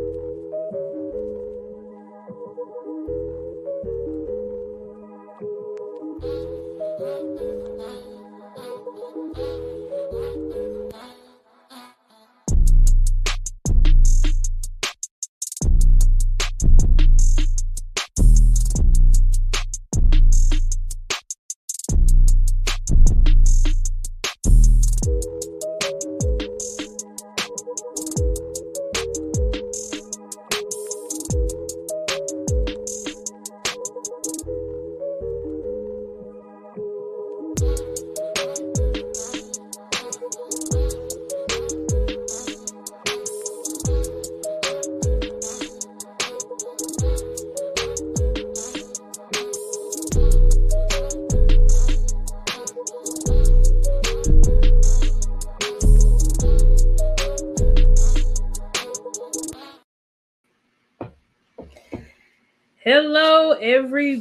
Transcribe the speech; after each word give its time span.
Thank 0.00 0.16
you. 3.08 3.19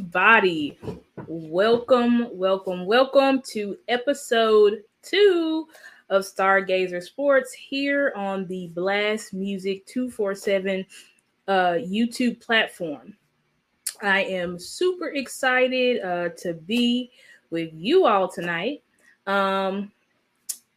Everybody. 0.09 0.79
Welcome, 1.27 2.29
welcome, 2.31 2.87
welcome 2.87 3.43
to 3.51 3.77
episode 3.87 4.81
two 5.03 5.67
of 6.09 6.23
Stargazer 6.23 7.03
Sports 7.03 7.53
here 7.53 8.11
on 8.15 8.47
the 8.47 8.71
Blast 8.73 9.35
Music 9.35 9.85
247 9.85 10.83
uh, 11.47 11.53
YouTube 11.53 12.41
platform. 12.41 13.15
I 14.01 14.23
am 14.23 14.57
super 14.57 15.09
excited 15.09 16.01
uh, 16.01 16.29
to 16.39 16.55
be 16.55 17.11
with 17.51 17.69
you 17.71 18.07
all 18.07 18.27
tonight. 18.27 18.81
Um, 19.27 19.91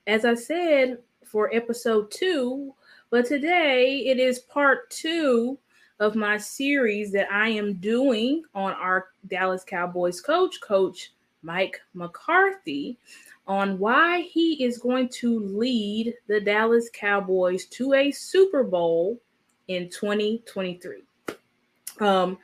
as 0.07 0.27
I 0.27 0.35
said, 0.35 0.99
for 1.25 1.49
episode 1.55 2.11
two, 2.11 2.75
but 3.09 3.25
today 3.25 4.05
it 4.09 4.19
is 4.19 4.41
part 4.41 4.91
two 4.91 5.59
of 6.03 6.17
my 6.17 6.36
series 6.36 7.12
that 7.12 7.31
I 7.31 7.48
am 7.50 7.75
doing 7.75 8.42
on 8.56 8.72
our 8.72 9.11
Dallas 9.28 9.62
Cowboys 9.62 10.20
coach, 10.20 10.61
Coach 10.61 11.12
Mike 11.45 11.81
McCarthy, 11.95 12.98
on 13.47 13.78
why 13.78 14.23
he 14.23 14.64
is 14.64 14.79
going 14.79 15.08
to 15.11 15.39
lead 15.39 16.12
the 16.27 16.41
Dallas 16.41 16.91
Cowboys 16.92 17.67
to 17.67 17.95
a 17.95 18.11
Super 18.11 18.64
Bowl 18.64 19.20
in 19.68 19.89
2023. 19.91 21.05
Um, 22.01 22.36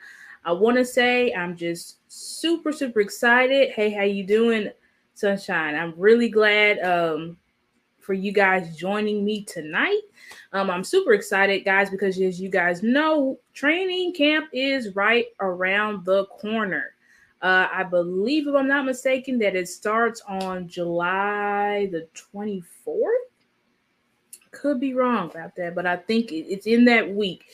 I 0.45 0.53
want 0.53 0.77
to 0.77 0.85
say 0.85 1.33
I'm 1.33 1.57
just 1.57 1.97
super 2.07 2.71
super 2.71 3.01
excited. 3.01 3.71
Hey, 3.71 3.89
how 3.89 4.03
you 4.03 4.23
doing, 4.23 4.71
Sunshine? 5.15 5.75
I'm 5.75 5.93
really 5.97 6.29
glad 6.29 6.79
um, 6.79 7.35
for 8.09 8.15
you 8.15 8.31
guys 8.31 8.75
joining 8.75 9.23
me 9.23 9.43
tonight. 9.43 10.01
Um, 10.51 10.71
I'm 10.71 10.83
super 10.83 11.13
excited, 11.13 11.63
guys, 11.63 11.91
because 11.91 12.19
as 12.19 12.41
you 12.41 12.49
guys 12.49 12.81
know, 12.81 13.37
training 13.53 14.15
camp 14.15 14.47
is 14.51 14.95
right 14.95 15.27
around 15.39 16.05
the 16.05 16.25
corner. 16.25 16.95
Uh, 17.43 17.67
I 17.71 17.83
believe, 17.83 18.47
if 18.47 18.55
I'm 18.55 18.67
not 18.67 18.87
mistaken, 18.87 19.37
that 19.37 19.55
it 19.55 19.69
starts 19.69 20.23
on 20.27 20.67
July 20.67 21.87
the 21.91 22.07
24th. 22.33 22.63
Could 24.49 24.79
be 24.79 24.95
wrong 24.95 25.29
about 25.29 25.55
that, 25.57 25.75
but 25.75 25.85
I 25.85 25.95
think 25.95 26.31
it's 26.31 26.65
in 26.65 26.85
that 26.85 27.07
week. 27.07 27.45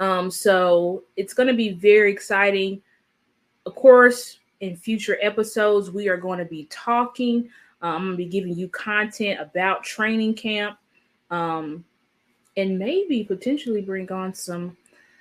Um, 0.00 0.28
so 0.28 1.04
it's 1.16 1.34
going 1.34 1.46
to 1.46 1.54
be 1.54 1.70
very 1.70 2.10
exciting. 2.10 2.82
Of 3.64 3.76
course, 3.76 4.40
in 4.58 4.74
future 4.74 5.18
episodes, 5.22 5.92
we 5.92 6.08
are 6.08 6.16
going 6.16 6.40
to 6.40 6.44
be 6.46 6.66
talking 6.68 7.48
um, 7.82 7.94
I'm 7.94 8.04
gonna 8.06 8.16
be 8.16 8.26
giving 8.26 8.54
you 8.54 8.68
content 8.68 9.40
about 9.40 9.84
training 9.84 10.34
camp, 10.34 10.78
um, 11.30 11.84
and 12.56 12.78
maybe 12.78 13.24
potentially 13.24 13.80
bring 13.80 14.10
on 14.12 14.34
some 14.34 14.76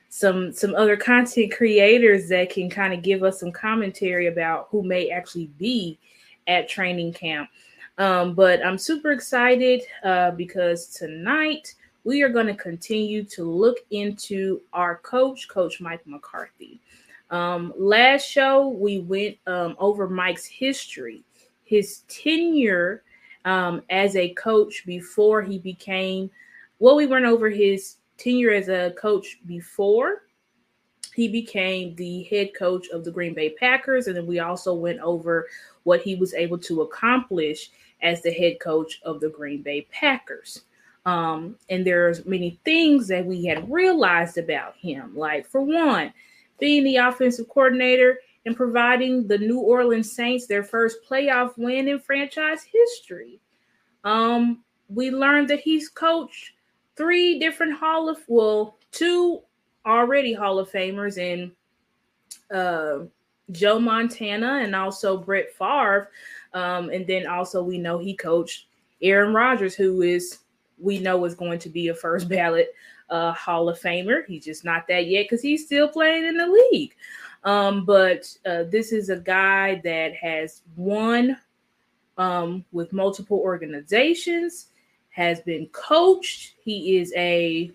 some 0.10 0.52
some 0.52 0.76
other 0.76 0.98
content 0.98 1.54
creators 1.54 2.28
that 2.30 2.50
can 2.50 2.70
kind 2.70 2.94
of 2.94 3.02
give 3.02 3.24
us 3.24 3.40
some 3.40 3.52
commentary 3.52 4.28
about 4.28 4.68
who 4.72 4.84
may 4.84 5.10
actually 5.10 5.52
be 5.58 5.98
at 6.48 6.68
training 6.68 7.14
camp. 7.14 7.50
Um, 7.98 8.34
but 8.34 8.66
I'm 8.66 8.78
super 8.78 9.12
excited 9.12 9.84
uh, 10.04 10.32
because 10.32 10.88
tonight 10.88 11.74
we 12.04 12.22
are 12.24 12.30
going 12.30 12.48
to 12.48 12.56
continue 12.56 13.24
to 13.26 13.44
look 13.44 13.78
into 13.92 14.62
our 14.74 14.98
coach, 14.98 15.48
Coach 15.48 15.82
Mike 15.82 16.06
McCarthy. 16.06 16.80
Um, 17.30 17.74
last 17.78 18.24
show 18.24 18.70
we 18.70 19.00
went 19.00 19.38
um, 19.46 19.76
over 19.80 20.10
Mike's 20.10 20.46
history 20.46 21.24
his 21.70 22.00
tenure 22.08 23.04
um, 23.46 23.84
as 23.92 24.16
a 24.16 24.34
coach 24.34 24.84
before 24.88 25.44
he 25.44 25.60
became, 25.60 26.32
well, 26.80 26.96
we 26.96 27.06
went 27.06 27.26
over 27.26 27.48
his 27.48 27.98
tenure 28.18 28.52
as 28.52 28.70
a 28.70 28.92
coach 29.00 29.38
before 29.46 30.24
he 31.14 31.28
became 31.28 31.96
the 31.96 32.24
head 32.24 32.56
coach 32.58 32.88
of 32.90 33.06
the 33.06 33.12
Green 33.12 33.36
Bay 33.36 33.52
Packers. 33.52 34.08
And 34.08 34.18
then 34.18 34.26
we 34.26 34.40
also 34.40 34.74
went 34.74 35.00
over 35.02 35.48
what 35.84 36.02
he 36.02 36.16
was 36.16 36.34
able 36.34 36.58
to 36.60 36.82
accomplish 36.82 37.70
as 38.02 38.24
the 38.24 38.32
head 38.32 38.60
coach 38.60 39.00
of 39.04 39.20
the 39.20 39.30
Green 39.30 39.62
Bay 39.62 39.88
Packers. 39.92 40.64
Um, 41.06 41.56
and 41.70 41.86
there's 41.86 42.26
many 42.26 42.60
things 42.66 43.08
that 43.10 43.26
we 43.26 43.46
had 43.46 43.72
realized 43.72 44.40
about 44.40 44.76
him. 44.76 45.16
Like, 45.16 45.48
for 45.48 45.62
one, 45.62 46.14
being 46.60 46.84
the 46.84 46.98
offensive 46.98 47.48
coordinator, 47.48 48.20
and 48.46 48.56
providing 48.56 49.28
the 49.28 49.38
New 49.38 49.60
Orleans 49.60 50.12
Saints 50.12 50.48
their 50.48 50.64
first 50.64 50.98
playoff 51.10 51.58
win 51.58 51.88
in 51.88 52.00
franchise 52.00 52.64
history. 52.64 53.40
Um, 54.04 54.64
we 54.88 55.12
learned 55.12 55.50
that 55.50 55.60
he's 55.60 55.90
coached 55.90 56.54
three 56.96 57.40
different 57.40 57.74
Hall 57.74 58.10
of 58.10 58.20
well, 58.28 58.78
two 58.92 59.42
already 59.86 60.34
Hall 60.34 60.60
of 60.60 60.72
Famers 60.72 61.18
in 61.18 61.52
uh, 62.56 63.06
Joe 63.52 63.80
Montana 63.80 64.62
and 64.64 64.76
also 64.76 65.18
Brett 65.18 65.54
Favre. 65.54 66.12
Um, 66.54 66.90
and 66.90 67.06
then 67.06 67.28
also 67.28 67.62
we 67.64 67.78
know 67.78 67.98
he 67.98 68.16
coached 68.16 68.66
Aaron 69.02 69.34
Rodgers, 69.34 69.76
who 69.76 70.02
is 70.02 70.40
we 70.78 71.00
know 71.00 71.26
is 71.26 71.36
going 71.36 71.60
to 71.60 71.70
be 71.70 71.90
a 71.90 71.94
first 71.96 72.30
ballot 72.30 72.74
uh, 73.10 73.34
Hall 73.34 73.70
of 73.70 73.80
Famer. 73.80 74.26
He's 74.28 74.46
just 74.46 74.66
not 74.66 74.88
that 74.88 75.08
yet 75.08 75.26
because 75.26 75.42
he's 75.42 75.66
still 75.66 75.88
playing 75.88 76.26
in 76.26 76.38
the 76.38 76.48
league. 76.72 76.96
Um, 77.44 77.86
but 77.86 78.26
uh, 78.46 78.64
this 78.64 78.92
is 78.92 79.10
a 79.10 79.18
guy 79.18 79.82
that 79.84 80.14
has 80.16 80.62
won 80.76 81.38
um, 82.18 82.66
with 82.72 82.92
multiple 82.94 83.40
organizations, 83.40 84.68
has 85.10 85.40
been 85.42 85.68
coached. 85.68 86.56
He 86.62 86.98
is 86.98 87.14
a, 87.16 87.72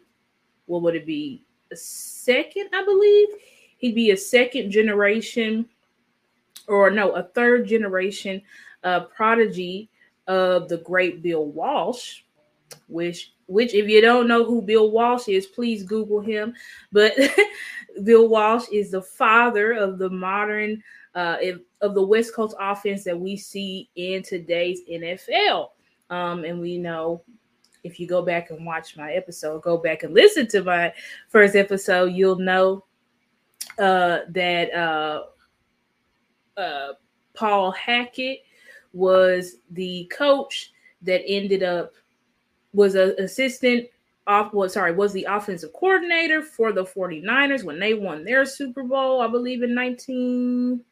what 0.67 0.83
would 0.83 0.95
it 0.95 1.07
be? 1.07 1.43
A 1.73 1.77
second, 1.77 2.69
I 2.73 2.85
believe. 2.85 3.29
He'd 3.79 3.95
be 3.95 4.11
a 4.13 4.17
second 4.17 4.71
generation, 4.71 5.69
or 6.69 6.91
no, 6.91 7.13
a 7.13 7.23
third 7.23 7.67
generation 7.67 8.41
uh, 8.83 9.01
prodigy 9.01 9.89
of 10.27 10.69
the 10.69 10.79
great 10.79 11.23
Bill 11.23 11.47
Walsh, 11.47 12.23
which 12.89 13.34
which 13.46 13.75
if 13.75 13.88
you 13.88 14.00
don't 14.00 14.29
know 14.29 14.44
who 14.44 14.62
Bill 14.62 14.91
Walsh 14.91 15.29
is, 15.29 15.46
please 15.46 15.82
Google 15.82 16.20
him. 16.20 16.55
But 16.93 17.14
Bill 18.05 18.29
Walsh 18.29 18.69
is 18.73 18.91
the 18.91 19.02
father 19.02 19.73
of 19.73 19.99
the 19.99 20.11
modern 20.11 20.82
uh, 21.14 21.37
of 21.81 21.94
the 21.94 22.02
West 22.02 22.35
Coast 22.35 22.56
offense 22.58 23.05
that 23.05 23.19
we 23.19 23.37
see 23.37 23.88
in 23.96 24.23
today's 24.23 24.81
NFL. 24.91 25.70
Um, 26.11 26.44
and 26.44 26.61
we 26.61 26.79
know 26.79 27.23
if 27.85 28.00
you 28.00 28.06
go 28.06 28.23
back 28.23 28.50
and 28.50 28.64
watch 28.64 28.96
my 28.96 29.12
episode, 29.12 29.62
go 29.62 29.76
back 29.76 30.02
and 30.02 30.14
listen 30.14 30.46
to 30.49 30.64
my 30.64 30.93
first 31.29 31.55
episode, 31.55 32.06
you'll 32.06 32.38
know 32.38 32.85
uh, 33.79 34.20
that 34.31 34.73
uh, 34.73 35.23
uh, 36.58 36.93
Paul 37.35 37.70
Hackett 37.73 38.41
was 38.93 39.56
the 39.70 40.11
coach 40.17 40.73
that 41.02 41.23
ended 41.26 41.62
up 41.62 41.93
was 42.75 42.94
an 42.94 43.15
assistant 43.19 43.87
off 44.26 44.53
was 44.53 44.73
sorry 44.73 44.93
was 44.93 45.12
the 45.12 45.25
offensive 45.25 45.73
coordinator 45.73 46.43
for 46.43 46.73
the 46.73 46.85
49ers 46.85 47.62
when 47.62 47.79
they 47.79 47.94
won 47.94 48.25
their 48.25 48.44
Super 48.44 48.82
Bowl, 48.82 49.21
I 49.21 49.29
believe 49.29 49.62
in 49.62 49.75
19 49.75 50.85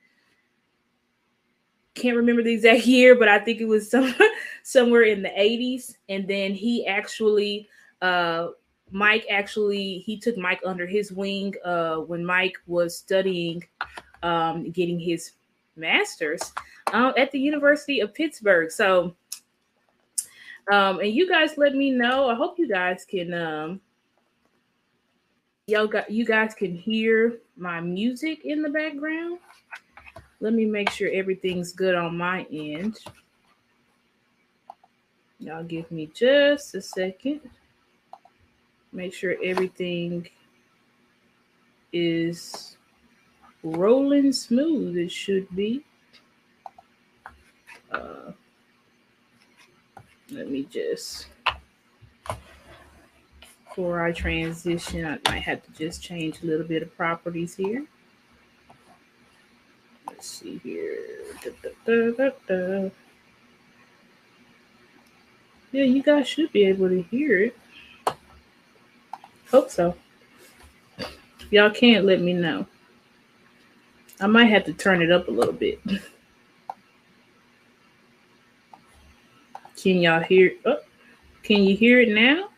can't 1.95 2.17
remember 2.17 2.43
the 2.43 2.55
exact 2.55 2.87
year, 2.87 3.15
but 3.15 3.29
I 3.29 3.39
think 3.39 3.61
it 3.61 3.67
was 3.69 3.91
some, 3.91 4.15
somewhere 4.63 5.03
in 5.03 5.23
the 5.23 5.29
80s. 5.29 5.95
And 6.09 6.27
then 6.27 6.53
he 6.55 6.87
actually 6.87 7.69
uh 8.01 8.49
Mike 8.91 9.25
actually 9.31 9.99
he 9.99 10.19
took 10.19 10.37
Mike 10.37 10.61
under 10.67 10.87
his 10.87 11.13
wing 11.13 11.55
uh 11.65 11.97
when 11.97 12.25
Mike 12.25 12.57
was 12.67 12.97
studying 12.97 13.65
um 14.23 14.71
getting 14.71 14.99
his 14.99 15.33
master's 15.77 16.53
uh, 16.93 17.13
at 17.17 17.31
the 17.31 17.39
University 17.39 18.01
of 18.01 18.13
Pittsburgh. 18.13 18.71
So 18.71 19.15
um, 20.71 21.01
and 21.01 21.13
you 21.13 21.29
guys 21.29 21.57
let 21.57 21.75
me 21.75 21.91
know. 21.91 22.29
I 22.29 22.35
hope 22.35 22.59
you 22.59 22.69
guys 22.69 23.05
can 23.05 23.35
um 23.35 23.81
y'all 25.67 25.87
got 25.87 26.11
you 26.11 26.25
guys 26.25 26.55
can 26.55 26.75
hear 26.75 27.39
my 27.57 27.81
music 27.81 28.45
in 28.45 28.63
the 28.63 28.69
background. 28.69 29.39
Let 30.41 30.53
me 30.55 30.67
make 30.67 30.91
sure 30.91 31.09
everything's 31.13 31.73
good 31.73 31.95
on 31.95 32.17
my 32.17 32.47
end. 32.53 32.99
Y'all 35.39 35.65
give 35.65 35.91
me 35.91 36.11
just 36.15 36.75
a 36.75 36.83
second. 36.83 37.41
Make 38.93 39.15
sure 39.15 39.37
everything 39.43 40.29
is 41.93 42.77
rolling 43.63 44.33
smooth. 44.33 44.97
It 44.97 45.11
should 45.11 45.49
be. 45.55 45.85
Uh, 47.91 48.33
let 50.33 50.51
me 50.51 50.65
just 50.65 51.27
before 53.75 54.05
I 54.05 54.13
transition, 54.13 55.07
I 55.07 55.31
might 55.31 55.43
have 55.43 55.63
to 55.65 55.71
just 55.73 56.03
change 56.03 56.43
a 56.43 56.47
little 56.47 56.67
bit 56.67 56.83
of 56.83 56.95
properties 56.95 57.55
here. 57.55 57.87
Let's 60.07 60.27
see 60.27 60.61
here. 60.63 60.99
Da, 61.87 62.11
da, 62.13 62.31
da, 62.47 62.91
yeah, 65.73 65.85
you 65.85 66.03
guys 66.03 66.29
should 66.29 66.53
be 66.53 66.67
able 66.67 66.91
to 66.91 67.01
hear 67.03 67.45
it. 67.45 67.57
Hope 69.51 69.71
so. 69.71 69.97
If 70.99 71.51
y'all 71.51 71.71
can't, 71.71 72.05
let 72.05 72.21
me 72.21 72.35
know. 72.35 72.67
I 74.21 74.27
might 74.27 74.51
have 74.51 74.65
to 74.67 74.75
turn 74.75 75.01
it 75.01 75.11
up 75.11 75.29
a 75.29 75.31
little 75.31 75.55
bit. 75.55 75.81
Can 79.83 79.97
y'all 79.97 80.23
hear? 80.23 80.53
Oh, 80.65 80.79
can 81.43 81.65
you 81.65 81.77
hear 81.77 82.01
it 82.01 82.11
now? 82.11 82.51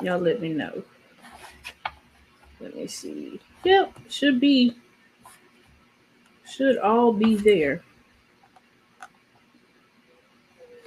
Y'all 0.00 0.18
let 0.18 0.40
me 0.40 0.48
know. 0.48 0.82
Let 2.58 2.74
me 2.74 2.86
see. 2.86 3.38
Yep, 3.64 3.92
should 4.08 4.40
be. 4.40 4.78
Should 6.46 6.78
all 6.78 7.12
be 7.12 7.34
there. 7.34 7.82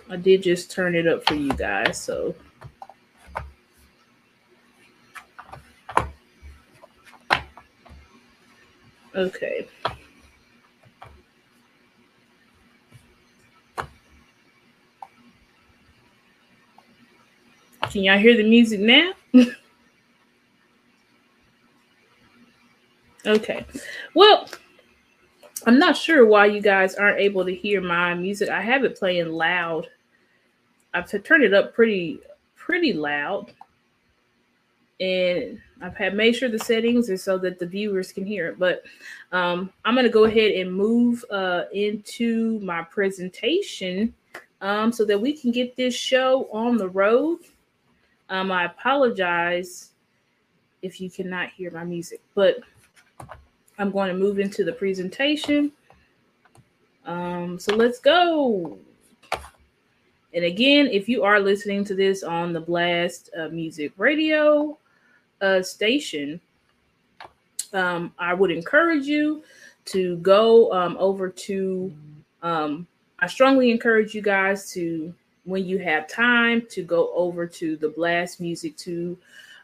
I 0.10 0.16
did 0.16 0.42
just 0.42 0.72
turn 0.72 0.96
it 0.96 1.06
up 1.06 1.24
for 1.28 1.36
you 1.36 1.54
guys, 1.54 2.02
so 2.02 2.34
Okay. 9.16 9.68
Can 17.90 18.04
y'all 18.04 18.20
hear 18.20 18.38
the 18.38 18.48
music 18.48 18.80
now? 18.80 19.14
okay. 23.26 23.66
Well, 24.14 24.48
I'm 25.66 25.80
not 25.80 25.98
sure 25.98 26.26
why 26.26 26.46
you 26.46 26.62
guys 26.62 26.94
aren't 26.94 27.20
able 27.20 27.44
to 27.46 27.56
hear 27.56 27.82
my 27.82 28.14
music. 28.14 28.50
I 28.50 28.62
have 28.62 28.84
it 28.84 28.96
playing 28.96 29.30
loud. 29.30 29.88
I've 30.94 31.10
turned 31.24 31.44
it 31.44 31.54
up 31.54 31.74
pretty 31.74 32.20
pretty 32.56 32.94
loud. 32.94 33.52
And 35.00 35.60
I've 35.82 35.96
had 35.96 36.14
made 36.14 36.36
sure 36.36 36.50
the 36.50 36.60
settings 36.60 37.10
are 37.10 37.18
so 37.18 37.40
that 37.40 37.58
the 37.58 37.66
viewers 37.66 38.12
can 38.12 38.24
hear 38.26 38.50
it. 38.50 38.60
But 38.60 38.84
um, 39.32 39.72
I'm 39.84 39.96
going 39.96 40.06
to 40.06 40.12
go 40.12 40.26
ahead 40.26 40.52
and 40.52 40.72
move 40.72 41.26
uh, 41.32 41.64
into 41.74 42.60
my 42.60 42.84
presentation 42.84 44.14
um, 44.62 44.92
so 44.92 45.06
that 45.06 45.20
we 45.20 45.34
can 45.34 45.52
get 45.52 45.76
this 45.76 45.96
show 45.96 46.48
on 46.52 46.78
the 46.78 46.90
road. 46.90 47.40
Um, 48.30 48.52
I 48.52 48.66
apologize 48.66 49.92
if 50.82 51.02
you 51.02 51.10
cannot 51.10 51.50
hear 51.50 51.72
my 51.72 51.84
music, 51.84 52.22
but 52.36 52.60
I'm 53.78 53.92
going 53.92 54.10
to 54.10 54.18
move 54.18 54.40
into 54.40 54.64
the 54.64 54.74
presentation. 54.74 55.72
Um, 57.06 57.58
so 57.58 57.76
let's 57.76 58.00
go. 58.00 58.78
And 60.34 60.46
again, 60.46 60.88
if 60.88 61.10
you 61.10 61.24
are 61.24 61.40
listening 61.40 61.84
to 61.86 61.96
this 61.96 62.22
on 62.22 62.54
the 62.54 62.60
Blast 62.60 63.32
uh, 63.38 63.48
Music 63.48 63.92
Radio 63.98 64.78
uh, 65.42 65.64
station, 65.64 66.40
um, 67.74 68.14
I 68.20 68.34
would 68.34 68.52
encourage 68.52 69.06
you 69.06 69.44
to 69.86 70.18
go 70.18 70.72
um, 70.72 70.98
over 71.00 71.30
to. 71.30 71.94
Um, 72.44 72.86
I 73.20 73.28
strongly 73.28 73.72
encourage 73.72 74.14
you 74.14 74.22
guys 74.22 74.72
to 74.74 75.14
when 75.50 75.66
you 75.66 75.78
have 75.80 76.08
time 76.08 76.66
to 76.70 76.84
go 76.84 77.12
over 77.14 77.46
to 77.48 77.76
the 77.78 77.90
Blast 77.90 78.40
Music 78.40 78.78
2 78.78 79.18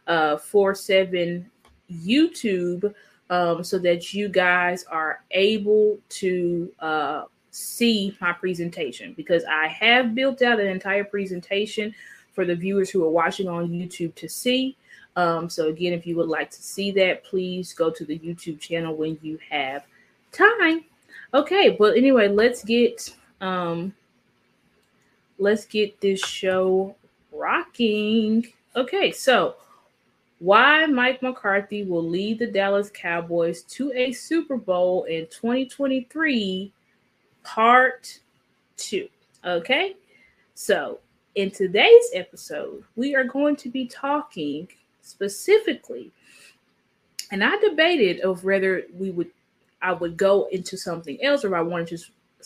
uh, 0.08 0.38
47 0.38 1.50
YouTube 1.92 2.94
um, 3.30 3.64
so 3.64 3.80
that 3.80 4.14
you 4.14 4.30
guys 4.30 4.84
are 4.86 5.24
able 5.32 5.98
to 6.10 6.72
uh, 6.80 7.24
see 7.52 8.16
my 8.20 8.34
presentation 8.34 9.14
because 9.16 9.44
I 9.46 9.68
have 9.68 10.14
built 10.14 10.42
out 10.42 10.60
an 10.60 10.68
entire 10.68 11.04
presentation 11.04 11.94
for 12.34 12.46
the 12.46 12.56
viewers 12.56 12.90
who 12.90 13.04
are 13.04 13.10
watching 13.10 13.48
on 13.48 13.70
YouTube 13.70 14.14
to 14.16 14.28
see. 14.28 14.76
Um, 15.16 15.50
so, 15.50 15.70
again, 15.70 15.94
if 15.94 16.06
you 16.06 16.18
would 16.18 16.28
like 16.28 16.52
to 16.52 16.62
see 16.62 16.92
that, 16.92 17.24
please 17.24 17.74
go 17.74 17.90
to 17.90 18.04
the 18.04 18.20
YouTube 18.20 18.60
channel 18.60 18.96
when 18.96 19.18
you 19.22 19.40
have 19.50 19.86
time. 20.34 20.84
Okay, 21.34 21.76
but 21.80 21.96
anyway, 21.96 22.28
let's 22.28 22.64
get 22.64 23.16
um, 23.40 23.94
let's 25.38 25.66
get 25.66 26.00
this 26.02 26.20
show 26.20 26.96
rocking. 27.32 28.48
Okay, 28.76 29.12
so 29.12 29.56
why 30.40 30.86
Mike 30.86 31.22
McCarthy 31.22 31.84
will 31.84 32.08
lead 32.08 32.40
the 32.40 32.48
Dallas 32.48 32.92
Cowboys 32.94 33.64
to 33.64 33.92
a 33.94 34.12
Super 34.12 34.58
Bowl 34.58 35.04
in 35.06 35.28
2023, 35.28 36.72
part 37.44 38.20
two. 38.78 39.08
Okay, 39.46 39.96
so 40.54 41.00
in 41.36 41.52
today's 41.52 42.10
episode, 42.14 42.84
we 42.96 43.16
are 43.16 43.24
going 43.24 43.56
to 43.58 43.70
be 43.70 43.86
talking 43.88 44.68
specifically, 45.02 46.12
and 47.32 47.44
I 47.44 47.58
debated 47.58 48.22
of 48.22 48.44
whether 48.44 48.84
we 48.98 49.12
would 49.12 49.30
I 49.82 49.94
would 49.94 50.18
go 50.18 50.48
into 50.52 50.78
something 50.78 51.24
else 51.24 51.46
or 51.46 51.56
I 51.56 51.62
wanted 51.62 51.88
to 51.90 51.98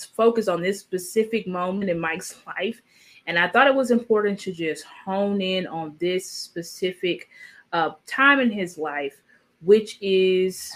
focus 0.06 0.48
on 0.48 0.62
this 0.62 0.80
specific 0.80 1.48
moment 1.48 1.90
in 1.90 2.00
Mike's 2.00 2.36
life. 2.46 2.82
And 3.28 3.38
I 3.38 3.48
thought 3.48 3.68
it 3.68 3.76
was 3.76 3.92
important 3.92 4.40
to 4.42 4.52
just 4.52 4.84
hone 4.84 5.42
in 5.42 5.68
on 5.68 5.96
this 6.00 6.30
specific 6.30 7.30
uh, 7.74 7.92
time 8.06 8.40
in 8.40 8.50
his 8.52 8.78
life, 8.78 9.16
which 9.62 9.98
is 10.02 10.76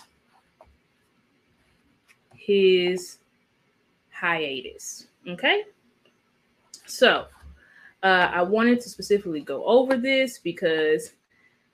his 2.36 3.20
hiatus. 4.12 5.08
Okay. 5.28 5.64
So 6.86 7.26
uh, 8.04 8.30
I 8.32 8.42
wanted 8.42 8.82
to 8.82 8.90
specifically 8.90 9.42
go 9.42 9.66
over 9.66 9.98
this 9.98 10.40
because 10.40 11.14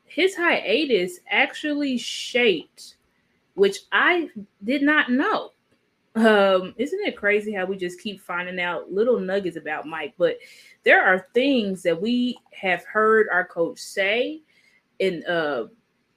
his 0.06 0.36
hiatus 0.36 1.20
actually 1.30 1.98
shaped, 1.98 2.96
which 3.56 3.80
I 3.92 4.30
did 4.64 4.82
not 4.82 5.12
know 5.12 5.52
um, 6.16 6.74
isn't 6.78 7.06
it 7.06 7.16
crazy 7.16 7.54
how 7.54 7.66
we 7.66 7.78
just 7.78 8.02
keep 8.02 8.22
finding 8.22 8.60
out 8.60 8.92
little 8.92 9.20
nuggets 9.20 9.58
about 9.58 9.86
Mike? 9.86 10.14
But 10.18 10.38
there 10.84 11.06
are 11.06 11.28
things 11.34 11.84
that 11.84 12.02
we 12.02 12.38
have 12.52 12.84
heard 12.86 13.28
our 13.32 13.46
coach 13.46 13.80
say 13.80 14.42
in 15.00 15.24
uh 15.26 15.66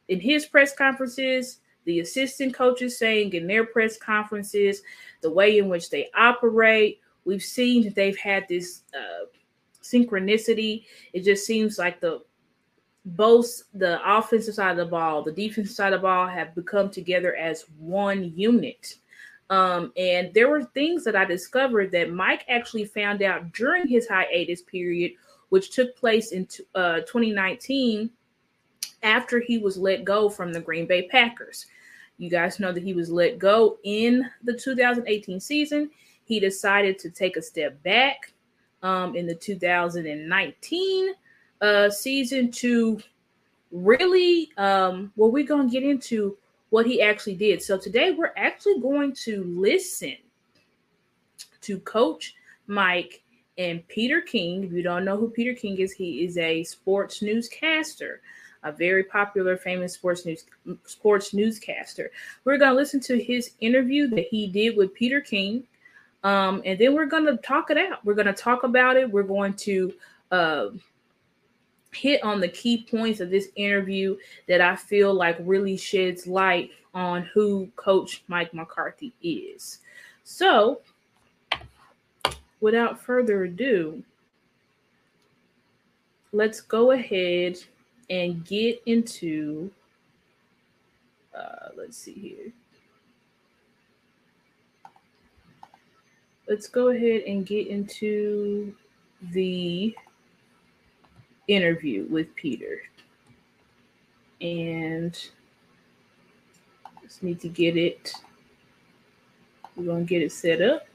in 0.08 0.20
his 0.20 0.46
press 0.46 0.74
conferences, 0.74 1.60
the 1.84 2.00
assistant 2.00 2.54
coaches 2.54 2.98
saying 2.98 3.32
in 3.32 3.46
their 3.46 3.64
press 3.64 3.96
conferences, 3.96 4.82
the 5.20 5.30
way 5.30 5.58
in 5.58 5.68
which 5.68 5.90
they 5.90 6.10
operate. 6.14 7.00
We've 7.24 7.42
seen 7.42 7.84
that 7.84 7.94
they've 7.94 8.18
had 8.18 8.46
this 8.48 8.82
uh, 8.94 9.26
synchronicity. 9.82 10.84
It 11.12 11.24
just 11.24 11.46
seems 11.46 11.78
like 11.78 12.00
the 12.00 12.22
both 13.04 13.48
the 13.74 14.00
offensive 14.04 14.54
side 14.54 14.72
of 14.72 14.76
the 14.76 14.86
ball, 14.86 15.22
the 15.22 15.32
defensive 15.32 15.74
side 15.74 15.92
of 15.92 16.00
the 16.00 16.06
ball 16.06 16.26
have 16.26 16.54
become 16.54 16.90
together 16.90 17.34
as 17.36 17.64
one 17.78 18.32
unit. 18.36 18.96
Um, 19.52 19.92
and 19.98 20.32
there 20.32 20.48
were 20.48 20.64
things 20.64 21.04
that 21.04 21.14
I 21.14 21.26
discovered 21.26 21.92
that 21.92 22.10
Mike 22.10 22.46
actually 22.48 22.86
found 22.86 23.22
out 23.22 23.52
during 23.52 23.86
his 23.86 24.08
hiatus 24.08 24.62
period, 24.62 25.12
which 25.50 25.72
took 25.72 25.94
place 25.94 26.32
in 26.32 26.48
uh, 26.74 27.00
2019 27.00 28.08
after 29.02 29.40
he 29.40 29.58
was 29.58 29.76
let 29.76 30.06
go 30.06 30.30
from 30.30 30.54
the 30.54 30.60
Green 30.60 30.86
Bay 30.86 31.02
Packers. 31.02 31.66
You 32.16 32.30
guys 32.30 32.60
know 32.60 32.72
that 32.72 32.82
he 32.82 32.94
was 32.94 33.10
let 33.10 33.38
go 33.38 33.76
in 33.84 34.24
the 34.42 34.54
2018 34.54 35.38
season. 35.38 35.90
He 36.24 36.40
decided 36.40 36.98
to 37.00 37.10
take 37.10 37.36
a 37.36 37.42
step 37.42 37.82
back 37.82 38.32
um, 38.82 39.14
in 39.14 39.26
the 39.26 39.34
2019 39.34 41.12
uh, 41.60 41.90
season 41.90 42.50
to 42.52 43.00
really, 43.70 44.50
um, 44.56 45.12
well, 45.14 45.30
we're 45.30 45.44
going 45.44 45.68
to 45.68 45.72
get 45.72 45.82
into 45.82 46.38
what 46.72 46.86
he 46.86 47.02
actually 47.02 47.34
did. 47.34 47.62
So 47.62 47.76
today 47.76 48.12
we're 48.12 48.32
actually 48.34 48.80
going 48.80 49.12
to 49.24 49.44
listen 49.44 50.16
to 51.60 51.78
Coach 51.80 52.34
Mike 52.66 53.22
and 53.58 53.86
Peter 53.88 54.22
King. 54.22 54.64
If 54.64 54.72
you 54.72 54.82
don't 54.82 55.04
know 55.04 55.18
who 55.18 55.28
Peter 55.28 55.52
King 55.52 55.76
is, 55.76 55.92
he 55.92 56.24
is 56.24 56.38
a 56.38 56.64
sports 56.64 57.20
newscaster, 57.20 58.22
a 58.62 58.72
very 58.72 59.04
popular, 59.04 59.58
famous 59.58 59.92
sports 59.92 60.24
news 60.24 60.46
sports 60.86 61.34
newscaster. 61.34 62.10
We're 62.46 62.56
going 62.56 62.70
to 62.72 62.76
listen 62.76 63.00
to 63.00 63.22
his 63.22 63.50
interview 63.60 64.06
that 64.08 64.28
he 64.30 64.46
did 64.46 64.74
with 64.74 64.94
Peter 64.94 65.20
King, 65.20 65.64
um, 66.24 66.62
and 66.64 66.78
then 66.78 66.94
we're 66.94 67.04
going 67.04 67.26
to 67.26 67.36
talk 67.36 67.70
it 67.70 67.76
out. 67.76 68.02
We're 68.02 68.14
going 68.14 68.28
to 68.28 68.32
talk 68.32 68.62
about 68.62 68.96
it. 68.96 69.12
We're 69.12 69.24
going 69.24 69.52
to 69.54 69.92
uh, 70.30 70.68
hit 71.92 72.22
on 72.22 72.40
the 72.40 72.48
key 72.48 72.86
points 72.90 73.20
of 73.20 73.30
this 73.30 73.48
interview 73.54 74.16
that 74.48 74.60
I 74.60 74.76
feel 74.76 75.14
like 75.14 75.36
really 75.40 75.76
sheds 75.76 76.26
light 76.26 76.70
on 76.94 77.22
who 77.22 77.70
Coach 77.76 78.22
Mike 78.28 78.52
McCarthy 78.52 79.12
is. 79.22 79.78
So, 80.24 80.80
without 82.60 83.00
further 83.00 83.44
ado, 83.44 84.02
let's 86.32 86.60
go 86.60 86.92
ahead 86.92 87.58
and 88.10 88.44
get 88.44 88.82
into. 88.86 89.70
Uh, 91.36 91.68
let's 91.76 91.96
see 91.96 92.12
here. 92.12 92.52
Let's 96.48 96.68
go 96.68 96.88
ahead 96.88 97.22
and 97.22 97.46
get 97.46 97.68
into 97.68 98.74
the 99.32 99.94
interview 101.54 102.06
with 102.10 102.34
Peter. 102.34 102.82
And 104.40 105.16
Just 107.02 107.22
need 107.22 107.40
to 107.40 107.48
get 107.48 107.76
it. 107.76 108.12
We're 109.76 109.84
gonna 109.84 110.04
get 110.04 110.22
it 110.22 110.32
set 110.32 110.62
up. 110.62 110.86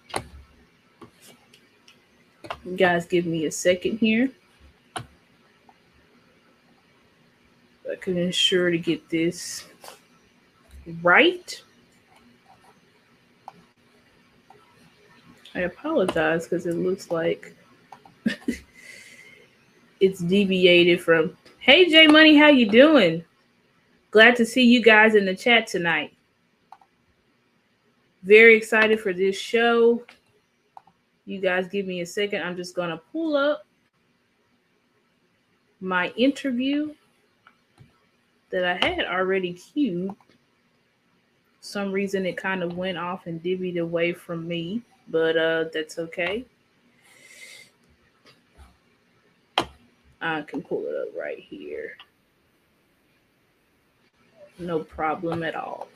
You 2.65 2.75
guys 2.75 3.05
give 3.05 3.25
me 3.25 3.45
a 3.45 3.51
second 3.51 3.99
here. 3.99 4.29
I 4.95 5.03
can 7.99 8.17
ensure 8.17 8.71
to 8.71 8.77
get 8.77 9.09
this 9.09 9.65
right. 11.03 11.61
I 15.55 15.61
apologize 15.61 16.45
because 16.45 16.65
it 16.65 16.75
looks 16.75 17.11
like 17.11 17.55
it's 19.99 20.19
deviated 20.19 21.01
from 21.01 21.35
Hey 21.59 21.89
J 21.89 22.07
Money, 22.07 22.37
how 22.37 22.47
you 22.47 22.69
doing? 22.69 23.23
Glad 24.11 24.35
to 24.37 24.45
see 24.45 24.63
you 24.63 24.81
guys 24.81 25.15
in 25.15 25.25
the 25.25 25.35
chat 25.35 25.67
tonight. 25.67 26.13
Very 28.23 28.55
excited 28.55 28.99
for 28.99 29.13
this 29.13 29.37
show. 29.37 30.03
You 31.25 31.39
guys 31.39 31.67
give 31.67 31.85
me 31.85 32.01
a 32.01 32.05
second. 32.05 32.41
I'm 32.41 32.55
just 32.55 32.75
to 32.89 33.01
pull 33.11 33.35
up 33.35 33.65
my 35.81 36.09
interview 36.09 36.93
that 38.49 38.63
I 38.63 38.85
had 38.85 39.05
already 39.05 39.53
queued. 39.53 40.11
Some 41.59 41.91
reason 41.91 42.25
it 42.25 42.37
kind 42.37 42.63
of 42.63 42.77
went 42.77 42.97
off 42.97 43.27
and 43.27 43.43
divvied 43.43 43.77
away 43.77 44.13
from 44.13 44.47
me, 44.47 44.81
but 45.09 45.35
uh, 45.35 45.65
that's 45.73 45.99
okay. 45.99 46.45
I 50.21 50.41
can 50.41 50.61
pull 50.61 50.85
it 50.85 50.95
up 50.95 51.15
right 51.17 51.39
here. 51.39 51.97
No 54.59 54.79
problem 54.79 55.43
at 55.43 55.55
all. 55.55 55.87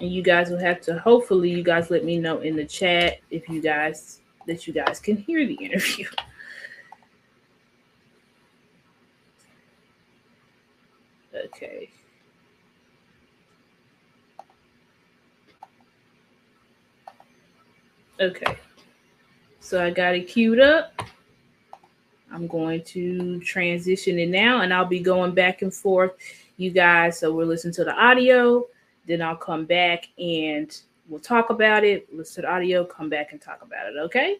And 0.00 0.12
you 0.12 0.22
guys 0.22 0.50
will 0.50 0.58
have 0.58 0.80
to 0.82 0.98
hopefully 0.98 1.50
you 1.50 1.62
guys 1.62 1.90
let 1.90 2.04
me 2.04 2.18
know 2.18 2.40
in 2.40 2.56
the 2.56 2.64
chat 2.64 3.18
if 3.30 3.48
you 3.48 3.60
guys 3.60 4.20
that 4.46 4.66
you 4.66 4.72
guys 4.72 5.00
can 5.00 5.16
hear 5.16 5.46
the 5.46 5.54
interview. 5.54 6.06
Okay. 11.34 11.90
Okay. 18.20 18.58
So 19.60 19.84
I 19.84 19.90
got 19.90 20.14
it 20.14 20.26
queued 20.26 20.58
up. 20.58 21.00
I'm 22.32 22.46
going 22.46 22.82
to 22.84 23.40
transition 23.40 24.18
it 24.18 24.28
now 24.28 24.60
and 24.60 24.72
I'll 24.72 24.84
be 24.84 25.00
going 25.00 25.34
back 25.34 25.62
and 25.62 25.72
forth. 25.72 26.12
You 26.56 26.70
guys, 26.70 27.18
so 27.18 27.32
we'll 27.32 27.46
listen 27.46 27.72
to 27.72 27.84
the 27.84 27.94
audio, 27.94 28.66
then 29.06 29.22
I'll 29.22 29.36
come 29.36 29.64
back 29.64 30.08
and 30.18 30.76
we'll 31.08 31.20
talk 31.20 31.50
about 31.50 31.84
it. 31.84 32.12
Listen 32.14 32.42
to 32.42 32.46
the 32.48 32.52
audio, 32.52 32.84
come 32.84 33.08
back 33.08 33.32
and 33.32 33.40
talk 33.40 33.62
about 33.62 33.88
it. 33.88 33.96
Okay. 33.96 34.38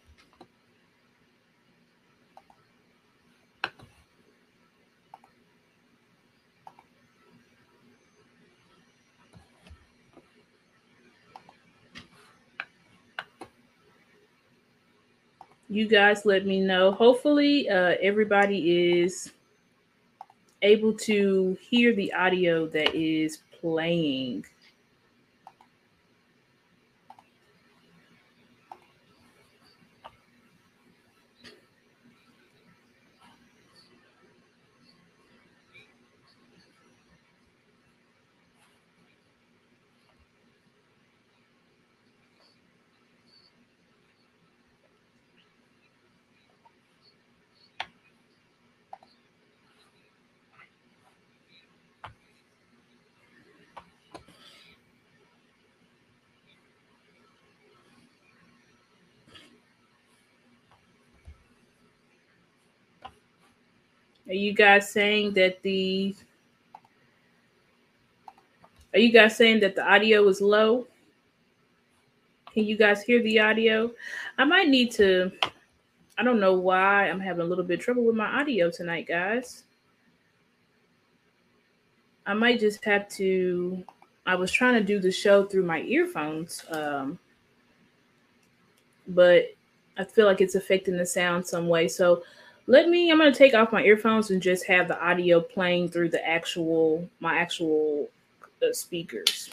You 15.69 15.87
guys 15.87 16.25
let 16.25 16.47
me 16.47 16.61
know. 16.61 16.93
Hopefully, 16.93 17.69
uh, 17.69 17.97
everybody 18.01 19.01
is 19.01 19.33
able 20.63 20.93
to 20.93 21.57
hear 21.61 21.95
the 21.95 22.13
audio 22.13 22.67
that 22.69 22.95
is 22.95 23.39
playing. 23.61 24.45
Are 64.29 64.35
you 64.35 64.53
guys 64.53 64.91
saying 64.91 65.33
that 65.35 65.63
the 65.63 66.15
Are 68.93 68.99
you 68.99 69.11
guys 69.11 69.37
saying 69.37 69.61
that 69.61 69.75
the 69.75 69.87
audio 69.87 70.27
is 70.29 70.43
low? 70.43 70.87
Can 72.53 72.65
you 72.65 72.77
guys 72.77 73.03
hear 73.03 73.23
the 73.23 73.41
audio? 73.41 73.91
I 74.37 74.45
might 74.45 74.69
need 74.69 74.91
to 74.93 75.33
I 76.19 76.23
don't 76.23 76.41
know 76.41 76.55
why 76.55 77.09
I'm 77.09 77.21
having 77.21 77.43
a 77.43 77.49
little 77.49 77.65
bit 77.65 77.81
trouble 77.81 78.05
with 78.05 78.17
my 78.17 78.27
audio 78.27 78.71
tonight, 78.71 79.07
guys. 79.07 79.65
I 82.27 82.35
might 82.35 82.61
just 82.61 82.85
have 82.85 83.09
to 83.11 83.83
I 84.27 84.35
was 84.35 84.53
trying 84.53 84.75
to 84.75 84.85
do 84.85 85.01
the 85.01 85.11
show 85.11 85.47
through 85.47 85.65
my 85.65 85.81
earphones 85.83 86.67
um 86.71 87.19
but 89.07 89.47
I 89.97 90.05
feel 90.05 90.27
like 90.27 90.43
it's 90.43 90.55
affecting 90.55 90.99
the 90.99 91.07
sound 91.07 91.47
some 91.47 91.67
way. 91.67 91.89
So 91.89 92.23
let 92.69 92.89
me 92.89 93.11
i'm 93.11 93.19
going 93.19 93.33
to 93.33 93.37
take 93.37 93.55
off 93.55 93.73
my 93.73 93.83
earphones 93.83 94.31
and 94.31 94.41
just 94.41 94.65
have 94.67 94.87
the 94.87 95.05
audio 95.05 95.41
playing 95.41 95.89
through 95.89 96.09
the 96.09 96.25
actual 96.29 97.09
my 97.19 97.37
actual 97.37 98.09
uh, 98.63 98.73
speakers. 98.73 99.51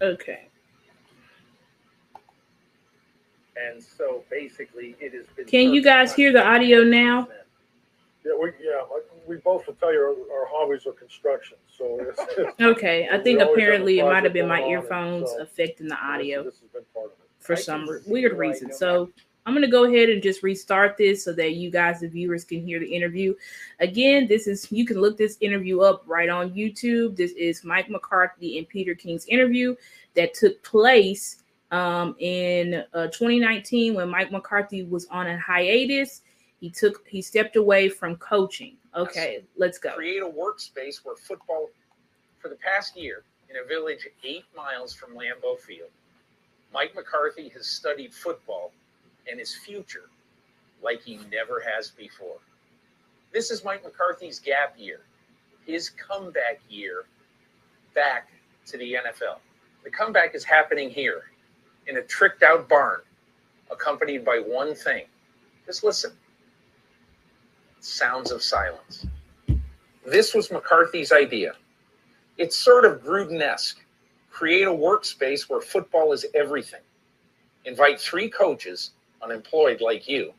Okay. 0.00 0.48
And 3.56 3.82
so 3.82 4.24
basically 4.30 4.96
it 5.00 5.12
has 5.14 5.26
been 5.36 5.46
can 5.46 5.72
you 5.72 5.82
guys 5.82 6.12
hear 6.12 6.32
the 6.32 6.44
audio 6.44 6.82
now? 6.82 7.28
Yeah 8.24 8.32
we 8.40 8.52
yeah 8.60 8.82
we 9.26 9.36
both 9.36 9.66
will 9.66 9.74
tell 9.74 9.92
you 9.92 10.00
our, 10.00 10.40
our 10.40 10.46
hobbies 10.50 10.86
are 10.86 10.92
construction 10.92 11.56
so 11.76 11.98
it's, 12.00 12.20
it's, 12.38 12.52
okay 12.60 13.08
i 13.12 13.18
think 13.18 13.40
always 13.40 13.40
have 13.40 13.48
a 13.48 13.52
apparently 13.52 13.98
it 13.98 14.04
might 14.04 14.24
have 14.24 14.32
been 14.32 14.48
my 14.48 14.60
going 14.60 14.76
on, 14.76 14.82
earphones 14.82 15.30
so 15.30 15.42
affecting 15.42 15.86
the 15.88 15.94
this- 15.94 16.02
audio 16.02 16.44
this 16.44 16.60
has 16.60 16.68
been 16.70 16.82
part 16.94 17.06
of 17.06 17.12
it 17.12 17.18
for 17.38 17.54
I 17.54 17.56
some 17.56 17.86
can 17.86 17.94
re- 17.94 18.00
see 18.02 18.10
weird 18.10 18.32
right 18.32 18.50
reason. 18.50 18.68
no 18.68 18.74
So 18.74 19.10
I'm 19.44 19.54
going 19.54 19.64
to 19.64 19.70
go 19.70 19.84
ahead 19.84 20.08
and 20.08 20.22
just 20.22 20.42
restart 20.42 20.96
this 20.96 21.24
so 21.24 21.32
that 21.32 21.54
you 21.54 21.70
guys, 21.70 22.00
the 22.00 22.06
viewers, 22.06 22.44
can 22.44 22.64
hear 22.64 22.78
the 22.78 22.86
interview. 22.86 23.34
Again, 23.80 24.28
this 24.28 24.46
is 24.46 24.70
you 24.70 24.86
can 24.86 25.00
look 25.00 25.16
this 25.16 25.36
interview 25.40 25.80
up 25.80 26.04
right 26.06 26.28
on 26.28 26.52
YouTube. 26.52 27.16
This 27.16 27.32
is 27.32 27.64
Mike 27.64 27.90
McCarthy 27.90 28.58
and 28.58 28.68
Peter 28.68 28.94
King's 28.94 29.26
interview 29.26 29.74
that 30.14 30.34
took 30.34 30.62
place 30.62 31.42
um, 31.72 32.14
in 32.20 32.84
uh, 32.94 33.06
2019 33.08 33.94
when 33.94 34.08
Mike 34.08 34.30
McCarthy 34.30 34.84
was 34.84 35.06
on 35.06 35.26
a 35.26 35.36
hiatus. 35.38 36.22
He 36.62 36.70
took 36.70 37.04
he 37.08 37.20
stepped 37.20 37.56
away 37.56 37.88
from 37.88 38.14
coaching. 38.18 38.76
Okay, 38.96 39.42
let's 39.56 39.78
go. 39.78 39.96
create 39.96 40.22
a 40.22 40.26
workspace 40.26 41.04
where 41.04 41.16
football 41.16 41.70
for 42.38 42.48
the 42.48 42.54
past 42.54 42.96
year 42.96 43.24
in 43.50 43.56
a 43.56 43.66
village 43.66 44.06
eight 44.22 44.44
miles 44.56 44.94
from 44.94 45.10
Lambeau 45.10 45.58
Field. 45.58 45.90
Mike 46.72 46.94
McCarthy 46.94 47.48
has 47.48 47.66
studied 47.66 48.14
football 48.14 48.70
and 49.28 49.40
his 49.40 49.56
future 49.56 50.08
like 50.84 51.02
he 51.02 51.18
never 51.32 51.60
has 51.74 51.90
before. 51.90 52.38
This 53.32 53.50
is 53.50 53.64
Mike 53.64 53.82
McCarthy's 53.82 54.38
gap 54.38 54.76
year, 54.78 55.00
his 55.66 55.90
comeback 55.90 56.60
year 56.70 57.06
back 57.92 58.28
to 58.66 58.78
the 58.78 58.98
NFL. 59.04 59.38
The 59.82 59.90
comeback 59.90 60.36
is 60.36 60.44
happening 60.44 60.90
here 60.90 61.24
in 61.88 61.96
a 61.96 62.02
tricked 62.02 62.44
out 62.44 62.68
barn, 62.68 63.00
accompanied 63.68 64.24
by 64.24 64.40
one 64.46 64.76
thing. 64.76 65.06
Just 65.66 65.82
listen 65.82 66.12
sounds 67.84 68.30
of 68.30 68.42
silence. 68.42 69.06
This 70.06 70.34
was 70.34 70.50
McCarthy's 70.50 71.12
idea. 71.12 71.54
It's 72.38 72.56
sort 72.56 72.84
of 72.84 73.02
Gruden 73.02 73.40
esque. 73.40 73.84
Create 74.30 74.66
a 74.66 74.72
workspace 74.72 75.48
where 75.48 75.60
football 75.60 76.12
is 76.12 76.26
everything. 76.34 76.80
Invite 77.64 78.00
three 78.00 78.30
coaches, 78.30 78.92
unemployed 79.22 79.80
like 79.80 80.08
you, 80.08 80.32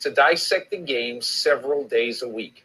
to 0.00 0.10
dissect 0.10 0.70
the 0.70 0.78
game 0.78 1.20
several 1.20 1.86
days 1.86 2.22
a 2.22 2.28
week. 2.28 2.64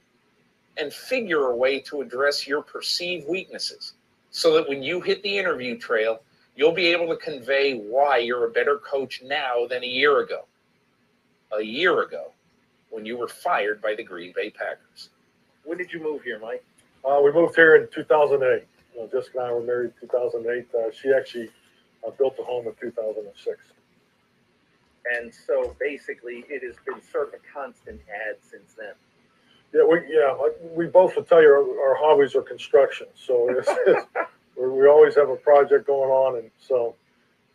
And 0.78 0.94
figure 0.94 1.48
a 1.48 1.56
way 1.56 1.80
to 1.82 2.02
address 2.02 2.48
your 2.48 2.62
perceived 2.62 3.28
weaknesses 3.30 3.94
so 4.32 4.54
that 4.56 4.70
when 4.70 4.84
you 4.84 5.02
hit 5.02 5.24
the 5.24 5.38
interview 5.38 5.78
trail, 5.78 6.22
you'll 6.56 6.74
be 6.74 6.88
able 6.88 7.08
to 7.08 7.18
convey 7.18 7.76
why 7.76 8.18
you're 8.18 8.48
a 8.48 8.52
better 8.52 8.78
coach 8.78 9.22
now 9.24 9.68
than 9.68 9.84
a 9.84 9.88
year 9.88 10.20
ago. 10.20 10.46
a 11.58 11.62
year 11.64 12.02
ago 12.02 12.32
when 12.96 13.06
you 13.06 13.18
were 13.18 13.28
fired 13.28 13.82
by 13.82 13.94
the 13.94 14.04
Green 14.04 14.32
Bay 14.34 14.50
Packers. 14.50 15.10
When 15.66 15.78
did 15.78 15.92
you 15.92 16.02
move 16.02 16.24
here, 16.24 16.40
Mike? 16.40 16.64
Uh, 17.04 17.20
we 17.22 17.30
moved 17.34 17.54
here 17.54 17.76
in 17.76 17.90
2008. 17.94 18.64
You 18.94 19.02
know, 19.02 19.08
Jessica 19.12 19.40
and 19.40 19.48
I 19.48 19.52
were 19.52 19.62
married 19.62 19.92
in 20.02 20.08
2008. 20.08 20.68
Uh, 20.74 20.92
she 20.94 21.12
actually 21.12 21.50
uh, 22.08 22.12
built 22.12 22.38
a 22.40 22.44
home 22.44 22.68
in 22.68 22.74
2006. 22.80 23.58
And 25.14 25.34
so 25.34 25.76
basically, 25.78 26.46
it 26.48 26.64
has 26.64 26.76
been 26.86 27.04
sort 27.12 27.28
of 27.28 27.34
a 27.34 27.54
constant 27.54 28.00
ad 28.08 28.38
since 28.42 28.74
then. 28.78 28.94
Yeah, 29.74 29.84
we 29.84 30.00
yeah 30.10 30.34
we 30.74 30.86
both 30.86 31.18
will 31.18 31.24
tell 31.24 31.42
you 31.42 31.50
our, 31.50 31.90
our 31.90 31.96
hobbies 31.96 32.34
are 32.34 32.42
construction, 32.42 33.08
so 33.14 33.50
it's, 33.58 33.68
it's, 33.88 34.06
we 34.58 34.70
we 34.70 34.88
always 34.88 35.16
have 35.16 35.28
a 35.30 35.36
project 35.36 35.86
going 35.86 36.10
on, 36.10 36.38
and 36.38 36.50
so 36.58 36.96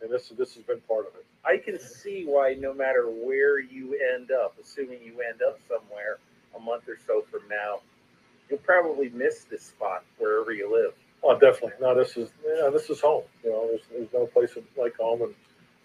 and 0.03 0.11
this 0.13 0.29
this 0.37 0.55
has 0.55 0.65
been 0.65 0.81
part 0.83 1.07
of 1.07 1.15
it. 1.15 1.25
I 1.45 1.57
can 1.57 1.79
see 1.81 2.25
why, 2.27 2.55
no 2.55 2.75
matter 2.75 3.07
where 3.07 3.59
you 3.59 3.99
end 4.15 4.31
up, 4.31 4.55
assuming 4.63 5.03
you 5.03 5.21
end 5.23 5.41
up 5.47 5.59
somewhere 5.69 6.19
a 6.55 6.61
month 6.61 6.89
or 6.89 6.99
so 7.07 7.23
from 7.31 7.41
now, 7.49 7.81
you'll 8.49 8.59
probably 8.59 9.09
miss 9.11 9.45
this 9.45 9.63
spot 9.63 10.05
wherever 10.19 10.53
you 10.53 10.71
live. 10.71 10.93
Oh, 11.23 11.39
definitely. 11.39 11.73
No, 11.81 11.95
this 11.95 12.17
is 12.17 12.31
yeah, 12.47 12.71
this 12.71 12.89
is 12.91 13.01
home. 13.01 13.25
You 13.45 13.51
know, 13.51 13.69
there's, 13.69 13.83
there's 13.91 14.13
no 14.13 14.27
place 14.27 14.57
like 14.79 14.97
home, 14.97 15.23
and 15.23 15.35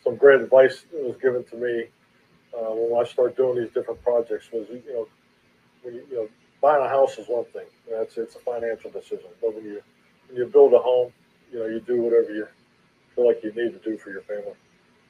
some 0.03 0.15
great 0.15 0.41
advice 0.41 0.85
was 0.93 1.17
given 1.21 1.43
to 1.45 1.55
me 1.57 1.85
uh, 2.57 2.71
when 2.71 3.01
I 3.01 3.07
started 3.07 3.35
doing 3.35 3.61
these 3.61 3.71
different 3.73 4.01
projects. 4.01 4.47
Was 4.51 4.67
you 4.69 4.81
know, 4.93 5.07
when 5.83 5.95
you, 5.95 6.07
you 6.09 6.15
know, 6.15 6.29
buying 6.61 6.83
a 6.83 6.89
house 6.89 7.17
is 7.17 7.27
one 7.27 7.45
thing. 7.45 7.67
That's 7.89 8.17
it's 8.17 8.35
a 8.35 8.39
financial 8.39 8.91
decision, 8.91 9.27
but 9.41 9.53
when 9.53 9.65
you 9.65 9.81
when 10.27 10.37
you 10.37 10.45
build 10.45 10.73
a 10.73 10.79
home, 10.79 11.11
you 11.51 11.59
know, 11.59 11.65
you 11.65 11.81
do 11.81 12.01
whatever 12.01 12.33
you 12.33 12.47
feel 13.13 13.27
like 13.27 13.43
you 13.43 13.49
need 13.49 13.73
to 13.73 13.79
do 13.89 13.97
for 13.97 14.11
your 14.11 14.21
family. 14.21 14.53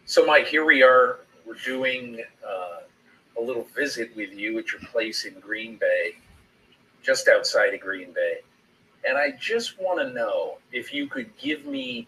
So, 0.08 0.24
Mike, 0.24 0.46
here 0.46 0.66
we 0.66 0.84
are. 0.84 1.22
We're 1.48 1.56
doing 1.66 2.22
uh, 2.48 2.82
a 3.40 3.42
little 3.42 3.66
visit 3.76 4.16
with 4.16 4.34
you 4.34 4.60
at 4.60 4.72
your 4.72 4.82
place 4.82 5.26
in 5.26 5.40
Green 5.40 5.78
Bay, 5.78 6.14
just 7.02 7.28
outside 7.28 7.74
of 7.74 7.80
Green 7.80 8.14
Bay. 8.14 8.42
And 9.04 9.18
I 9.18 9.32
just 9.40 9.82
want 9.82 10.00
to 10.00 10.14
know 10.14 10.60
if 10.72 10.94
you 10.94 11.08
could 11.08 11.36
give 11.38 11.66
me, 11.66 12.08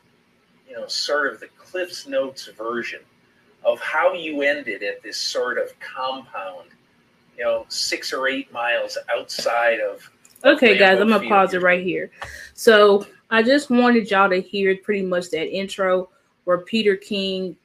you 0.69 0.75
know, 0.75 0.85
sort 0.85 1.33
of 1.33 1.39
the 1.39 1.47
Cliff's 1.57 2.05
Notes 2.05 2.47
version 2.55 2.99
of 3.65 3.79
how 3.79 4.13
you 4.13 4.43
ended 4.43 4.83
at 4.83 5.01
this 5.01 5.17
sort 5.17 5.57
of 5.57 5.73
compound, 5.79 6.69
you 7.35 7.43
know, 7.43 7.65
six 7.67 8.13
or 8.13 8.27
eight 8.27 8.51
miles 8.53 8.95
outside 9.11 9.79
of. 9.79 10.07
Okay, 10.45 10.77
guys, 10.77 10.99
I'm 10.99 11.07
Lambeau 11.07 11.21
gonna 11.21 11.29
pause 11.29 11.55
it 11.55 11.63
right 11.63 11.83
here. 11.83 12.11
So 12.53 13.07
I 13.31 13.41
just 13.41 13.71
wanted 13.71 14.11
y'all 14.11 14.29
to 14.29 14.39
hear 14.39 14.77
pretty 14.77 15.01
much 15.01 15.31
that 15.31 15.51
intro 15.51 16.09
where 16.43 16.59
Peter 16.59 16.95
King 16.95 17.57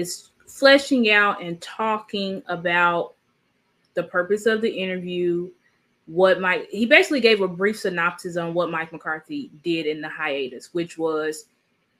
is 0.00 0.30
fleshing 0.46 1.10
out 1.10 1.42
and 1.42 1.60
talking 1.60 2.42
about 2.48 3.14
the 3.94 4.02
purpose 4.02 4.46
of 4.46 4.60
the 4.60 4.70
interview, 4.70 5.50
what 6.06 6.40
Mike 6.40 6.68
he 6.70 6.86
basically 6.86 7.20
gave 7.20 7.40
a 7.40 7.48
brief 7.48 7.78
synopsis 7.78 8.36
on 8.36 8.54
what 8.54 8.70
Mike 8.70 8.92
McCarthy 8.92 9.50
did 9.62 9.86
in 9.86 10.00
the 10.00 10.08
hiatus, 10.08 10.74
which 10.74 10.98
was 10.98 11.46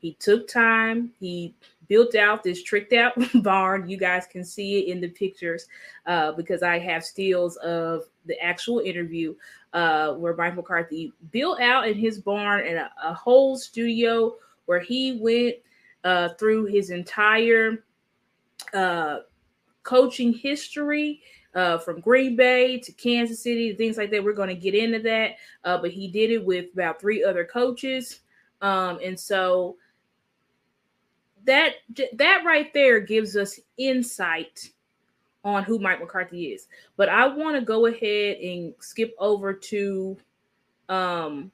he 0.00 0.14
took 0.14 0.48
time, 0.48 1.12
he 1.20 1.54
built 1.88 2.14
out 2.14 2.42
this 2.42 2.62
tricked 2.62 2.92
out 2.92 3.12
barn. 3.42 3.88
You 3.88 3.96
guys 3.96 4.26
can 4.26 4.44
see 4.44 4.78
it 4.78 4.92
in 4.92 5.00
the 5.00 5.08
pictures 5.08 5.66
uh, 6.06 6.32
because 6.32 6.62
I 6.62 6.78
have 6.78 7.04
stills 7.04 7.56
of 7.56 8.04
the 8.26 8.40
actual 8.42 8.78
interview 8.80 9.34
uh, 9.72 10.14
where 10.14 10.34
Mike 10.34 10.56
McCarthy 10.56 11.12
built 11.32 11.60
out 11.60 11.86
in 11.86 11.94
his 11.94 12.18
barn 12.18 12.66
and 12.66 12.78
a, 12.78 12.90
a 13.04 13.14
whole 13.14 13.56
studio 13.56 14.36
where 14.66 14.80
he 14.80 15.18
went 15.20 15.56
uh, 16.04 16.30
through 16.38 16.64
his 16.64 16.90
entire 16.90 17.84
uh, 18.74 19.20
coaching 19.83 20.33
history 20.33 21.22
uh, 21.54 21.78
from 21.78 22.00
Green 22.00 22.37
Bay 22.37 22.78
to 22.78 22.92
Kansas 22.92 23.42
City, 23.42 23.74
things 23.74 23.96
like 23.96 24.11
that. 24.11 24.22
We're 24.22 24.33
going 24.33 24.48
to 24.48 24.54
get 24.54 24.74
into 24.74 25.00
that, 25.00 25.37
uh, 25.64 25.78
but 25.78 25.90
he 25.90 26.09
did 26.09 26.30
it 26.30 26.44
with 26.44 26.66
about 26.72 27.00
three 27.00 27.24
other 27.24 27.44
coaches, 27.44 28.20
um, 28.62 28.98
and 29.02 29.18
so 29.18 29.76
that 31.44 31.74
that 32.14 32.42
right 32.44 32.72
there 32.74 33.00
gives 33.00 33.37
us 33.37 33.59
insight 33.78 34.70
on 35.42 35.64
who 35.64 35.78
Mike 35.78 36.00
McCarthy 36.00 36.48
is. 36.48 36.68
But 36.96 37.09
I 37.09 37.26
want 37.26 37.56
to 37.56 37.62
go 37.62 37.87
ahead 37.87 38.37
and 38.37 38.74
skip 38.80 39.14
over 39.18 39.54
to 39.54 40.16
um 40.88 41.50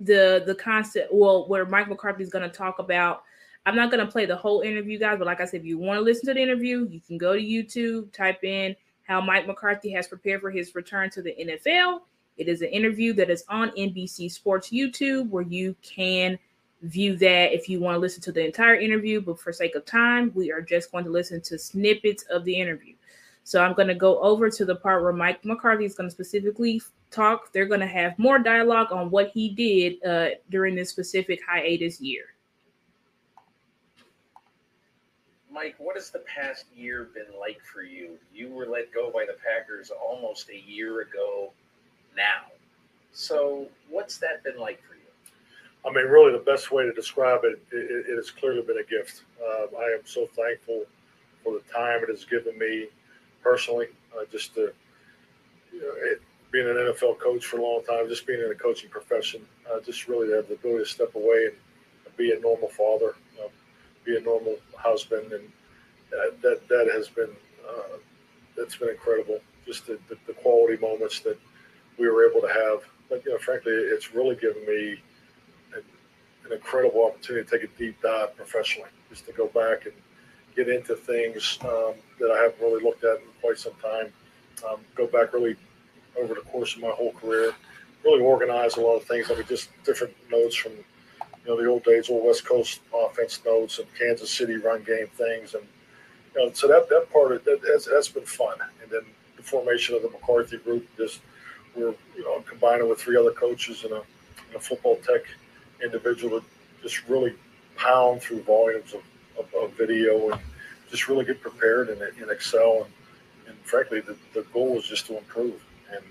the 0.00 0.42
the 0.46 0.54
concept 0.54 1.12
well 1.12 1.48
where 1.48 1.66
Mike 1.66 1.88
McCarthy 1.88 2.22
is 2.22 2.30
going 2.30 2.48
to 2.48 2.56
talk 2.56 2.78
about 2.78 3.24
I'm 3.66 3.76
not 3.76 3.90
going 3.90 4.04
to 4.04 4.10
play 4.10 4.26
the 4.26 4.36
whole 4.36 4.60
interview 4.60 4.98
guys 4.98 5.18
but 5.18 5.26
like 5.26 5.40
I 5.40 5.44
said 5.44 5.60
if 5.60 5.66
you 5.66 5.78
want 5.78 5.98
to 5.98 6.02
listen 6.02 6.26
to 6.26 6.34
the 6.34 6.42
interview 6.42 6.86
you 6.90 7.00
can 7.00 7.18
go 7.18 7.34
to 7.34 7.40
YouTube 7.40 8.12
type 8.12 8.44
in 8.44 8.76
how 9.02 9.20
Mike 9.20 9.46
McCarthy 9.46 9.90
has 9.92 10.06
prepared 10.06 10.40
for 10.40 10.50
his 10.50 10.74
return 10.74 11.10
to 11.10 11.22
the 11.22 11.34
NFL 11.40 12.00
it 12.36 12.48
is 12.48 12.62
an 12.62 12.68
interview 12.68 13.12
that 13.14 13.30
is 13.30 13.44
on 13.48 13.70
NBC 13.70 14.30
Sports 14.30 14.70
YouTube 14.70 15.28
where 15.30 15.44
you 15.44 15.76
can 15.82 16.38
view 16.82 17.16
that 17.16 17.54
if 17.54 17.68
you 17.68 17.80
want 17.80 17.94
to 17.94 18.00
listen 18.00 18.22
to 18.22 18.32
the 18.32 18.44
entire 18.44 18.74
interview 18.74 19.20
but 19.20 19.40
for 19.40 19.52
sake 19.52 19.74
of 19.74 19.84
time 19.84 20.30
we 20.34 20.52
are 20.52 20.60
just 20.60 20.92
going 20.92 21.04
to 21.04 21.10
listen 21.10 21.40
to 21.40 21.58
snippets 21.58 22.24
of 22.24 22.44
the 22.44 22.54
interview. 22.54 22.94
So 23.46 23.62
i'm 23.62 23.74
going 23.74 23.88
to 23.88 23.94
go 23.94 24.18
over 24.20 24.50
to 24.50 24.64
the 24.64 24.76
part 24.76 25.02
where 25.02 25.12
mike 25.12 25.44
mccarthy 25.44 25.84
is 25.84 25.94
going 25.94 26.08
to 26.08 26.14
specifically 26.14 26.80
talk. 27.14 27.52
They're 27.52 27.66
going 27.66 27.80
to 27.80 27.86
have 27.86 28.18
more 28.18 28.38
dialogue 28.38 28.92
on 28.92 29.10
what 29.10 29.30
he 29.32 29.50
did 29.50 30.04
uh, 30.04 30.36
during 30.50 30.74
this 30.74 30.90
specific 30.90 31.40
hiatus 31.48 32.00
year 32.00 32.33
Mike, 35.54 35.76
what 35.78 35.94
has 35.94 36.10
the 36.10 36.18
past 36.20 36.64
year 36.76 37.08
been 37.14 37.38
like 37.38 37.60
for 37.62 37.82
you? 37.82 38.18
You 38.34 38.48
were 38.48 38.66
let 38.66 38.92
go 38.92 39.12
by 39.12 39.24
the 39.24 39.34
Packers 39.34 39.90
almost 39.90 40.48
a 40.50 40.58
year 40.68 41.02
ago 41.02 41.52
now. 42.16 42.50
So, 43.12 43.68
what's 43.88 44.18
that 44.18 44.42
been 44.42 44.58
like 44.58 44.82
for 44.82 44.96
you? 44.96 45.88
I 45.88 45.94
mean, 45.94 46.10
really, 46.10 46.32
the 46.32 46.44
best 46.44 46.72
way 46.72 46.82
to 46.82 46.92
describe 46.92 47.44
it, 47.44 47.62
it, 47.70 48.06
it 48.08 48.16
has 48.16 48.32
clearly 48.32 48.62
been 48.62 48.78
a 48.78 48.82
gift. 48.82 49.22
Um, 49.40 49.68
I 49.78 49.84
am 49.96 50.00
so 50.04 50.26
thankful 50.34 50.86
for 51.44 51.52
the 51.52 51.62
time 51.72 52.02
it 52.02 52.08
has 52.08 52.24
given 52.24 52.58
me 52.58 52.88
personally, 53.40 53.86
uh, 54.18 54.24
just 54.32 54.54
to, 54.56 54.72
you 55.72 55.80
know, 55.80 55.92
it, 55.98 56.20
being 56.50 56.66
an 56.66 56.74
NFL 56.74 57.20
coach 57.20 57.46
for 57.46 57.58
a 57.58 57.62
long 57.62 57.84
time, 57.84 58.08
just 58.08 58.26
being 58.26 58.40
in 58.40 58.48
the 58.48 58.54
coaching 58.56 58.90
profession, 58.90 59.42
uh, 59.72 59.78
just 59.80 60.08
really 60.08 60.28
to 60.28 60.34
have 60.34 60.48
the 60.48 60.54
ability 60.54 60.82
to 60.82 60.90
step 60.90 61.14
away 61.14 61.50
and 62.04 62.16
be 62.16 62.32
a 62.32 62.40
normal 62.40 62.68
father, 62.68 63.14
be 64.04 64.16
a 64.16 64.20
normal 64.20 64.56
husband, 64.76 65.32
and 65.32 65.50
that 66.42 66.66
that 66.68 66.90
has 66.92 67.08
been 67.08 67.30
uh, 67.68 67.96
that's 68.56 68.76
been 68.76 68.90
incredible. 68.90 69.40
Just 69.66 69.86
the, 69.86 69.98
the, 70.08 70.16
the 70.26 70.34
quality 70.34 70.76
moments 70.76 71.20
that 71.20 71.38
we 71.98 72.08
were 72.08 72.28
able 72.28 72.40
to 72.42 72.52
have. 72.52 72.82
But 73.08 73.24
you 73.24 73.32
know, 73.32 73.38
frankly, 73.38 73.72
it's 73.72 74.14
really 74.14 74.36
given 74.36 74.64
me 74.66 75.00
an, 75.74 75.82
an 76.46 76.52
incredible 76.52 77.06
opportunity 77.06 77.48
to 77.48 77.58
take 77.58 77.64
a 77.64 77.78
deep 77.78 78.00
dive 78.02 78.36
professionally, 78.36 78.90
just 79.10 79.26
to 79.26 79.32
go 79.32 79.46
back 79.48 79.86
and 79.86 79.94
get 80.54 80.68
into 80.68 80.94
things 80.94 81.58
um, 81.62 81.94
that 82.20 82.30
I 82.30 82.42
haven't 82.42 82.60
really 82.60 82.82
looked 82.82 83.04
at 83.04 83.16
in 83.16 83.26
quite 83.40 83.58
some 83.58 83.74
time. 83.82 84.12
Um, 84.68 84.80
go 84.94 85.06
back 85.06 85.32
really 85.32 85.56
over 86.20 86.34
the 86.34 86.40
course 86.42 86.76
of 86.76 86.82
my 86.82 86.90
whole 86.90 87.12
career, 87.12 87.52
really 88.04 88.22
organize 88.22 88.76
a 88.76 88.80
lot 88.80 88.96
of 88.96 89.04
things. 89.04 89.30
I 89.30 89.34
mean, 89.34 89.44
just 89.48 89.68
different 89.84 90.14
notes 90.30 90.54
from 90.54 90.72
you 91.44 91.50
know 91.50 91.60
the 91.60 91.68
old 91.68 91.84
days, 91.84 92.08
old 92.08 92.24
West 92.24 92.44
Coast 92.44 92.80
offense 92.94 93.40
notes 93.44 93.78
and 93.78 93.86
Kansas 93.98 94.30
City 94.30 94.56
run 94.56 94.82
game 94.82 95.06
things, 95.08 95.54
and 95.54 95.64
you 96.34 96.46
know, 96.46 96.52
so 96.52 96.66
that 96.68 96.88
that 96.88 97.12
part 97.12 97.32
of 97.32 97.44
that 97.44 97.60
that's, 97.62 97.86
that's 97.86 98.08
been 98.08 98.24
fun. 98.24 98.56
And 98.82 98.90
then 98.90 99.02
the 99.36 99.42
formation 99.42 99.94
of 99.94 100.02
the 100.02 100.10
McCarthy 100.10 100.58
group, 100.58 100.86
just 100.96 101.20
we're 101.74 101.94
you 102.16 102.24
know 102.24 102.40
combining 102.48 102.88
with 102.88 103.00
three 103.00 103.16
other 103.16 103.32
coaches 103.32 103.84
and 103.84 103.92
a, 103.92 104.02
and 104.46 104.56
a 104.56 104.60
football 104.60 104.96
tech 104.96 105.22
individual 105.82 106.40
to 106.40 106.46
just 106.82 107.06
really 107.08 107.34
pound 107.76 108.20
through 108.22 108.42
volumes 108.42 108.94
of, 108.94 109.02
of, 109.38 109.54
of 109.54 109.72
video 109.76 110.30
and 110.30 110.40
just 110.90 111.08
really 111.08 111.24
get 111.24 111.40
prepared 111.40 111.88
and, 111.88 112.00
and 112.00 112.30
excel. 112.30 112.84
And, 112.84 112.92
and 113.48 113.56
frankly, 113.64 114.00
the, 114.00 114.16
the 114.32 114.42
goal 114.52 114.78
is 114.78 114.84
just 114.84 115.06
to 115.06 115.18
improve. 115.18 115.60
And 115.92 116.04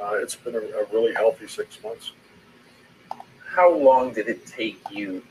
uh, 0.00 0.14
it's 0.14 0.36
been 0.36 0.54
a, 0.54 0.58
a 0.58 0.84
really 0.92 1.14
healthy 1.14 1.48
six 1.48 1.82
months. 1.82 2.12
How 3.48 3.74
long 3.74 4.12
did 4.12 4.28
it 4.28 4.46
take 4.46 4.80
you? 4.90 5.22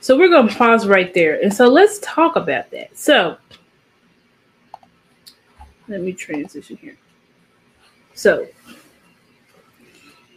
so 0.00 0.16
we're 0.16 0.28
going 0.28 0.46
to 0.46 0.54
pause 0.54 0.86
right 0.86 1.12
there 1.14 1.40
and 1.42 1.52
so 1.52 1.66
let's 1.66 1.98
talk 1.98 2.36
about 2.36 2.70
that 2.70 2.96
so 2.96 3.36
let 5.88 6.00
me 6.00 6.12
transition 6.12 6.76
here 6.76 6.96
so 8.14 8.46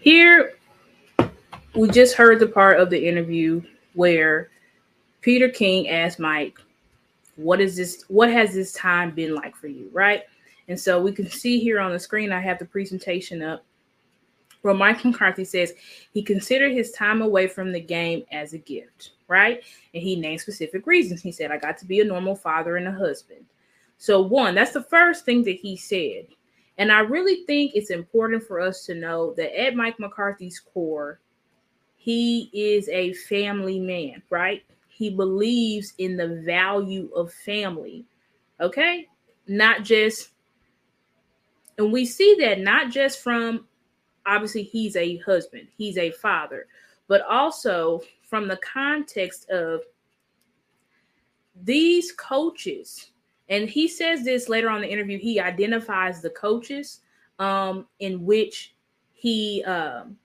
here 0.02 0.54
we 1.76 1.88
just 1.90 2.16
heard 2.16 2.40
the 2.40 2.48
part 2.48 2.80
of 2.80 2.90
the 2.90 3.08
interview 3.08 3.62
where 3.94 4.50
Peter 5.22 5.50
King 5.50 5.90
asked 5.90 6.20
Mike, 6.20 6.60
"What 7.36 7.60
is 7.60 7.76
this? 7.76 8.04
What 8.08 8.32
has 8.32 8.54
this 8.54 8.72
time 8.74 9.12
been 9.12 9.36
like 9.36 9.56
for 9.56 9.68
you?" 9.68 9.90
Right, 9.94 10.24
and 10.70 10.80
so 10.80 11.02
we 11.02 11.12
can 11.12 11.30
see 11.30 11.60
here 11.60 11.80
on 11.80 11.92
the 11.92 12.00
screen. 12.00 12.32
I 12.32 12.40
have 12.40 12.58
the 12.58 12.66
presentation 12.66 13.44
up 13.44 13.66
where 14.68 14.76
Mike 14.76 15.06
McCarthy 15.06 15.46
says 15.46 15.74
he 16.14 16.22
considered 16.22 16.74
his 16.74 16.92
time 16.92 17.22
away 17.22 17.48
from 17.48 17.72
the 17.72 17.80
game 17.80 18.26
as 18.34 18.52
a 18.52 18.58
gift. 18.58 19.12
Right, 19.30 19.62
and 19.94 20.04
he 20.04 20.16
named 20.16 20.42
specific 20.42 20.86
reasons. 20.88 21.22
He 21.22 21.32
said, 21.32 21.52
"I 21.52 21.58
got 21.58 21.78
to 21.80 21.86
be 21.86 22.00
a 22.00 22.06
normal 22.06 22.36
father 22.36 22.78
and 22.78 22.88
a 22.88 22.92
husband." 22.92 23.46
So, 23.98 24.22
one, 24.22 24.56
that's 24.56 24.74
the 24.74 24.84
first 24.84 25.26
thing 25.26 25.44
that 25.44 25.58
he 25.58 25.76
said. 25.76 26.28
And 26.78 26.92
I 26.92 27.00
really 27.00 27.44
think 27.46 27.72
it's 27.74 27.90
important 27.90 28.44
for 28.44 28.62
us 28.62 28.86
to 28.86 28.94
know 28.94 29.34
that 29.34 29.60
at 29.60 29.76
Mike 29.76 30.00
McCarthy's 30.00 30.60
core, 30.60 31.20
he 31.96 32.50
is 32.54 32.88
a 32.90 33.14
family 33.14 33.80
man, 33.80 34.22
right? 34.30 34.64
He 34.88 35.10
believes 35.10 35.94
in 35.98 36.16
the 36.16 36.42
value 36.46 37.10
of 37.16 37.34
family, 37.34 38.06
okay? 38.62 39.08
Not 39.48 39.84
just, 39.84 40.30
and 41.78 41.92
we 41.92 42.06
see 42.06 42.38
that 42.40 42.60
not 42.60 42.92
just 42.92 43.22
from 43.22 43.66
obviously 44.28 44.64
he's 44.64 44.96
a 44.96 45.18
husband, 45.18 45.68
he's 45.76 45.98
a 45.98 46.12
father, 46.12 46.68
but 47.08 47.22
also 47.22 48.02
from 48.22 48.48
the 48.48 48.58
context 48.58 49.50
of 49.50 49.82
these 51.64 52.12
coaches 52.12 53.12
and 53.50 53.70
he 53.70 53.88
says 53.88 54.24
this 54.24 54.50
later 54.50 54.70
on 54.70 54.82
the 54.82 54.92
interview 54.92 55.18
he 55.18 55.40
identifies 55.40 56.22
the 56.22 56.30
coaches 56.32 57.02
um, 57.40 57.88
in 58.00 58.24
which 58.26 58.76
he 59.14 59.64
um, 59.66 60.18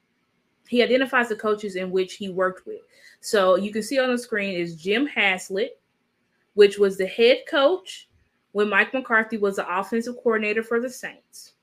he 0.69 0.83
identifies 0.83 1.29
the 1.29 1.37
coaches 1.37 1.77
in 1.77 1.91
which 1.91 2.15
he 2.15 2.31
worked 2.31 2.67
with. 2.67 2.81
So 3.21 3.57
you 3.57 3.73
can 3.73 3.83
see 3.83 3.99
on 3.99 4.11
the 4.11 4.19
screen 4.19 4.55
is 4.55 4.77
jim 4.77 5.07
haslett 5.07 5.79
which 6.55 6.79
was 6.79 6.99
the 6.99 7.07
head 7.07 7.39
coach 7.49 8.09
when 8.53 8.69
mike 8.69 8.93
mccarthy 8.93 9.39
was 9.39 9.57
the 9.57 9.79
offensive 9.79 10.17
coordinator 10.17 10.63
for 10.63 10.81
the 10.81 10.91
saints 10.91 11.55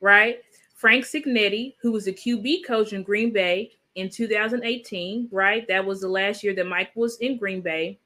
right 0.00 0.38
frank 0.82 1.04
cignetti 1.04 1.74
who 1.80 1.92
was 1.92 2.06
the 2.06 2.12
qb 2.12 2.66
coach 2.66 2.92
in 2.92 3.04
green 3.04 3.32
bay 3.32 3.70
in 3.94 4.08
2018 4.08 5.28
right? 5.30 5.66
That 5.68 5.84
was 5.84 6.00
the 6.00 6.08
last 6.08 6.42
year 6.42 6.54
that 6.54 6.66
mike 6.66 6.90
was 6.94 7.18
in 7.18 7.38
green 7.38 7.60
bay. 7.60 7.98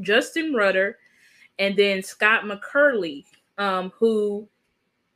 Justin 0.00 0.54
rudder 0.54 0.98
and 1.58 1.76
then 1.76 2.02
Scott 2.02 2.44
McCurley, 2.44 3.24
um, 3.58 3.92
who 3.98 4.48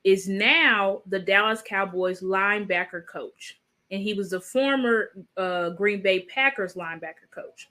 is 0.05 0.29
now 0.29 1.01
the 1.07 1.19
Dallas 1.19 1.63
Cowboys 1.65 2.21
linebacker 2.21 3.07
coach, 3.07 3.61
and 3.91 4.03
he 4.03 4.13
was 4.13 4.31
the 4.31 4.41
former 4.41 5.11
uh, 5.39 5.71
Green 5.71 6.03
Bay 6.03 6.21
Packers 6.21 6.75
linebacker 6.75 7.31
coach. 7.31 7.71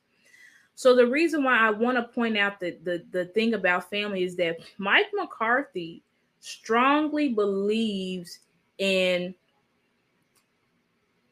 So 0.74 0.96
the 0.96 1.06
reason 1.06 1.44
why 1.44 1.60
I 1.60 1.70
want 1.70 1.98
to 1.98 2.04
point 2.04 2.36
out 2.36 2.60
that 2.62 2.84
the 2.84 3.04
the 3.12 3.26
thing 3.26 3.54
about 3.54 3.92
family 3.92 4.24
is 4.24 4.36
that 4.38 4.58
Mike 4.80 5.12
McCarthy 5.14 6.02
strongly 6.40 7.30
believes 7.30 8.40
in 8.78 9.36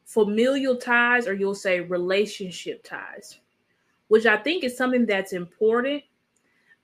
familial 0.04 0.76
ties, 0.76 1.26
or 1.26 1.34
you'll 1.34 1.54
say 1.54 1.80
relationship 1.80 2.84
ties, 2.84 3.38
which 4.08 4.26
I 4.26 4.36
think 4.36 4.64
is 4.64 4.76
something 4.76 5.06
that's 5.06 5.32
important 5.32 6.02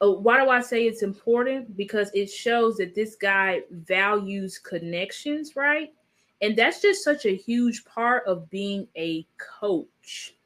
uh, 0.01 0.13
why 0.13 0.43
do 0.43 0.51
I 0.51 0.61
say 0.61 0.87
it's 0.87 1.03
important? 1.03 1.77
Because 1.77 2.11
it 2.15 2.31
shows 2.31 2.77
that 2.77 2.95
this 2.95 3.17
guy 3.17 3.63
values 3.71 4.59
connections, 4.59 5.57
right? 5.57 5.93
And 6.41 6.57
that's 6.57 6.81
just 6.81 7.03
such 7.03 7.27
a 7.27 7.35
huge 7.35 7.85
part 7.85 8.25
of 8.27 8.49
being 8.49 8.87
a 8.97 9.27
coach, 9.39 10.37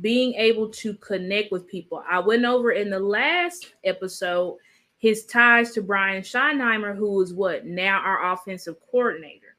being 0.00 0.34
able 0.34 0.68
to 0.70 0.94
connect 0.94 1.52
with 1.52 1.68
people. 1.68 2.02
I 2.08 2.18
went 2.18 2.44
over 2.44 2.72
in 2.72 2.90
the 2.90 2.98
last 2.98 3.74
episode 3.84 4.56
his 5.06 5.24
ties 5.24 5.70
to 5.70 5.82
Brian 5.82 6.20
Schottenheimer, 6.20 6.96
who 6.96 7.22
is 7.22 7.32
what 7.32 7.64
now 7.64 8.00
our 8.00 8.32
offensive 8.32 8.74
coordinator. 8.90 9.54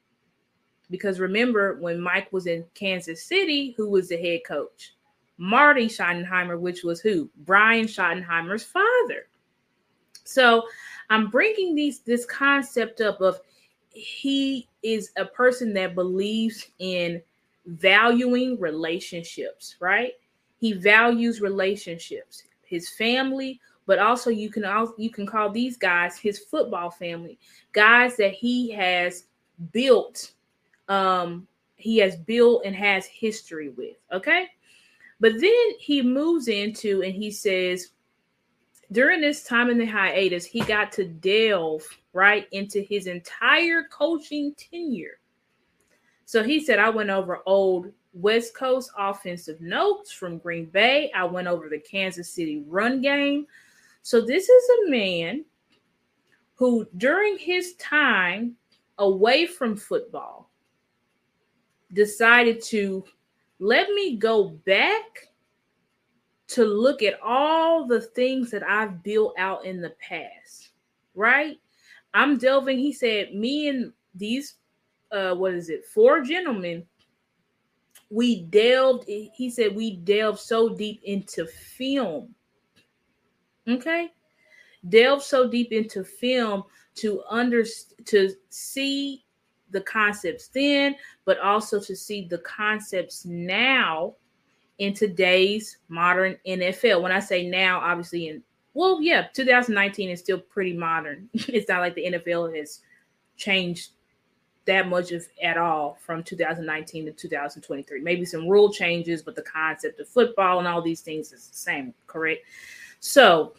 Because 0.90 1.20
remember, 1.20 1.78
when 1.80 1.98
Mike 1.98 2.30
was 2.34 2.46
in 2.46 2.66
Kansas 2.74 3.24
City, 3.24 3.72
who 3.78 3.88
was 3.88 4.10
the 4.10 4.18
head 4.18 4.40
coach? 4.46 4.92
Marty 5.38 5.86
Schottenheimer, 5.86 6.60
which 6.60 6.82
was 6.82 7.00
who? 7.00 7.30
Brian 7.46 7.86
Schottenheimer's 7.86 8.62
father. 8.62 9.28
So 10.24 10.64
I'm 11.08 11.30
bringing 11.30 11.74
these 11.74 12.00
this 12.00 12.26
concept 12.26 13.00
up 13.00 13.22
of 13.22 13.40
he 13.88 14.68
is 14.82 15.12
a 15.16 15.24
person 15.24 15.72
that 15.72 15.94
believes 15.94 16.66
in 16.78 17.22
valuing 17.64 18.60
relationships, 18.60 19.76
right? 19.80 20.12
He 20.60 20.74
values 20.74 21.40
relationships, 21.40 22.42
his 22.66 22.90
family, 22.90 23.62
but 23.88 23.98
also 23.98 24.28
you 24.28 24.50
can 24.50 24.66
also 24.66 24.92
you 24.98 25.10
can 25.10 25.26
call 25.26 25.50
these 25.50 25.78
guys 25.78 26.18
his 26.18 26.38
football 26.38 26.90
family, 26.90 27.38
guys 27.72 28.16
that 28.18 28.34
he 28.34 28.70
has 28.70 29.24
built 29.72 30.32
um 30.88 31.48
he 31.76 31.96
has 31.96 32.14
built 32.14 32.64
and 32.64 32.76
has 32.76 33.06
history 33.06 33.70
with, 33.70 33.96
okay? 34.12 34.46
But 35.20 35.40
then 35.40 35.70
he 35.80 36.02
moves 36.02 36.48
into 36.48 37.02
and 37.02 37.14
he 37.14 37.30
says, 37.30 37.88
during 38.92 39.20
this 39.20 39.44
time 39.44 39.70
in 39.70 39.78
the 39.78 39.86
hiatus, 39.86 40.44
he 40.44 40.60
got 40.60 40.92
to 40.92 41.04
delve 41.04 41.82
right 42.12 42.46
into 42.52 42.80
his 42.80 43.06
entire 43.06 43.84
coaching 43.84 44.54
tenure. 44.54 45.18
So 46.24 46.42
he 46.42 46.62
said, 46.64 46.78
I 46.78 46.90
went 46.90 47.10
over 47.10 47.40
old 47.46 47.92
West 48.12 48.54
Coast 48.54 48.90
offensive 48.98 49.60
notes 49.60 50.12
from 50.12 50.38
Green 50.38 50.66
Bay. 50.66 51.12
I 51.14 51.24
went 51.24 51.46
over 51.46 51.68
the 51.68 51.78
Kansas 51.78 52.30
City 52.30 52.64
run 52.66 53.00
game. 53.00 53.46
So 54.02 54.20
this 54.20 54.48
is 54.48 54.70
a 54.70 54.90
man 54.90 55.44
who, 56.54 56.86
during 56.96 57.38
his 57.38 57.74
time 57.74 58.56
away 58.98 59.46
from 59.46 59.76
football, 59.76 60.50
decided 61.92 62.62
to 62.64 63.04
let 63.60 63.90
me 63.90 64.16
go 64.16 64.48
back 64.48 65.28
to 66.48 66.64
look 66.64 67.02
at 67.02 67.20
all 67.22 67.86
the 67.86 68.00
things 68.00 68.50
that 68.50 68.62
I've 68.62 69.02
built 69.02 69.34
out 69.38 69.64
in 69.64 69.80
the 69.80 69.94
past, 70.00 70.70
right? 71.14 71.56
I'm 72.14 72.38
delving, 72.38 72.78
he 72.78 72.92
said, 72.92 73.34
me 73.34 73.68
and 73.68 73.92
these, 74.14 74.54
uh, 75.12 75.34
what 75.34 75.54
is 75.54 75.68
it, 75.68 75.84
four 75.84 76.22
gentlemen, 76.22 76.86
we 78.10 78.42
delved, 78.44 79.04
he 79.06 79.50
said, 79.50 79.76
we 79.76 79.96
delved 79.96 80.38
so 80.40 80.70
deep 80.70 81.02
into 81.04 81.46
film. 81.46 82.34
Okay. 83.68 84.12
Delve 84.88 85.22
so 85.22 85.48
deep 85.48 85.72
into 85.72 86.04
film 86.04 86.64
to 86.96 87.22
under 87.28 87.64
to 88.06 88.30
see 88.48 89.24
the 89.70 89.80
concepts 89.82 90.48
then, 90.48 90.96
but 91.24 91.38
also 91.40 91.80
to 91.80 91.94
see 91.94 92.26
the 92.26 92.38
concepts 92.38 93.24
now 93.24 94.14
in 94.78 94.94
today's 94.94 95.78
modern 95.88 96.36
NFL. 96.46 97.02
When 97.02 97.12
I 97.12 97.20
say 97.20 97.46
now, 97.46 97.80
obviously 97.80 98.28
in 98.28 98.42
well, 98.74 99.02
yeah, 99.02 99.26
2019 99.34 100.10
is 100.10 100.20
still 100.20 100.38
pretty 100.38 100.72
modern. 100.72 101.28
it's 101.32 101.68
not 101.68 101.80
like 101.80 101.94
the 101.94 102.12
NFL 102.12 102.56
has 102.56 102.80
changed 103.36 103.90
that 104.66 104.86
much 104.86 105.10
of 105.12 105.26
at 105.42 105.56
all 105.56 105.98
from 106.00 106.22
2019 106.22 107.06
to 107.06 107.12
2023. 107.12 108.00
Maybe 108.02 108.24
some 108.24 108.46
rule 108.46 108.70
changes, 108.72 109.22
but 109.22 109.34
the 109.34 109.42
concept 109.42 109.98
of 109.98 110.08
football 110.08 110.58
and 110.58 110.68
all 110.68 110.82
these 110.82 111.00
things 111.00 111.32
is 111.32 111.48
the 111.48 111.56
same, 111.56 111.94
correct? 112.06 112.42
So 113.00 113.54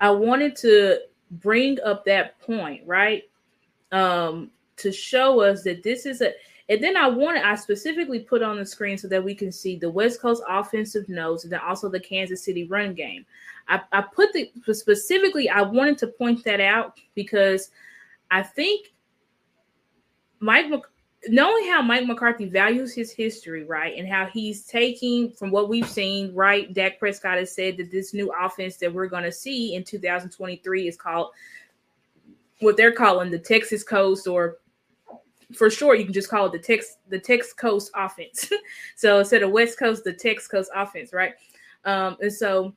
I 0.00 0.10
wanted 0.10 0.56
to 0.56 0.98
bring 1.30 1.78
up 1.84 2.04
that 2.04 2.40
point, 2.40 2.82
right? 2.86 3.24
Um, 3.90 4.50
to 4.76 4.90
show 4.90 5.40
us 5.40 5.62
that 5.64 5.82
this 5.82 6.06
is 6.06 6.22
a 6.22 6.32
and 6.68 6.82
then 6.82 6.96
I 6.96 7.08
wanted 7.08 7.42
I 7.42 7.54
specifically 7.54 8.20
put 8.20 8.42
on 8.42 8.56
the 8.56 8.64
screen 8.64 8.96
so 8.96 9.06
that 9.08 9.22
we 9.22 9.34
can 9.34 9.52
see 9.52 9.76
the 9.76 9.90
West 9.90 10.20
Coast 10.20 10.42
offensive 10.48 11.08
notes 11.08 11.44
and 11.44 11.52
then 11.52 11.60
also 11.60 11.88
the 11.88 12.00
Kansas 12.00 12.44
City 12.44 12.64
run 12.64 12.94
game. 12.94 13.26
I, 13.68 13.80
I 13.92 14.02
put 14.02 14.32
the 14.32 14.50
specifically 14.72 15.48
I 15.48 15.62
wanted 15.62 15.98
to 15.98 16.06
point 16.06 16.44
that 16.44 16.60
out 16.60 16.98
because 17.14 17.70
I 18.30 18.42
think 18.42 18.92
Mike 20.40 20.66
knowing 21.28 21.68
how 21.68 21.82
Mike 21.82 22.06
McCarthy 22.06 22.46
values 22.46 22.94
his 22.94 23.12
history, 23.12 23.64
right, 23.64 23.96
and 23.96 24.08
how 24.08 24.26
he's 24.26 24.64
taking 24.64 25.32
from 25.32 25.50
what 25.50 25.68
we've 25.68 25.88
seen, 25.88 26.34
right. 26.34 26.72
Dak 26.74 26.98
Prescott 26.98 27.38
has 27.38 27.54
said 27.54 27.76
that 27.76 27.90
this 27.90 28.12
new 28.12 28.32
offense 28.32 28.76
that 28.78 28.92
we're 28.92 29.06
going 29.06 29.24
to 29.24 29.32
see 29.32 29.74
in 29.74 29.84
2023 29.84 30.88
is 30.88 30.96
called 30.96 31.30
what 32.60 32.76
they're 32.76 32.92
calling 32.92 33.30
the 33.30 33.38
Texas 33.38 33.82
Coast 33.82 34.26
or 34.26 34.58
for 35.54 35.68
sure 35.68 35.94
you 35.94 36.04
can 36.04 36.14
just 36.14 36.30
call 36.30 36.46
it 36.46 36.52
the 36.52 36.58
Tex 36.58 36.96
the 37.08 37.18
Tex 37.18 37.52
Coast 37.52 37.90
offense. 37.94 38.50
so 38.96 39.18
instead 39.18 39.42
of 39.42 39.50
West 39.50 39.78
Coast, 39.78 40.04
the 40.04 40.12
Tex 40.12 40.48
Coast 40.48 40.70
offense, 40.74 41.12
right? 41.12 41.34
Um, 41.84 42.16
and 42.20 42.32
so 42.32 42.74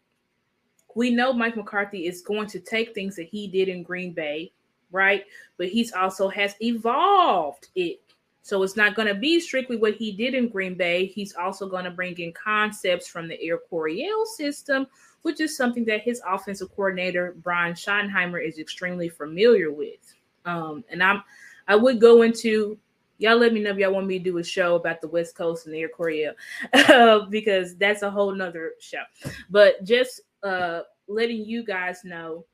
we 0.95 1.11
know 1.11 1.33
Mike 1.33 1.55
McCarthy 1.55 2.07
is 2.07 2.21
going 2.21 2.47
to 2.47 2.59
take 2.59 2.93
things 2.93 3.15
that 3.15 3.27
he 3.27 3.47
did 3.47 3.69
in 3.69 3.83
Green 3.83 4.13
Bay, 4.13 4.51
right? 4.91 5.23
But 5.57 5.67
he's 5.67 5.93
also 5.93 6.29
has 6.29 6.55
evolved 6.61 7.67
it. 7.75 8.01
So 8.45 8.61
it's 8.61 8.75
not 8.75 8.93
going 8.93 9.07
to 9.07 9.15
be 9.15 9.39
strictly 9.39 9.75
what 9.75 9.95
he 9.95 10.11
did 10.11 10.35
in 10.35 10.49
Green 10.49 10.75
Bay. 10.75 11.07
He's 11.07 11.33
also 11.33 11.67
going 11.67 11.83
to 11.83 11.89
bring 11.89 12.15
in 12.19 12.31
concepts 12.31 13.07
from 13.07 13.27
the 13.27 13.41
Air 13.41 13.57
Coryell 13.57 14.23
system, 14.27 14.85
which 15.23 15.41
is 15.41 15.57
something 15.57 15.83
that 15.85 16.03
his 16.03 16.21
offensive 16.29 16.69
coordinator 16.75 17.33
Brian 17.41 17.73
Schottenheimer 17.73 18.47
is 18.47 18.59
extremely 18.59 19.09
familiar 19.09 19.71
with. 19.71 20.13
Um, 20.45 20.83
and 20.91 21.01
I'm 21.01 21.23
I 21.67 21.75
would 21.75 21.99
go 21.99 22.21
into 22.21 22.77
y'all 23.17 23.35
let 23.37 23.51
me 23.51 23.61
know 23.61 23.71
if 23.71 23.77
y'all 23.77 23.91
want 23.91 24.05
me 24.05 24.19
to 24.19 24.23
do 24.23 24.37
a 24.37 24.43
show 24.43 24.75
about 24.75 25.01
the 25.01 25.07
West 25.07 25.35
Coast 25.35 25.65
and 25.65 25.73
the 25.73 25.79
Air 25.79 25.89
Coryell 25.89 26.35
because 27.31 27.75
that's 27.77 28.03
a 28.03 28.11
whole 28.11 28.31
nother 28.31 28.73
show. 28.79 29.01
But 29.49 29.83
just 29.83 30.21
uh, 30.43 30.81
letting 31.07 31.43
you 31.43 31.63
guys 31.63 32.03
know 32.03 32.45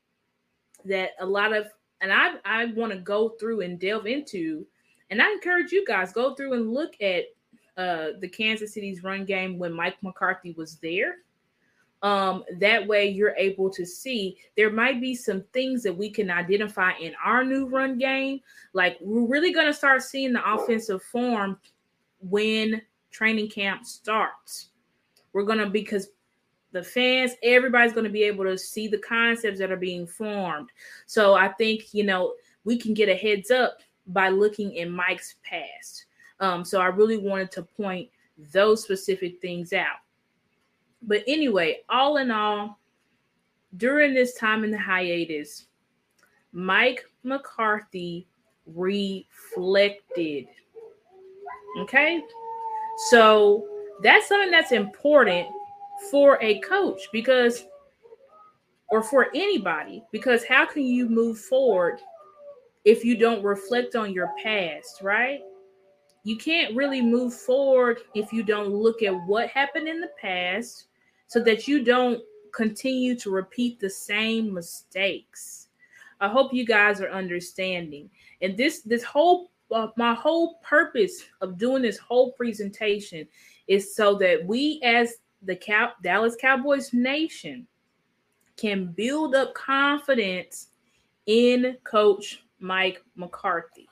that 0.86 1.10
a 1.20 1.26
lot 1.26 1.52
of 1.52 1.68
and 2.00 2.14
I 2.14 2.36
I 2.46 2.68
want 2.68 2.94
to 2.94 3.00
go 3.00 3.36
through 3.38 3.60
and 3.60 3.78
delve 3.78 4.08
into, 4.08 4.66
and 5.12 5.22
I 5.22 5.30
encourage 5.30 5.72
you 5.72 5.86
guys 5.86 6.14
go 6.14 6.34
through 6.34 6.54
and 6.54 6.74
look 6.74 6.94
at 7.02 7.26
uh, 7.78 8.18
the 8.20 8.30
Kansas 8.30 8.74
City's 8.74 9.04
run 9.04 9.26
game 9.26 9.60
when 9.60 9.74
Mike 9.74 10.02
McCarthy 10.02 10.54
was 10.54 10.78
there. 10.78 11.18
Um, 12.02 12.44
that 12.60 12.88
way 12.88 13.08
you're 13.10 13.36
able 13.38 13.70
to 13.70 13.86
see 13.86 14.38
there 14.58 14.72
might 14.72 15.00
be 15.00 15.14
some 15.14 15.44
things 15.54 15.84
that 15.84 15.96
we 15.96 16.10
can 16.10 16.32
identify 16.32 16.94
in 16.94 17.14
our 17.24 17.44
new 17.44 17.68
run 17.68 18.00
game. 18.00 18.40
Like 18.74 18.98
we're 19.02 19.28
really 19.28 19.54
going 19.54 19.68
to 19.68 19.74
start 19.74 20.02
seeing 20.02 20.34
the 20.34 20.54
offensive 20.54 21.04
form 21.04 21.60
when 22.22 22.82
training 23.12 23.50
camp 23.50 23.86
starts. 23.86 24.70
We're 25.34 25.44
going 25.44 25.60
to 25.60 25.70
because 25.70 26.10
the 26.72 26.82
fans, 26.82 27.34
everybody's 27.44 27.94
going 27.94 28.06
to 28.06 28.10
be 28.10 28.24
able 28.24 28.46
to 28.46 28.58
see 28.58 28.88
the 28.88 28.98
concepts 28.98 29.60
that 29.60 29.72
are 29.72 29.78
being 29.78 30.08
formed. 30.08 30.70
So 31.06 31.34
I 31.34 31.50
think, 31.50 31.94
you 31.94 32.06
know, 32.06 32.34
we 32.64 32.78
can 32.78 32.94
get 32.94 33.10
a 33.10 33.16
heads 33.16 33.52
up 33.52 33.80
by 34.14 34.30
looking 34.30 34.76
in 34.76 34.90
Mike's 34.90 35.36
past. 35.44 36.06
Um, 36.40 36.66
so 36.66 36.82
I 36.82 36.88
really 36.88 37.18
wanted 37.18 37.52
to 37.52 37.64
point 37.64 38.10
those 38.52 38.84
specific 38.84 39.40
things 39.42 39.74
out. 39.74 39.98
But 41.04 41.24
anyway, 41.28 41.80
all 41.90 42.18
in 42.18 42.32
all, 42.32 42.80
during 43.78 44.14
this 44.14 44.36
time 44.36 44.64
in 44.64 44.72
the 44.72 44.78
hiatus, 44.78 45.68
Mike 46.52 47.06
McCarthy 47.24 48.28
reflected. 48.66 50.48
Okay. 51.80 52.22
So 53.10 53.68
that's 54.04 54.28
something 54.28 54.52
that's 54.52 54.72
important 54.72 55.48
for 56.10 56.38
a 56.42 56.60
coach 56.60 57.02
because, 57.14 57.66
or 58.90 59.02
for 59.04 59.30
anybody, 59.34 60.04
because 60.12 60.44
how 60.44 60.66
can 60.66 60.84
you 60.84 61.08
move 61.08 61.40
forward 61.40 62.02
if 62.86 63.06
you 63.06 63.18
don't 63.18 63.44
reflect 63.44 63.96
on 63.96 64.14
your 64.14 64.32
past, 64.42 65.02
right? 65.02 65.42
You 66.24 66.38
can't 66.38 66.76
really 66.76 67.02
move 67.02 67.34
forward 67.34 68.00
if 68.14 68.32
you 68.32 68.44
don't 68.44 68.70
look 68.70 69.02
at 69.02 69.26
what 69.26 69.50
happened 69.50 69.88
in 69.88 70.02
the 70.02 70.12
past 70.20 70.86
so 71.28 71.40
that 71.44 71.68
you 71.68 71.84
don't 71.84 72.22
continue 72.54 73.16
to 73.16 73.32
repeat 73.32 73.80
the 73.80 73.90
same 73.90 74.54
mistakes. 74.54 75.68
I 76.20 76.28
hope 76.28 76.54
you 76.54 76.66
guys 76.66 77.02
are 77.02 77.10
understanding. 77.10 78.10
And 78.42 78.56
this 78.56 78.82
this 78.82 79.04
whole 79.04 79.52
uh, 79.72 79.88
my 79.96 80.14
whole 80.14 80.56
purpose 80.64 81.24
of 81.40 81.58
doing 81.58 81.82
this 81.82 81.98
whole 81.98 82.34
presentation 82.34 83.28
is 83.68 83.96
so 83.96 84.16
that 84.16 84.46
we 84.46 84.82
as 84.84 85.16
the 85.44 85.56
Cow- 85.56 85.94
Dallas 86.04 86.36
Cowboys 86.40 86.94
nation 86.94 87.66
can 88.58 88.88
build 88.88 89.34
up 89.34 89.54
confidence 89.54 90.68
in 91.26 91.78
coach 91.84 92.44
Mike 92.62 93.04
McCarthy. 93.16 93.90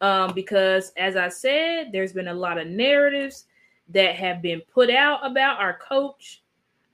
Um, 0.00 0.34
because 0.34 0.92
as 0.96 1.16
I 1.16 1.28
said, 1.28 1.90
there's 1.92 2.12
been 2.12 2.28
a 2.28 2.34
lot 2.34 2.58
of 2.58 2.66
narratives 2.66 3.46
that 3.88 4.16
have 4.16 4.42
been 4.42 4.60
put 4.72 4.90
out 4.90 5.24
about 5.24 5.60
our 5.60 5.78
coach. 5.78 6.42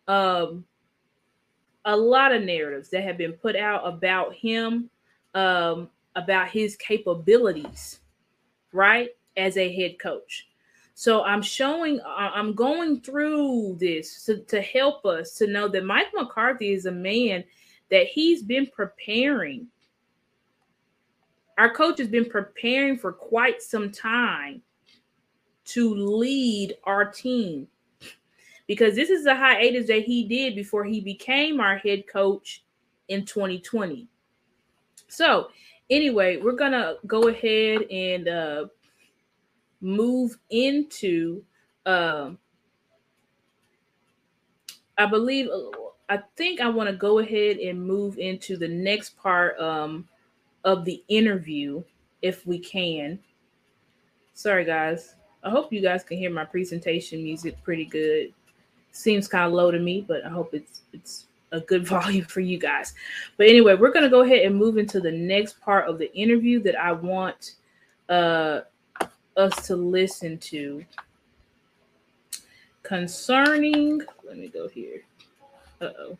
Um, 0.07 0.65
a 1.85 1.97
lot 1.97 2.33
of 2.33 2.43
narratives 2.43 2.91
that 2.91 3.03
have 3.03 3.17
been 3.17 3.33
put 3.33 3.57
out 3.57 3.87
about 3.87 4.35
him, 4.35 4.91
um, 5.35 5.89
about 6.17 6.49
his 6.49 6.77
capabilities, 6.77 8.01
right, 8.73 9.11
as 9.37 9.57
a 9.57 9.75
head 9.75 9.99
coach. 9.99 10.49
So 10.95 11.23
I'm 11.23 11.43
showing, 11.43 12.01
I'm 12.05 12.55
going 12.55 13.01
through 13.01 13.77
this 13.79 14.25
to, 14.25 14.39
to 14.39 14.61
help 14.61 15.07
us 15.07 15.35
to 15.37 15.47
know 15.47 15.69
that 15.69 15.85
Mike 15.85 16.09
McCarthy 16.13 16.73
is 16.73 16.87
a 16.87 16.93
man 16.93 17.45
that 17.91 18.09
he's 18.09 18.43
been 18.43 18.67
preparing. 18.67 19.69
Our 21.59 21.75
coach 21.75 21.99
has 21.99 22.09
been 22.09 22.25
preparing 22.25 22.97
for 22.97 23.13
quite 23.13 23.61
some 23.61 23.91
time 23.91 24.63
to 25.67 25.93
lead 25.95 26.77
our 26.85 27.05
team 27.05 27.67
because 28.69 28.95
this 28.95 29.11
is 29.11 29.25
the 29.25 29.35
hiatus 29.35 29.89
that 29.89 30.05
he 30.05 30.25
did 30.25 30.55
before 30.55 30.85
he 30.85 31.01
became 31.01 31.61
our 31.61 31.77
head 31.79 32.05
coach 32.07 32.65
in 33.09 33.25
2020. 33.25 34.07
So, 35.09 35.49
anyway, 35.91 36.37
we're 36.37 36.53
gonna 36.53 36.95
go 37.07 37.29
ahead 37.29 37.83
and 37.91 38.29
uh, 38.29 38.67
move 39.81 40.39
into 40.51 41.43
um 41.87 42.39
I 44.97 45.07
believe 45.07 45.49
I 46.09 46.19
think 46.37 46.61
I 46.61 46.69
want 46.69 46.91
to 46.91 46.97
go 46.97 47.21
ahead 47.21 47.59
and 47.59 47.81
move 47.81 48.19
into 48.19 48.57
the 48.57 48.69
next 48.69 49.17
part 49.17 49.59
um 49.61 50.09
of 50.65 50.85
the 50.85 51.03
interview 51.09 51.83
if 52.23 52.47
we 52.47 52.59
can. 52.59 53.19
Sorry 54.35 54.65
guys. 54.65 55.15
I 55.43 55.51
hope 55.51 55.73
you 55.73 55.81
guys 55.81 56.03
can 56.03 56.19
hear 56.19 56.31
my 56.31 56.45
presentation 56.45 57.23
music 57.23 57.63
pretty 57.63 57.85
good. 57.85 58.33
Seems 58.93 59.29
kind 59.29 59.47
of 59.47 59.53
low 59.53 59.71
to 59.71 59.79
me, 59.79 60.05
but 60.07 60.25
I 60.25 60.29
hope 60.29 60.55
it's 60.55 60.83
it's 60.93 61.27
a 61.53 61.61
good 61.61 61.87
volume 61.95 62.25
for 62.25 62.41
you 62.41 62.59
guys. 62.59 62.95
But 63.37 63.49
anyway, 63.49 63.75
we're 63.75 63.93
going 63.93 64.05
to 64.05 64.11
go 64.11 64.23
ahead 64.23 64.45
and 64.45 64.57
move 64.57 64.79
into 64.79 65.01
the 65.01 65.13
next 65.13 65.61
part 65.61 65.89
of 65.89 65.99
the 65.99 66.13
interview 66.15 66.63
that 66.63 66.77
I 66.77 66.93
want 66.93 67.55
uh 68.09 68.61
us 69.37 69.67
to 69.69 69.77
listen 69.77 70.39
to 70.39 70.85
concerning. 72.83 74.03
Let 74.27 74.39
me 74.39 74.49
go 74.49 74.69
here. 74.69 75.03
Uh 75.81 75.91
oh. 75.99 76.19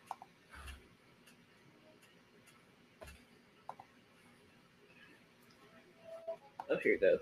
Oh, 6.69 6.77
here 6.77 6.97
goes. 6.97 7.19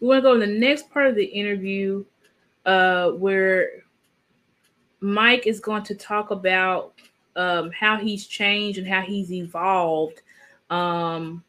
We 0.00 0.08
want 0.08 0.18
to 0.18 0.22
go 0.22 0.34
in 0.34 0.40
the 0.40 0.46
next 0.46 0.90
part 0.90 1.06
of 1.06 1.14
the 1.14 1.24
interview 1.24 2.04
uh, 2.64 3.10
where 3.10 3.84
Mike 5.00 5.46
is 5.46 5.60
going 5.60 5.84
to 5.84 5.94
talk 5.94 6.30
about 6.30 6.94
um, 7.36 7.70
how 7.70 7.96
he's 7.96 8.26
changed 8.26 8.78
and 8.78 8.88
how 8.88 9.02
he's 9.02 9.32
evolved 9.32 10.22
um, 10.70 11.44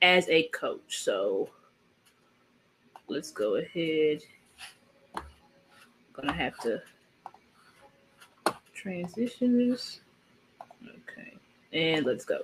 as 0.00 0.28
a 0.28 0.44
coach. 0.48 0.98
So 1.02 1.50
let's 3.08 3.30
go 3.30 3.56
ahead. 3.56 4.22
I'm 5.14 5.22
gonna 6.12 6.32
have 6.32 6.56
to 6.60 6.80
transition 8.74 9.68
this. 9.68 10.00
Okay, 10.82 11.36
and 11.72 12.06
let's 12.06 12.24
go. 12.24 12.40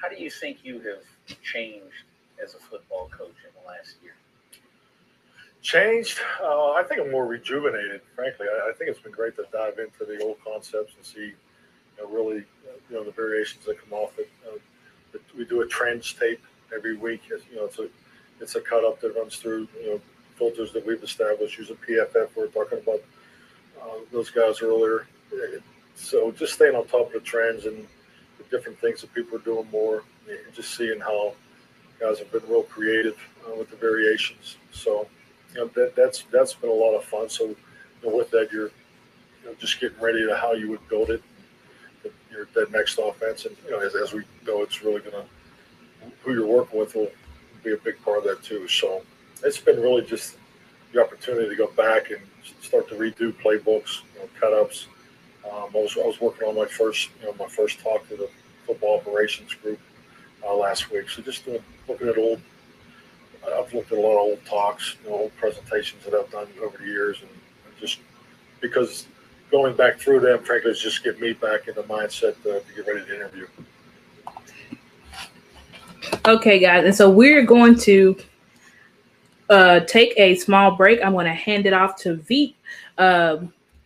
How 0.00 0.08
do 0.08 0.16
you 0.16 0.30
think 0.30 0.58
you 0.64 0.80
have 0.80 1.38
changed 1.42 2.04
as 2.42 2.54
a 2.54 2.58
football 2.58 3.08
coach 3.10 3.36
in 3.44 3.50
the 3.60 3.68
last 3.68 3.96
year? 4.02 4.14
Changed? 5.62 6.18
Uh, 6.42 6.72
I 6.72 6.82
think 6.82 7.00
I'm 7.00 7.10
more 7.10 7.26
rejuvenated. 7.26 8.00
Frankly, 8.16 8.46
I, 8.48 8.70
I, 8.70 8.72
think 8.72 8.90
it's 8.90 8.98
been 8.98 9.12
great 9.12 9.36
to 9.36 9.44
dive 9.52 9.78
into 9.78 10.04
the 10.04 10.20
old 10.22 10.38
concepts 10.44 10.94
and 10.96 11.04
see, 11.04 11.26
you 11.26 11.34
know, 11.98 12.08
really, 12.08 12.44
you 12.90 12.96
know, 12.96 13.04
the 13.04 13.12
variations 13.12 13.64
that 13.66 13.78
come 13.78 13.92
off 13.92 14.18
it. 14.18 14.28
Uh, 14.46 14.58
we 15.36 15.44
do 15.44 15.60
a 15.60 15.66
trends 15.66 16.12
tape 16.12 16.42
every 16.74 16.96
week. 16.96 17.22
You 17.28 17.56
know, 17.56 17.66
it's 17.66 17.78
a 17.78 17.88
it's 18.40 18.54
a 18.56 18.60
cut 18.60 18.84
up 18.84 19.00
that 19.00 19.14
runs 19.14 19.36
through 19.36 19.68
you 19.80 19.90
know 19.90 20.00
filters 20.36 20.72
that 20.72 20.84
we've 20.86 21.02
established 21.02 21.58
using 21.58 21.76
PFF. 21.76 22.28
We 22.36 22.42
are 22.42 22.46
talking 22.48 22.78
about 22.78 23.00
uh, 23.80 23.98
those 24.10 24.30
guys 24.30 24.62
earlier. 24.62 25.06
So 25.94 26.32
just 26.32 26.54
staying 26.54 26.74
on 26.74 26.86
top 26.86 27.08
of 27.08 27.12
the 27.12 27.20
trends 27.20 27.66
and 27.66 27.86
the 28.38 28.44
different 28.50 28.78
things 28.78 29.00
that 29.02 29.14
people 29.14 29.36
are 29.36 29.42
doing 29.42 29.68
more, 29.70 30.02
and 30.28 30.54
just 30.54 30.74
seeing 30.76 31.00
how 31.00 31.34
guys 32.02 32.18
have 32.18 32.32
been 32.32 32.42
real 32.48 32.64
creative 32.64 33.16
uh, 33.46 33.54
with 33.56 33.70
the 33.70 33.76
variations. 33.76 34.56
So 34.72 35.06
you 35.54 35.60
know 35.60 35.66
that 35.68 35.94
that's 35.94 36.24
that's 36.32 36.54
been 36.54 36.70
a 36.70 36.72
lot 36.72 36.94
of 36.96 37.04
fun. 37.04 37.28
So 37.28 37.44
you 37.44 37.56
know, 38.04 38.16
with 38.16 38.30
that, 38.32 38.50
you're 38.52 38.70
you 39.42 39.46
know, 39.46 39.54
just 39.58 39.80
getting 39.80 40.00
ready 40.00 40.26
to 40.26 40.36
how 40.36 40.52
you 40.52 40.68
would 40.70 40.86
build 40.88 41.10
it. 41.10 41.22
Your 42.30 42.48
that 42.54 42.72
next 42.72 42.98
offense, 42.98 43.44
and 43.44 43.56
you 43.64 43.70
know 43.70 43.80
as, 43.80 43.94
as 43.94 44.12
we 44.12 44.24
go, 44.44 44.62
it's 44.62 44.82
really 44.82 45.00
gonna 45.00 45.24
who 46.22 46.32
you're 46.32 46.46
working 46.46 46.78
with 46.78 46.94
will 46.94 47.10
be 47.62 47.72
a 47.72 47.76
big 47.76 48.02
part 48.02 48.18
of 48.18 48.24
that 48.24 48.42
too. 48.42 48.66
So 48.66 49.02
it's 49.44 49.58
been 49.58 49.80
really 49.80 50.02
just 50.02 50.36
the 50.92 51.02
opportunity 51.02 51.48
to 51.48 51.56
go 51.56 51.68
back 51.68 52.10
and 52.10 52.20
start 52.60 52.88
to 52.88 52.96
redo 52.96 53.32
playbooks, 53.32 54.02
you 54.14 54.20
know. 54.20 54.68
Um, 55.44 55.68
I 55.74 55.78
was 55.78 55.96
I 55.96 56.06
was 56.06 56.20
working 56.20 56.48
on 56.48 56.56
my 56.56 56.66
first 56.66 57.10
you 57.20 57.26
know 57.26 57.34
my 57.38 57.46
first 57.46 57.80
talk 57.80 58.08
to 58.08 58.16
the 58.16 58.28
football 58.66 58.98
operations 58.98 59.54
group 59.54 59.78
uh, 60.44 60.54
last 60.54 60.90
week. 60.90 61.08
So 61.08 61.22
just 61.22 61.44
doing, 61.44 61.62
looking 61.88 62.08
at 62.08 62.18
old. 62.18 62.40
I've 63.44 63.72
looked 63.74 63.90
at 63.90 63.98
a 63.98 64.00
lot 64.00 64.12
of 64.12 64.20
old 64.20 64.46
talks, 64.46 64.96
you 65.02 65.10
know, 65.10 65.16
old 65.16 65.36
presentations 65.36 66.04
that 66.04 66.14
I've 66.14 66.30
done 66.30 66.46
over 66.62 66.78
the 66.78 66.84
years, 66.84 67.20
and, 67.20 67.30
just 67.80 67.98
because 68.60 69.08
going 69.50 69.74
back 69.74 69.98
through 69.98 70.20
them, 70.20 70.38
frankly, 70.44 70.72
just 70.72 71.02
get 71.02 71.20
me 71.20 71.32
back 71.32 71.66
in 71.66 71.74
the 71.74 71.82
mindset 71.82 72.40
to, 72.44 72.60
to 72.60 72.74
get 72.76 72.86
ready 72.86 73.04
to 73.04 73.16
interview. 73.16 73.46
Okay, 76.26 76.60
guys, 76.60 76.84
and 76.84 76.94
so 76.94 77.10
we're 77.10 77.44
going 77.44 77.76
to 77.80 78.16
uh, 79.50 79.80
take 79.80 80.14
a 80.16 80.36
small 80.36 80.76
break. 80.76 81.00
I'm 81.04 81.12
going 81.12 81.26
to 81.26 81.32
hand 81.32 81.66
it 81.66 81.72
off 81.72 81.96
to 82.02 82.14
Veep, 82.14 82.56
uh, 82.98 83.38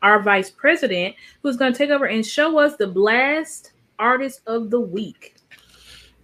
our 0.02 0.22
vice 0.22 0.50
president, 0.50 1.14
who's 1.42 1.56
going 1.56 1.72
to 1.72 1.78
take 1.78 1.88
over 1.88 2.04
and 2.04 2.24
show 2.24 2.58
us 2.58 2.76
the 2.76 2.86
blast 2.86 3.72
artist 3.98 4.42
of 4.46 4.68
the 4.68 4.80
week. 4.80 5.35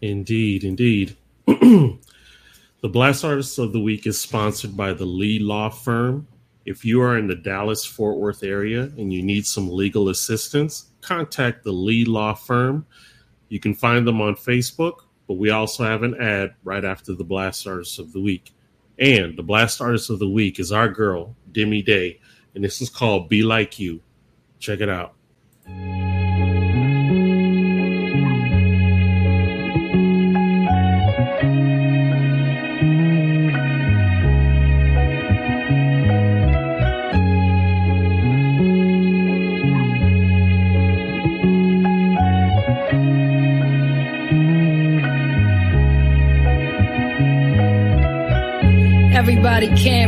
Indeed, 0.02 0.64
indeed. 0.64 1.16
the 1.46 1.98
Blast 2.82 3.24
Artist 3.24 3.58
of 3.60 3.72
the 3.72 3.80
Week 3.80 4.04
is 4.04 4.20
sponsored 4.20 4.76
by 4.76 4.92
the 4.92 5.04
Lee 5.04 5.38
Law 5.38 5.70
Firm. 5.70 6.26
If 6.66 6.84
you 6.84 7.00
are 7.00 7.16
in 7.16 7.28
the 7.28 7.36
Dallas 7.36 7.86
Fort 7.86 8.18
Worth 8.18 8.42
area 8.42 8.82
and 8.82 9.12
you 9.12 9.22
need 9.22 9.46
some 9.46 9.70
legal 9.70 10.08
assistance, 10.08 10.90
contact 11.00 11.62
the 11.62 11.72
Lee 11.72 12.04
Law 12.04 12.34
Firm. 12.34 12.84
You 13.48 13.60
can 13.60 13.74
find 13.74 14.06
them 14.06 14.20
on 14.20 14.34
Facebook, 14.34 15.02
but 15.28 15.34
we 15.34 15.50
also 15.50 15.84
have 15.84 16.02
an 16.02 16.20
ad 16.20 16.54
right 16.64 16.84
after 16.84 17.14
the 17.14 17.24
Blast 17.24 17.66
Artist 17.68 18.00
of 18.00 18.12
the 18.12 18.20
Week. 18.20 18.52
And 18.98 19.38
the 19.38 19.42
Blast 19.44 19.80
Artist 19.80 20.10
of 20.10 20.18
the 20.18 20.28
Week 20.28 20.58
is 20.58 20.72
our 20.72 20.88
girl, 20.88 21.36
Demi 21.52 21.80
Day, 21.80 22.18
and 22.56 22.64
this 22.64 22.82
is 22.82 22.90
called 22.90 23.28
Be 23.28 23.42
Like 23.42 23.78
You. 23.78 24.00
Check 24.58 24.80
it 24.80 24.88
out. 24.88 25.14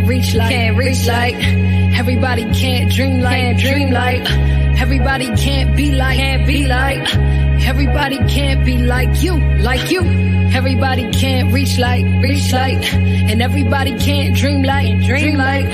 Can't 0.05 0.09
reach 0.09 0.35
like, 0.35 0.51
can't 0.51 0.77
reach 0.77 1.07
like. 1.07 1.35
Everybody 1.99 2.45
can't 2.55 2.91
dream 2.91 3.21
like, 3.21 3.33
can't 3.33 3.59
dream 3.59 3.91
like. 3.91 4.31
Everybody 4.81 5.35
can't 5.37 5.77
be 5.77 5.93
like, 5.93 6.17
can't 6.17 6.47
be 6.47 6.67
like. 6.67 7.15
Everybody 7.67 8.19
can't 8.29 8.65
be 8.65 8.79
like 8.79 9.23
you, 9.23 9.39
like 9.63 9.91
you. 9.91 10.03
Everybody 10.53 11.11
can't 11.13 11.53
reach 11.53 11.79
like, 11.79 12.05
reach 12.23 12.53
like. 12.53 12.85
And 12.93 13.41
everybody 13.41 13.99
can't 13.99 14.37
dream 14.37 14.63
like, 14.63 15.01
dream 15.05 15.37
like. 15.37 15.73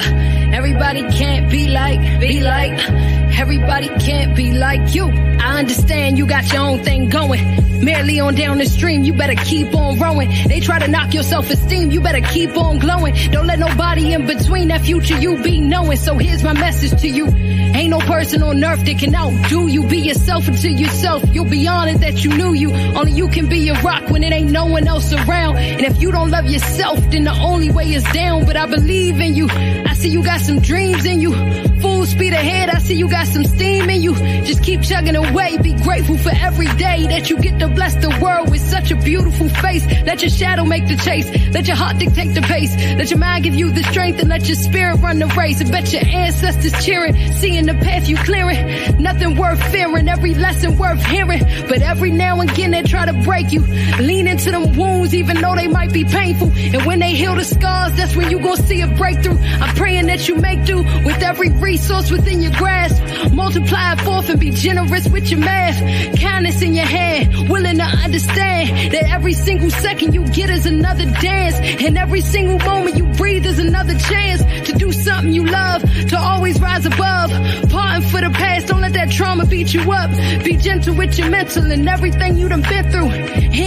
Everybody 0.55 1.03
can't 1.11 1.51
be 1.51 1.69
like, 1.69 2.21
be 2.21 2.40
like. 2.40 3.20
Everybody 3.40 3.88
can't 3.88 4.37
be 4.37 4.53
like 4.53 4.94
you. 4.94 5.07
I 5.09 5.61
understand 5.61 6.18
you 6.18 6.26
got 6.26 6.53
your 6.53 6.61
own 6.61 6.85
thing 6.85 7.09
going. 7.09 7.83
Merely 7.83 8.20
on 8.20 8.35
down 8.35 8.59
the 8.59 8.66
stream, 8.66 9.03
you 9.03 9.14
better 9.14 9.35
keep 9.35 9.74
on 9.74 9.98
rowing. 9.98 10.29
They 10.46 10.61
try 10.61 10.79
to 10.79 10.88
knock 10.88 11.14
your 11.14 11.22
self-esteem, 11.22 11.90
you 11.90 12.03
better 12.03 12.20
keep 12.20 12.55
on 12.59 12.79
glowing. 12.79 13.14
Don't 13.31 13.46
let 13.46 13.59
nobody 13.59 14.12
in 14.12 14.26
between 14.26 14.68
that 14.68 14.83
future 14.83 15.18
you 15.18 15.42
be 15.42 15.59
knowing. 15.59 15.96
So 15.96 16.18
here's 16.18 16.42
my 16.42 16.53
message 16.53 17.00
to 17.00 17.09
you. 17.09 17.29
Ain't 17.29 17.88
no 17.88 18.00
person 18.00 18.42
on 18.42 18.62
earth 18.62 18.85
that 18.85 18.98
can 18.98 19.14
outdo 19.14 19.68
you. 19.68 19.85
Be 19.85 20.00
yourself 20.00 20.46
until 20.46 20.72
yourself. 20.72 21.24
You'll 21.33 21.48
be 21.48 21.66
honored 21.66 22.00
that 22.00 22.22
you 22.22 22.37
knew 22.37 22.53
you. 22.53 22.70
Only 22.74 23.12
you 23.12 23.29
can 23.29 23.48
be 23.48 23.70
a 23.70 23.81
rock 23.81 24.11
when 24.11 24.22
it 24.22 24.35
ain't 24.35 24.50
no 24.50 24.66
one 24.66 24.87
else 24.87 25.14
around. 25.14 25.57
And 25.57 25.87
if 25.87 25.98
you 26.03 26.12
don't 26.12 26.31
love 26.31 26.44
yourself, 26.44 26.98
then 27.11 27.24
the 27.24 27.33
only 27.33 27.70
way 27.70 27.90
is 27.90 28.05
down. 28.12 28.44
But 28.44 28.57
I 28.57 28.66
believe 28.66 29.18
in 29.18 29.35
you. 29.35 29.48
I 29.48 29.94
see 29.94 30.11
you 30.11 30.22
got 30.22 30.42
some 30.42 30.61
dreams 30.61 31.07
in 31.07 31.22
you. 31.22 31.70
Full 31.81 32.05
speed 32.07 32.33
ahead, 32.33 32.69
I 32.69 32.79
see 32.79 32.95
you 32.95 33.09
got 33.09 33.27
some 33.27 33.45
steam 33.45 33.88
in 33.88 34.03
you. 34.03 34.14
Just 34.45 34.62
keep 34.62 34.83
chugging 34.83 35.16
away. 35.16 35.57
Be 35.59 35.73
grateful 35.73 36.19
for 36.19 36.31
every 36.31 36.66
day 36.66 37.07
that 37.07 37.31
you 37.31 37.38
get 37.38 37.59
to 37.61 37.69
bless 37.69 37.95
the 37.95 38.11
world 38.23 38.51
with 38.51 38.61
such 38.61 38.90
a 38.90 38.97
beautiful 38.97 39.49
face. 39.49 39.87
Let 40.05 40.21
your 40.21 40.31
shadow 40.31 40.64
make 40.64 40.87
the 40.88 40.97
chase. 40.97 41.29
Let 41.53 41.66
your 41.66 41.77
heart 41.77 41.99
dictate 41.99 42.35
the 42.35 42.43
pace. 42.43 42.77
Let 42.77 43.11
your 43.11 43.19
mind 43.19 43.45
give 43.45 43.55
you 43.55 43.71
the 43.71 43.83
strength 43.85 44.21
and 44.21 44.29
let 44.29 44.47
your 44.47 44.57
spirit 44.57 44.97
run 44.97 45.19
the 45.19 45.27
race. 45.29 45.61
I 45.61 45.71
bet 45.71 45.93
your 45.93 46.05
ancestors 46.05 46.85
cheering, 46.85 47.14
seeing 47.35 47.66
the 47.66 47.75
path 47.75 48.09
you 48.09 48.16
clearing. 48.16 49.03
Nothing 49.03 49.37
worth 49.37 49.62
fearing, 49.71 50.09
every 50.09 50.35
lesson 50.35 50.77
worth 50.77 51.03
hearing. 51.07 51.43
But 51.69 51.83
every 51.83 52.11
now 52.11 52.40
and 52.40 52.51
again 52.51 52.73
they 52.73 52.83
try 52.83 53.07
to 53.07 53.14
break 53.23 53.53
you. 53.53 53.61
Lean 54.01 54.27
into 54.27 54.51
them 54.51 54.77
wounds 54.77 55.14
even 55.14 55.40
though 55.40 55.55
they 55.55 55.69
might 55.69 55.93
be 55.93 56.05
painful. 56.05 56.51
And 56.55 56.85
when 56.85 56.99
they 56.99 57.14
heal 57.14 57.35
the 57.35 57.45
scars, 57.45 57.95
that's 57.97 58.14
when 58.14 58.31
you 58.31 58.38
gonna 58.40 58.62
see 58.62 58.83
a 58.83 58.87
breakthrough. 58.87 59.38
I'm 59.38 59.75
praying 59.77 60.07
that 60.07 60.29
you 60.29 60.37
make 60.37 60.64
do 60.64 60.79
with 60.79 61.23
every 61.23 61.49
resource 61.71 62.11
within 62.11 62.43
your 62.43 62.53
grasp. 62.53 63.01
Multiply 63.33 63.93
it 63.93 64.01
forth 64.01 64.29
and 64.29 64.41
be 64.41 64.51
generous 64.51 65.07
with 65.09 65.31
your 65.31 65.39
math. 65.39 65.79
Kindness 66.21 66.63
in 66.63 66.75
your 66.75 66.91
hand, 66.99 67.49
willing 67.49 67.77
to 67.77 67.89
understand 68.07 68.93
that 68.93 69.05
every 69.17 69.35
single 69.35 69.71
second 69.71 70.13
you 70.13 70.27
get 70.39 70.51
is 70.51 70.67
another 70.67 71.07
dance. 71.29 71.57
And 71.85 71.97
every 71.97 72.23
single 72.23 72.59
moment 72.59 72.97
you 72.97 73.07
breathe 73.21 73.47
is 73.47 73.61
another 73.61 73.97
chance 73.97 74.43
to 74.69 74.73
do 74.73 74.91
something 74.91 75.33
you 75.33 75.47
love, 75.47 75.83
to 76.09 76.19
always 76.19 76.61
rise 76.61 76.87
above. 76.87 77.31
Parting 77.71 78.09
for 78.09 78.21
the 78.21 78.31
past, 78.43 78.67
don't 78.67 78.81
let 78.81 78.95
that 78.95 79.13
trauma 79.13 79.47
beat 79.47 79.73
you 79.73 79.83
up. 79.93 80.11
Be 80.45 80.57
gentle 80.57 80.97
with 80.97 81.17
your 81.19 81.31
mental 81.31 81.71
and 81.71 81.89
everything 81.89 82.37
you 82.37 82.49
done 82.49 82.63
been 82.63 82.91
through. 82.91 83.11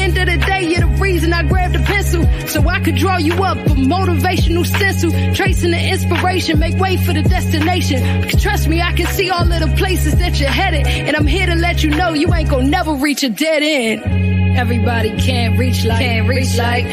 End 0.02 0.18
of 0.18 0.26
the 0.26 0.38
day, 0.46 0.64
you're 0.70 0.86
the 0.88 0.94
reason 1.02 1.32
I 1.32 1.44
grabbed 1.44 1.76
a 1.78 1.80
pencil. 1.80 2.24
So 2.48 2.68
I 2.68 2.82
could 2.82 2.96
draw 2.96 3.18
you 3.18 3.34
up 3.44 3.58
a 3.58 3.76
motivational 3.96 4.66
stencil. 4.66 5.12
Tracing 5.34 5.72
the 5.72 5.82
inspiration, 5.94 6.60
make 6.60 6.78
way 6.78 6.98
for 6.98 7.14
the 7.14 7.24
destination. 7.24 7.93
Because 8.02 8.42
trust 8.42 8.68
me, 8.68 8.82
I 8.82 8.94
can 8.94 9.08
see 9.08 9.30
all 9.30 9.52
of 9.52 9.60
the 9.60 9.74
places 9.78 10.16
that 10.18 10.40
you're 10.40 10.50
headed. 10.50 10.88
And 10.88 11.16
I'm 11.16 11.28
here 11.28 11.46
to 11.46 11.56
let 11.56 11.84
you 11.84 11.90
know 11.92 12.14
you 12.14 12.34
ain't 12.34 12.50
gonna 12.50 12.68
never 12.68 12.94
reach 12.94 13.24
a 13.24 13.30
dead 13.30 13.62
end. 13.64 14.58
Everybody 14.58 15.18
can't 15.18 15.58
reach 15.58 15.84
like, 15.84 16.00
can't 16.00 16.28
reach 16.28 16.56
like. 16.58 16.86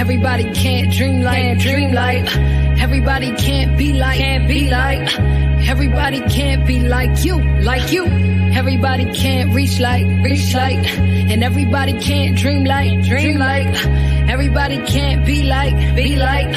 Everybody 0.00 0.52
can't 0.54 0.90
dream 0.92 1.22
like, 1.22 1.36
can't 1.36 1.60
dream 1.60 1.92
like. 1.92 2.36
Everybody 2.80 3.34
can't 3.36 3.78
be 3.78 3.92
like, 3.92 4.18
can't 4.18 4.48
be 4.48 4.70
like. 4.70 5.14
Everybody 5.68 6.20
can't 6.28 6.66
be 6.66 6.80
like 6.80 7.24
you, 7.24 7.40
like 7.62 7.92
you. 7.92 8.06
Everybody 8.06 9.12
can't 9.12 9.54
reach 9.54 9.80
like, 9.80 10.04
reach 10.24 10.54
like. 10.54 10.86
And 10.98 11.42
everybody 11.42 11.98
can't 12.00 12.36
dream 12.36 12.64
like, 12.64 13.02
dream 13.02 13.38
like. 13.38 13.74
Everybody 14.28 14.84
can't 14.86 15.24
be 15.26 15.44
like, 15.44 15.74
be 15.94 16.16
like. 16.16 16.54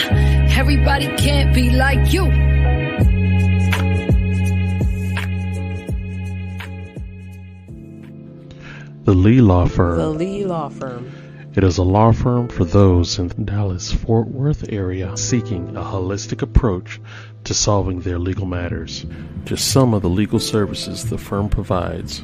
Everybody 0.57 1.07
can't 1.17 1.53
be 1.53 1.69
like 1.69 2.13
you. 2.13 2.46
The 9.07 9.13
Lee 9.13 9.39
Law 9.39 9.65
Firm. 9.67 9.97
The 9.97 10.09
Lee 10.09 10.43
Law 10.43 10.67
Firm. 10.67 11.09
It 11.55 11.63
is 11.63 11.77
a 11.77 11.83
law 11.83 12.11
firm 12.11 12.49
for 12.49 12.65
those 12.65 13.17
in 13.17 13.29
the 13.29 13.35
Dallas 13.35 13.89
Fort 13.89 14.27
Worth 14.27 14.65
area 14.67 15.15
seeking 15.15 15.77
a 15.77 15.81
holistic 15.81 16.41
approach 16.41 16.99
to 17.45 17.53
solving 17.53 18.01
their 18.01 18.19
legal 18.19 18.45
matters. 18.45 19.05
Just 19.45 19.71
some 19.71 19.93
of 19.93 20.01
the 20.01 20.09
legal 20.09 20.41
services 20.41 21.05
the 21.05 21.17
firm 21.17 21.47
provides 21.47 22.21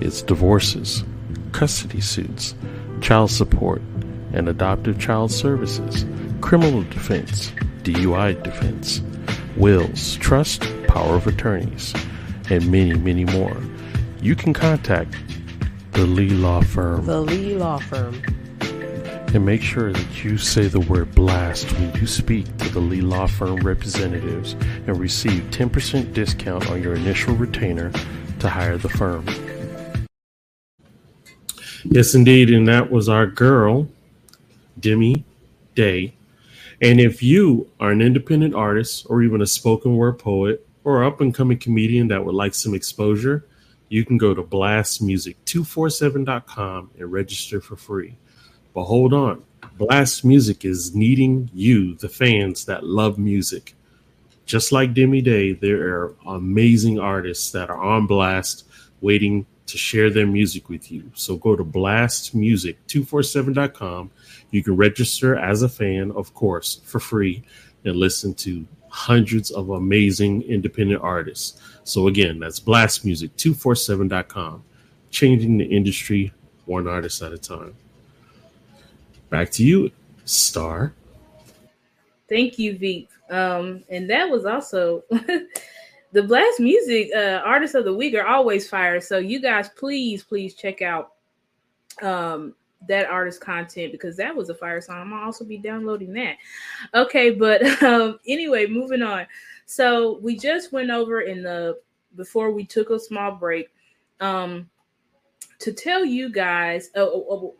it's 0.00 0.22
divorces, 0.22 1.04
custody 1.52 2.00
suits, 2.00 2.54
child 3.02 3.30
support, 3.30 3.82
and 4.32 4.48
adoptive 4.48 4.98
child 4.98 5.30
services, 5.30 6.06
criminal 6.40 6.82
defense, 6.84 7.50
DUI 7.82 8.42
defense, 8.42 9.02
wills, 9.54 10.16
trust, 10.16 10.62
power 10.88 11.16
of 11.16 11.26
attorneys, 11.26 11.92
and 12.48 12.72
many, 12.72 12.94
many 12.94 13.26
more. 13.26 13.58
You 14.22 14.34
can 14.34 14.54
contact 14.54 15.14
the 15.92 16.06
Lee 16.06 16.30
Law 16.30 16.60
Firm. 16.60 17.04
The 17.04 17.20
Lee 17.20 17.56
Law 17.56 17.78
Firm. 17.78 18.22
And 19.32 19.44
make 19.44 19.62
sure 19.62 19.92
that 19.92 20.24
you 20.24 20.38
say 20.38 20.66
the 20.66 20.80
word 20.80 21.14
blast 21.14 21.70
when 21.72 21.94
you 21.94 22.06
speak 22.06 22.44
to 22.58 22.68
the 22.70 22.80
Lee 22.80 23.00
Law 23.00 23.26
Firm 23.26 23.56
representatives 23.56 24.54
and 24.86 24.98
receive 24.98 25.42
10% 25.50 26.12
discount 26.12 26.70
on 26.70 26.82
your 26.82 26.94
initial 26.94 27.34
retainer 27.34 27.92
to 28.40 28.48
hire 28.48 28.76
the 28.76 28.88
firm. 28.88 29.26
Yes, 31.84 32.14
indeed. 32.14 32.50
And 32.50 32.66
that 32.68 32.90
was 32.90 33.08
our 33.08 33.26
girl, 33.26 33.88
Demi 34.78 35.24
Day. 35.74 36.14
And 36.82 37.00
if 37.00 37.22
you 37.22 37.70
are 37.78 37.90
an 37.90 38.00
independent 38.00 38.54
artist 38.54 39.06
or 39.08 39.22
even 39.22 39.42
a 39.42 39.46
spoken 39.46 39.96
word 39.96 40.18
poet 40.18 40.66
or 40.82 41.04
up 41.04 41.20
and 41.20 41.34
coming 41.34 41.58
comedian 41.58 42.08
that 42.08 42.24
would 42.24 42.34
like 42.34 42.54
some 42.54 42.74
exposure, 42.74 43.46
you 43.90 44.06
can 44.06 44.16
go 44.16 44.32
to 44.32 44.42
blastmusic247.com 44.42 46.90
and 46.98 47.12
register 47.12 47.60
for 47.60 47.76
free. 47.76 48.16
But 48.72 48.84
hold 48.84 49.12
on, 49.12 49.42
Blast 49.76 50.24
Music 50.24 50.64
is 50.64 50.94
needing 50.94 51.50
you, 51.52 51.96
the 51.96 52.08
fans 52.08 52.64
that 52.66 52.84
love 52.84 53.18
music. 53.18 53.74
Just 54.46 54.70
like 54.72 54.94
Demi 54.94 55.20
Day, 55.20 55.52
there 55.52 55.88
are 55.88 56.14
amazing 56.26 57.00
artists 57.00 57.50
that 57.50 57.68
are 57.68 57.82
on 57.82 58.06
Blast 58.06 58.64
waiting 59.00 59.44
to 59.66 59.76
share 59.76 60.08
their 60.10 60.26
music 60.26 60.68
with 60.68 60.92
you. 60.92 61.10
So 61.14 61.36
go 61.36 61.56
to 61.56 61.64
blastmusic247.com. 61.64 64.10
You 64.50 64.62
can 64.62 64.76
register 64.76 65.36
as 65.36 65.62
a 65.62 65.68
fan, 65.68 66.12
of 66.12 66.32
course, 66.34 66.80
for 66.84 67.00
free 67.00 67.42
and 67.84 67.96
listen 67.96 68.34
to 68.34 68.64
hundreds 68.88 69.50
of 69.50 69.70
amazing 69.70 70.42
independent 70.42 71.02
artists. 71.02 71.60
So 71.84 72.08
again, 72.08 72.38
that's 72.38 72.60
blastmusic247.com, 72.60 74.64
changing 75.10 75.58
the 75.58 75.64
industry 75.64 76.32
one 76.66 76.86
artist 76.86 77.22
at 77.22 77.32
a 77.32 77.38
time. 77.38 77.74
Back 79.28 79.50
to 79.52 79.64
you, 79.64 79.90
Star. 80.24 80.94
Thank 82.28 82.58
you, 82.58 82.78
Veep. 82.78 83.08
Um, 83.28 83.82
and 83.88 84.08
that 84.10 84.28
was 84.28 84.44
also 84.44 85.02
the 85.10 86.22
Blast 86.22 86.60
Music 86.60 87.10
uh, 87.14 87.42
Artists 87.44 87.74
of 87.74 87.84
the 87.84 87.94
Week 87.94 88.14
are 88.14 88.26
always 88.26 88.68
fire. 88.68 89.00
So 89.00 89.18
you 89.18 89.40
guys, 89.40 89.68
please, 89.68 90.22
please 90.22 90.54
check 90.54 90.82
out 90.82 91.12
um, 92.02 92.54
that 92.88 93.06
artist 93.06 93.40
content 93.40 93.92
because 93.92 94.16
that 94.16 94.34
was 94.34 94.48
a 94.48 94.54
fire 94.54 94.80
song. 94.80 94.98
I'm 94.98 95.10
gonna 95.10 95.24
also 95.24 95.44
be 95.44 95.58
downloading 95.58 96.12
that. 96.14 96.36
Okay, 96.94 97.30
but 97.30 97.62
um, 97.82 98.18
anyway, 98.26 98.66
moving 98.66 99.02
on. 99.02 99.26
So 99.70 100.18
we 100.20 100.36
just 100.36 100.72
went 100.72 100.90
over 100.90 101.20
in 101.20 101.44
the 101.44 101.78
before 102.16 102.50
we 102.50 102.64
took 102.64 102.90
a 102.90 102.98
small 102.98 103.30
break 103.30 103.68
um, 104.18 104.68
to 105.60 105.72
tell 105.72 106.04
you 106.04 106.28
guys. 106.28 106.90
Uh, 106.96 107.06
uh, 107.06 107.50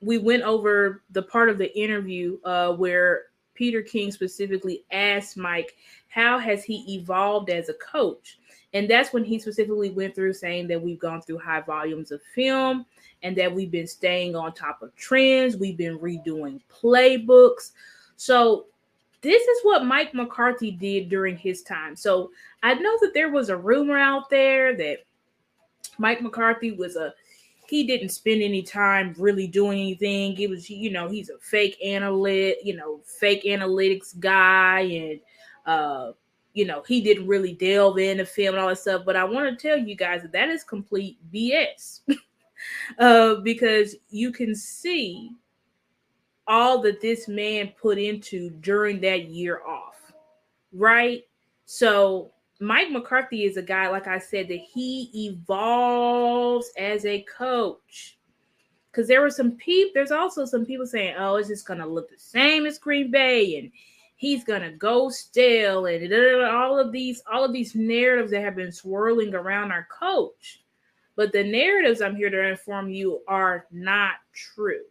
we 0.00 0.18
went 0.18 0.42
over 0.42 1.04
the 1.10 1.22
part 1.22 1.48
of 1.48 1.58
the 1.58 1.72
interview 1.78 2.38
uh, 2.44 2.72
where 2.72 3.26
Peter 3.54 3.82
King 3.82 4.10
specifically 4.10 4.82
asked 4.90 5.36
Mike, 5.36 5.76
"How 6.08 6.40
has 6.40 6.64
he 6.64 6.96
evolved 6.96 7.50
as 7.50 7.68
a 7.68 7.74
coach?" 7.74 8.40
And 8.74 8.90
that's 8.90 9.12
when 9.12 9.22
he 9.22 9.38
specifically 9.38 9.90
went 9.90 10.16
through 10.16 10.32
saying 10.32 10.66
that 10.68 10.82
we've 10.82 10.98
gone 10.98 11.22
through 11.22 11.38
high 11.38 11.60
volumes 11.60 12.10
of 12.10 12.20
film 12.34 12.84
and 13.22 13.36
that 13.36 13.54
we've 13.54 13.70
been 13.70 13.86
staying 13.86 14.34
on 14.34 14.54
top 14.54 14.82
of 14.82 14.92
trends. 14.96 15.56
We've 15.56 15.76
been 15.78 16.00
redoing 16.00 16.62
playbooks. 16.68 17.70
So, 18.16 18.66
this 19.22 19.42
is 19.42 19.60
what 19.62 19.84
Mike 19.84 20.14
McCarthy 20.14 20.70
did 20.70 21.08
during 21.08 21.36
his 21.36 21.62
time. 21.62 21.96
So, 21.96 22.30
I 22.62 22.74
know 22.74 22.96
that 23.00 23.12
there 23.14 23.30
was 23.30 23.48
a 23.48 23.56
rumor 23.56 23.98
out 23.98 24.30
there 24.30 24.76
that 24.76 24.98
Mike 25.98 26.22
McCarthy 26.22 26.72
was 26.72 26.96
a 26.96 27.12
he 27.70 27.86
didn't 27.86 28.08
spend 28.08 28.42
any 28.42 28.62
time 28.62 29.14
really 29.16 29.46
doing 29.46 29.78
anything. 29.78 30.34
He 30.34 30.48
was, 30.48 30.68
you 30.68 30.90
know, 30.90 31.08
he's 31.08 31.30
a 31.30 31.38
fake 31.38 31.78
analyst, 31.84 32.64
you 32.64 32.74
know, 32.74 33.00
fake 33.04 33.44
analytics 33.44 34.18
guy, 34.18 34.80
and 34.80 35.20
uh, 35.66 36.12
you 36.52 36.64
know, 36.64 36.82
he 36.86 37.00
didn't 37.00 37.28
really 37.28 37.52
delve 37.52 37.98
into 37.98 38.26
film 38.26 38.54
and 38.54 38.62
all 38.62 38.68
that 38.68 38.78
stuff. 38.78 39.02
But 39.06 39.14
I 39.14 39.22
want 39.22 39.56
to 39.56 39.68
tell 39.68 39.78
you 39.78 39.94
guys 39.94 40.22
that 40.22 40.32
that 40.32 40.48
is 40.48 40.64
complete 40.64 41.18
BS. 41.32 42.00
uh, 42.98 43.36
because 43.36 43.94
you 44.10 44.32
can 44.32 44.54
see 44.54 45.30
all 46.50 46.82
that 46.82 47.00
this 47.00 47.28
man 47.28 47.72
put 47.80 47.96
into 47.96 48.50
during 48.50 49.00
that 49.00 49.26
year 49.26 49.62
off, 49.64 50.12
right? 50.72 51.22
So 51.64 52.32
Mike 52.58 52.90
McCarthy 52.90 53.44
is 53.44 53.56
a 53.56 53.62
guy, 53.62 53.88
like 53.88 54.08
I 54.08 54.18
said, 54.18 54.48
that 54.48 54.58
he 54.58 55.10
evolves 55.14 56.72
as 56.76 57.06
a 57.06 57.22
coach. 57.22 58.18
Because 58.90 59.06
there 59.06 59.20
were 59.20 59.30
some 59.30 59.52
people, 59.52 59.92
there's 59.94 60.10
also 60.10 60.44
some 60.44 60.66
people 60.66 60.86
saying, 60.86 61.14
oh, 61.16 61.36
it's 61.36 61.46
just 61.46 61.68
going 61.68 61.78
to 61.78 61.86
look 61.86 62.10
the 62.10 62.18
same 62.18 62.66
as 62.66 62.78
Green 62.78 63.12
Bay 63.12 63.56
and 63.58 63.70
he's 64.16 64.42
going 64.42 64.62
to 64.62 64.72
go 64.72 65.08
stale 65.08 65.86
and 65.86 66.12
all 66.42 66.80
of 66.80 66.90
these, 66.90 67.22
all 67.30 67.44
of 67.44 67.52
these 67.52 67.76
narratives 67.76 68.32
that 68.32 68.42
have 68.42 68.56
been 68.56 68.72
swirling 68.72 69.36
around 69.36 69.70
our 69.70 69.86
coach. 69.96 70.64
But 71.14 71.30
the 71.30 71.44
narratives 71.44 72.00
I'm 72.00 72.16
here 72.16 72.30
to 72.30 72.48
inform 72.48 72.90
you 72.90 73.20
are 73.28 73.66
not 73.70 74.14
true. 74.34 74.82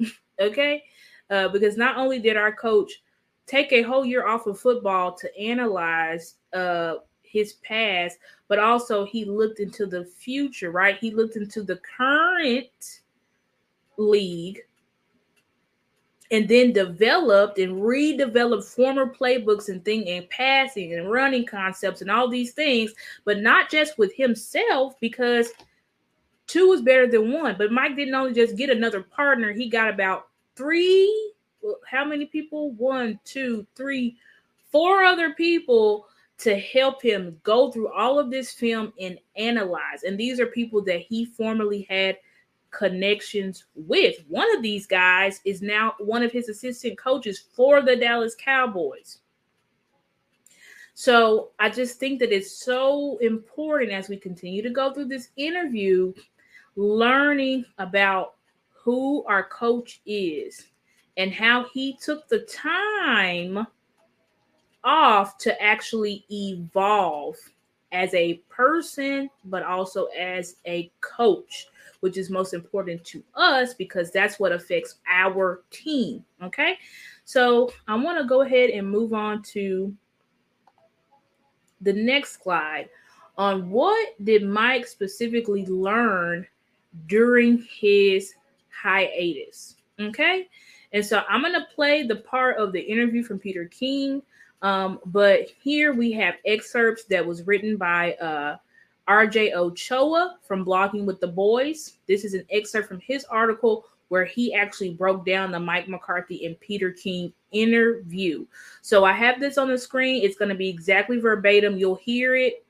okay? 0.40 0.82
Uh, 1.30 1.48
because 1.48 1.76
not 1.76 1.96
only 1.96 2.18
did 2.18 2.36
our 2.36 2.52
coach 2.52 3.02
take 3.46 3.72
a 3.72 3.82
whole 3.82 4.04
year 4.04 4.26
off 4.26 4.46
of 4.46 4.58
football 4.58 5.12
to 5.14 5.38
analyze 5.38 6.34
uh, 6.52 6.96
his 7.22 7.54
past, 7.54 8.18
but 8.48 8.58
also 8.58 9.04
he 9.04 9.24
looked 9.24 9.60
into 9.60 9.86
the 9.86 10.04
future, 10.04 10.70
right? 10.70 10.98
He 10.98 11.10
looked 11.10 11.36
into 11.36 11.62
the 11.62 11.80
current 11.96 13.00
league 13.96 14.60
and 16.30 16.48
then 16.48 16.72
developed 16.72 17.58
and 17.58 17.74
redeveloped 17.74 18.64
former 18.64 19.06
playbooks 19.06 19.68
and 19.68 19.84
thing 19.84 20.08
and 20.08 20.28
passing 20.30 20.94
and 20.94 21.10
running 21.10 21.44
concepts 21.44 22.00
and 22.00 22.10
all 22.10 22.26
these 22.26 22.52
things, 22.52 22.92
but 23.24 23.40
not 23.40 23.70
just 23.70 23.98
with 23.98 24.14
himself 24.14 24.98
because 24.98 25.50
two 26.46 26.72
is 26.72 26.80
better 26.80 27.06
than 27.06 27.32
one. 27.32 27.54
But 27.58 27.70
Mike 27.70 27.96
didn't 27.96 28.14
only 28.14 28.32
just 28.32 28.56
get 28.56 28.70
another 28.70 29.02
partner, 29.02 29.52
he 29.52 29.68
got 29.68 29.90
about 29.90 30.28
three. 30.56 31.32
How 31.88 32.04
many 32.04 32.26
people? 32.26 32.72
One, 32.72 33.18
two, 33.24 33.66
three, 33.76 34.16
four 34.70 35.02
other 35.02 35.34
people 35.34 36.06
to 36.38 36.58
help 36.58 37.00
him 37.00 37.38
go 37.44 37.70
through 37.70 37.92
all 37.92 38.18
of 38.18 38.30
this 38.30 38.50
film 38.50 38.92
and 39.00 39.18
analyze. 39.36 40.02
And 40.04 40.18
these 40.18 40.40
are 40.40 40.46
people 40.46 40.82
that 40.84 41.00
he 41.00 41.24
formerly 41.24 41.86
had 41.88 42.16
connections 42.72 43.66
with. 43.76 44.16
One 44.28 44.52
of 44.56 44.62
these 44.62 44.86
guys 44.86 45.40
is 45.44 45.62
now 45.62 45.94
one 46.00 46.22
of 46.22 46.32
his 46.32 46.48
assistant 46.48 46.98
coaches 46.98 47.38
for 47.54 47.80
the 47.80 47.94
Dallas 47.94 48.34
Cowboys. 48.34 49.18
So 50.94 51.50
I 51.58 51.68
just 51.68 51.98
think 51.98 52.18
that 52.20 52.32
it's 52.32 52.64
so 52.64 53.18
important 53.18 53.92
as 53.92 54.08
we 54.08 54.16
continue 54.16 54.62
to 54.62 54.70
go 54.70 54.92
through 54.92 55.06
this 55.06 55.28
interview 55.36 56.12
learning 56.76 57.64
about 57.78 58.34
who 58.82 59.24
our 59.24 59.44
coach 59.44 60.00
is 60.06 60.66
and 61.16 61.32
how 61.32 61.66
he 61.72 61.96
took 62.02 62.28
the 62.28 62.40
time 62.40 63.66
off 64.84 65.38
to 65.38 65.62
actually 65.62 66.24
evolve 66.30 67.36
as 67.92 68.12
a 68.14 68.34
person, 68.48 69.28
but 69.44 69.62
also 69.62 70.06
as 70.18 70.56
a 70.66 70.90
coach, 71.00 71.68
which 72.00 72.16
is 72.16 72.30
most 72.30 72.54
important 72.54 73.04
to 73.04 73.22
us 73.34 73.74
because 73.74 74.10
that's 74.10 74.40
what 74.40 74.50
affects 74.50 74.96
our 75.08 75.62
team. 75.70 76.24
Okay. 76.42 76.78
So 77.24 77.70
I 77.86 77.94
want 77.94 78.18
to 78.18 78.24
go 78.24 78.40
ahead 78.40 78.70
and 78.70 78.90
move 78.90 79.12
on 79.12 79.42
to 79.52 79.94
the 81.82 81.92
next 81.92 82.42
slide 82.42 82.88
on 83.36 83.70
what 83.70 84.14
did 84.24 84.42
Mike 84.42 84.86
specifically 84.86 85.66
learn 85.66 86.46
during 87.06 87.66
his 87.70 88.34
hiatus. 88.72 89.76
Okay. 90.00 90.48
And 90.92 91.04
so 91.04 91.22
I'm 91.28 91.42
going 91.42 91.54
to 91.54 91.66
play 91.74 92.02
the 92.02 92.16
part 92.16 92.58
of 92.58 92.72
the 92.72 92.80
interview 92.80 93.22
from 93.22 93.38
Peter 93.38 93.66
King. 93.66 94.22
Um, 94.60 95.00
but 95.06 95.48
here 95.62 95.92
we 95.92 96.12
have 96.12 96.34
excerpts 96.46 97.04
that 97.04 97.24
was 97.24 97.46
written 97.46 97.76
by 97.76 98.12
uh, 98.14 98.56
RJ 99.08 99.54
Ochoa 99.54 100.36
from 100.46 100.64
Blogging 100.64 101.04
with 101.04 101.20
the 101.20 101.28
Boys. 101.28 101.96
This 102.06 102.24
is 102.24 102.34
an 102.34 102.44
excerpt 102.50 102.88
from 102.88 103.00
his 103.00 103.24
article 103.24 103.86
where 104.08 104.24
he 104.24 104.54
actually 104.54 104.90
broke 104.90 105.24
down 105.24 105.50
the 105.50 105.58
Mike 105.58 105.88
McCarthy 105.88 106.44
and 106.44 106.60
Peter 106.60 106.92
King 106.92 107.32
interview. 107.50 108.44
So 108.82 109.04
I 109.04 109.12
have 109.12 109.40
this 109.40 109.56
on 109.56 109.68
the 109.68 109.78
screen. 109.78 110.22
It's 110.22 110.36
going 110.36 110.50
to 110.50 110.54
be 110.54 110.68
exactly 110.68 111.18
verbatim. 111.18 111.78
You'll 111.78 111.96
hear 111.96 112.36
it 112.36 112.64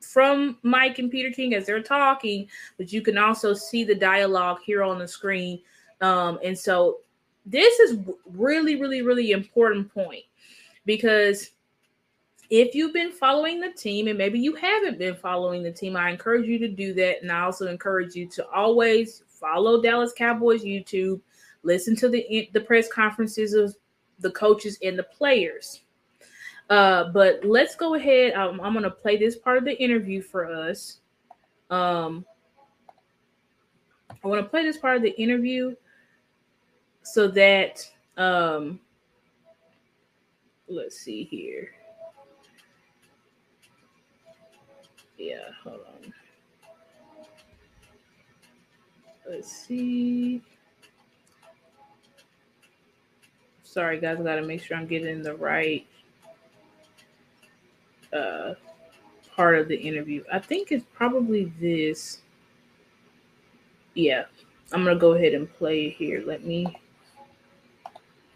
from 0.00 0.58
Mike 0.62 0.98
and 0.98 1.10
Peter 1.10 1.30
King 1.30 1.54
as 1.54 1.66
they're 1.66 1.82
talking, 1.82 2.48
but 2.76 2.92
you 2.92 3.02
can 3.02 3.18
also 3.18 3.54
see 3.54 3.84
the 3.84 3.94
dialogue 3.94 4.58
here 4.64 4.82
on 4.82 4.98
the 4.98 5.08
screen. 5.08 5.60
Um, 6.00 6.38
and 6.44 6.56
so 6.56 6.98
this 7.44 7.78
is 7.80 7.98
really, 8.26 8.80
really, 8.80 9.02
really 9.02 9.32
important 9.32 9.92
point 9.92 10.24
because 10.84 11.50
if 12.50 12.74
you've 12.74 12.94
been 12.94 13.12
following 13.12 13.60
the 13.60 13.72
team 13.72 14.08
and 14.08 14.16
maybe 14.16 14.38
you 14.38 14.54
haven't 14.54 14.98
been 14.98 15.14
following 15.14 15.62
the 15.62 15.72
team, 15.72 15.96
I 15.96 16.10
encourage 16.10 16.46
you 16.46 16.58
to 16.58 16.68
do 16.68 16.94
that. 16.94 17.22
And 17.22 17.30
I 17.30 17.40
also 17.40 17.66
encourage 17.66 18.14
you 18.14 18.26
to 18.30 18.46
always 18.48 19.22
follow 19.28 19.82
Dallas 19.82 20.12
Cowboys 20.16 20.64
YouTube, 20.64 21.20
listen 21.62 21.94
to 21.96 22.08
the 22.08 22.48
the 22.52 22.60
press 22.60 22.88
conferences 22.90 23.52
of 23.54 23.76
the 24.18 24.30
coaches 24.30 24.78
and 24.82 24.98
the 24.98 25.04
players. 25.04 25.82
Uh, 26.70 27.04
but 27.04 27.44
let's 27.44 27.74
go 27.74 27.94
ahead. 27.94 28.34
Um, 28.34 28.60
I'm 28.60 28.72
going 28.72 28.82
to 28.82 28.90
play 28.90 29.16
this 29.16 29.36
part 29.36 29.56
of 29.58 29.64
the 29.64 29.80
interview 29.82 30.20
for 30.20 30.46
us. 30.46 31.00
Um, 31.70 32.24
I 34.22 34.28
want 34.28 34.42
to 34.42 34.48
play 34.48 34.64
this 34.64 34.76
part 34.76 34.96
of 34.96 35.02
the 35.02 35.18
interview 35.20 35.74
so 37.02 37.28
that 37.28 37.88
um, 38.16 38.80
let's 40.68 40.98
see 40.98 41.24
here. 41.24 41.70
Yeah, 45.16 45.48
hold 45.62 45.80
on. 45.86 46.12
Let's 49.28 49.50
see. 49.50 50.42
Sorry, 53.62 54.00
guys, 54.00 54.18
I 54.18 54.22
got 54.22 54.36
to 54.36 54.42
make 54.42 54.62
sure 54.62 54.76
I'm 54.76 54.86
getting 54.86 55.22
the 55.22 55.34
right 55.34 55.86
uh, 58.12 58.54
part 59.34 59.58
of 59.58 59.68
the 59.68 59.76
interview. 59.76 60.24
I 60.32 60.38
think 60.38 60.72
it's 60.72 60.84
probably 60.94 61.52
this. 61.60 62.22
Yeah, 63.94 64.24
I'm 64.72 64.84
gonna 64.84 64.98
go 64.98 65.12
ahead 65.12 65.34
and 65.34 65.52
play 65.54 65.86
it 65.86 65.94
here. 65.94 66.22
Let 66.24 66.44
me 66.44 66.66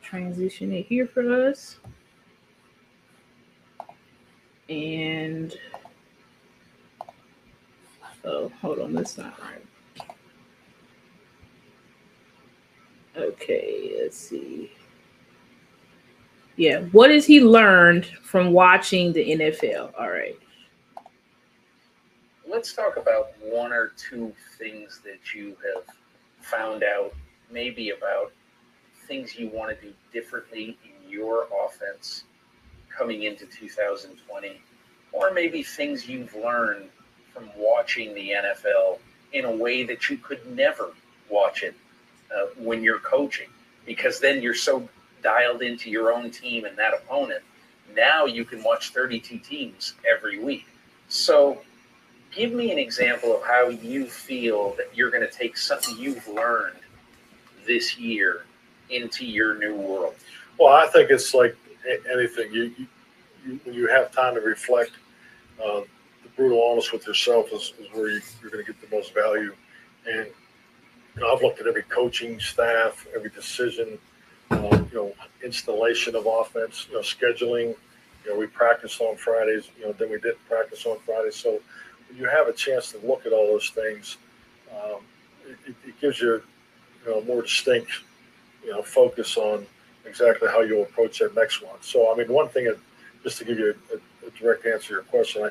transition 0.02 0.72
it 0.72 0.86
here 0.86 1.06
for 1.06 1.48
us. 1.48 1.78
And 4.68 5.56
oh, 8.24 8.50
hold 8.60 8.78
on, 8.78 8.94
that's 8.94 9.18
not 9.18 9.38
right. 9.40 10.06
Okay, 13.16 13.98
let's 14.00 14.16
see 14.16 14.70
yeah, 16.56 16.80
what 16.92 17.10
has 17.10 17.26
he 17.26 17.40
learned 17.40 18.06
from 18.22 18.52
watching 18.52 19.12
the 19.12 19.30
NFL? 19.30 19.92
All 19.98 20.10
right. 20.10 20.38
Let's 22.48 22.74
talk 22.74 22.96
about 22.96 23.32
one 23.40 23.72
or 23.72 23.92
two 23.96 24.34
things 24.58 25.00
that 25.04 25.34
you 25.34 25.56
have 25.74 25.84
found 26.40 26.84
out 26.84 27.14
maybe 27.50 27.90
about 27.90 28.32
things 29.06 29.36
you 29.36 29.48
want 29.48 29.78
to 29.78 29.86
do 29.86 29.92
differently 30.12 30.76
in 30.84 31.10
your 31.10 31.48
offense 31.66 32.24
coming 32.94 33.22
into 33.22 33.46
2020, 33.46 34.60
or 35.12 35.30
maybe 35.32 35.62
things 35.62 36.06
you've 36.06 36.34
learned 36.34 36.88
from 37.32 37.48
watching 37.56 38.14
the 38.14 38.30
NFL 38.30 38.98
in 39.32 39.46
a 39.46 39.50
way 39.50 39.84
that 39.84 40.10
you 40.10 40.18
could 40.18 40.44
never 40.54 40.90
watch 41.30 41.62
it 41.62 41.74
uh, 42.34 42.46
when 42.58 42.82
you're 42.82 42.98
coaching, 42.98 43.48
because 43.86 44.20
then 44.20 44.42
you're 44.42 44.54
so 44.54 44.86
dialed 45.22 45.62
into 45.62 45.90
your 45.90 46.12
own 46.12 46.30
team 46.30 46.64
and 46.64 46.76
that 46.76 46.94
opponent. 46.94 47.42
Now 47.94 48.26
you 48.26 48.44
can 48.44 48.62
watch 48.62 48.90
32 48.90 49.38
teams 49.38 49.94
every 50.10 50.38
week. 50.38 50.66
So, 51.08 51.60
give 52.34 52.52
me 52.52 52.70
an 52.72 52.78
example 52.78 53.36
of 53.36 53.42
how 53.42 53.68
you 53.68 54.06
feel 54.06 54.74
that 54.76 54.86
you're 54.94 55.10
going 55.10 55.26
to 55.26 55.32
take 55.32 55.56
something 55.56 55.96
you've 55.98 56.26
learned 56.28 56.78
this 57.66 57.98
year 57.98 58.46
into 58.88 59.26
your 59.26 59.58
new 59.58 59.74
world. 59.74 60.14
Well, 60.58 60.72
I 60.72 60.86
think 60.86 61.10
it's 61.10 61.34
like 61.34 61.56
anything. 62.10 62.52
You, 62.52 62.74
you, 62.78 62.86
you 63.46 63.60
when 63.64 63.74
you 63.74 63.88
have 63.88 64.12
time 64.12 64.34
to 64.34 64.40
reflect, 64.40 64.92
uh, 65.62 65.80
the 66.22 66.28
brutal 66.36 66.62
honest 66.62 66.92
with 66.92 67.06
yourself 67.06 67.52
is, 67.52 67.74
is 67.78 67.88
where 67.92 68.10
you, 68.10 68.20
are 68.44 68.50
going 68.50 68.64
to 68.64 68.72
get 68.72 68.80
the 68.80 68.94
most 68.94 69.14
value. 69.14 69.54
And 70.06 70.26
you 71.14 71.20
know, 71.20 71.34
I've 71.34 71.42
looked 71.42 71.60
at 71.60 71.66
every 71.66 71.82
coaching 71.84 72.40
staff, 72.40 73.06
every 73.14 73.30
decision, 73.30 73.98
you 74.52 74.88
know, 74.94 75.12
installation 75.44 76.14
of 76.14 76.26
offense, 76.26 76.86
you 76.88 76.94
know, 76.94 77.00
scheduling. 77.00 77.74
You 78.24 78.30
know, 78.30 78.38
we 78.38 78.46
practiced 78.46 79.00
on 79.00 79.16
Fridays. 79.16 79.68
You 79.78 79.86
know, 79.86 79.92
then 79.92 80.10
we 80.10 80.18
didn't 80.18 80.44
practice 80.48 80.86
on 80.86 80.98
Fridays. 81.00 81.36
So 81.36 81.60
when 82.08 82.18
you 82.18 82.28
have 82.28 82.48
a 82.48 82.52
chance 82.52 82.92
to 82.92 82.98
look 83.06 83.26
at 83.26 83.32
all 83.32 83.46
those 83.46 83.70
things, 83.70 84.16
um, 84.72 85.00
it, 85.66 85.74
it 85.86 86.00
gives 86.00 86.20
you, 86.20 86.42
you 87.04 87.10
know, 87.10 87.20
more 87.22 87.42
distinct, 87.42 87.90
you 88.64 88.70
know, 88.70 88.82
focus 88.82 89.36
on 89.36 89.66
exactly 90.06 90.48
how 90.48 90.60
you'll 90.60 90.82
approach 90.82 91.18
that 91.18 91.34
next 91.34 91.62
one. 91.62 91.76
So, 91.80 92.12
I 92.12 92.16
mean, 92.16 92.28
one 92.28 92.48
thing, 92.48 92.72
just 93.22 93.38
to 93.38 93.44
give 93.44 93.58
you 93.58 93.74
a, 93.92 94.26
a 94.26 94.30
direct 94.30 94.66
answer 94.66 94.88
to 94.88 94.92
your 94.94 95.02
question, 95.02 95.44
I, 95.44 95.50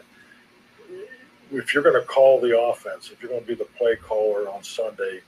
if 1.51 1.73
you're 1.73 1.83
going 1.83 1.99
to 1.99 2.07
call 2.07 2.39
the 2.39 2.57
offense, 2.57 3.11
if 3.11 3.21
you're 3.21 3.29
going 3.29 3.41
to 3.41 3.47
be 3.47 3.55
the 3.55 3.67
play 3.77 3.95
caller 3.95 4.49
on 4.49 4.63
Sunday, 4.63 5.21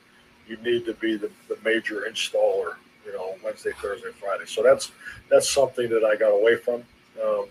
you 0.47 0.57
need 0.57 0.86
to 0.86 0.93
be 0.93 1.17
the, 1.17 1.30
the 1.49 1.57
major 1.63 2.05
installer, 2.09 2.76
you 3.06 3.14
know, 3.14 3.36
Wednesday, 3.43 3.72
Thursday, 3.82 4.12
Friday. 4.20 4.45
So 4.45 4.64
that's 4.64 4.91
that's 5.30 5.49
something 5.49 5.89
that 5.89 6.04
I 6.04 6.16
got 6.16 6.30
away 6.30 6.56
from 6.56 6.84
um, 7.24 7.47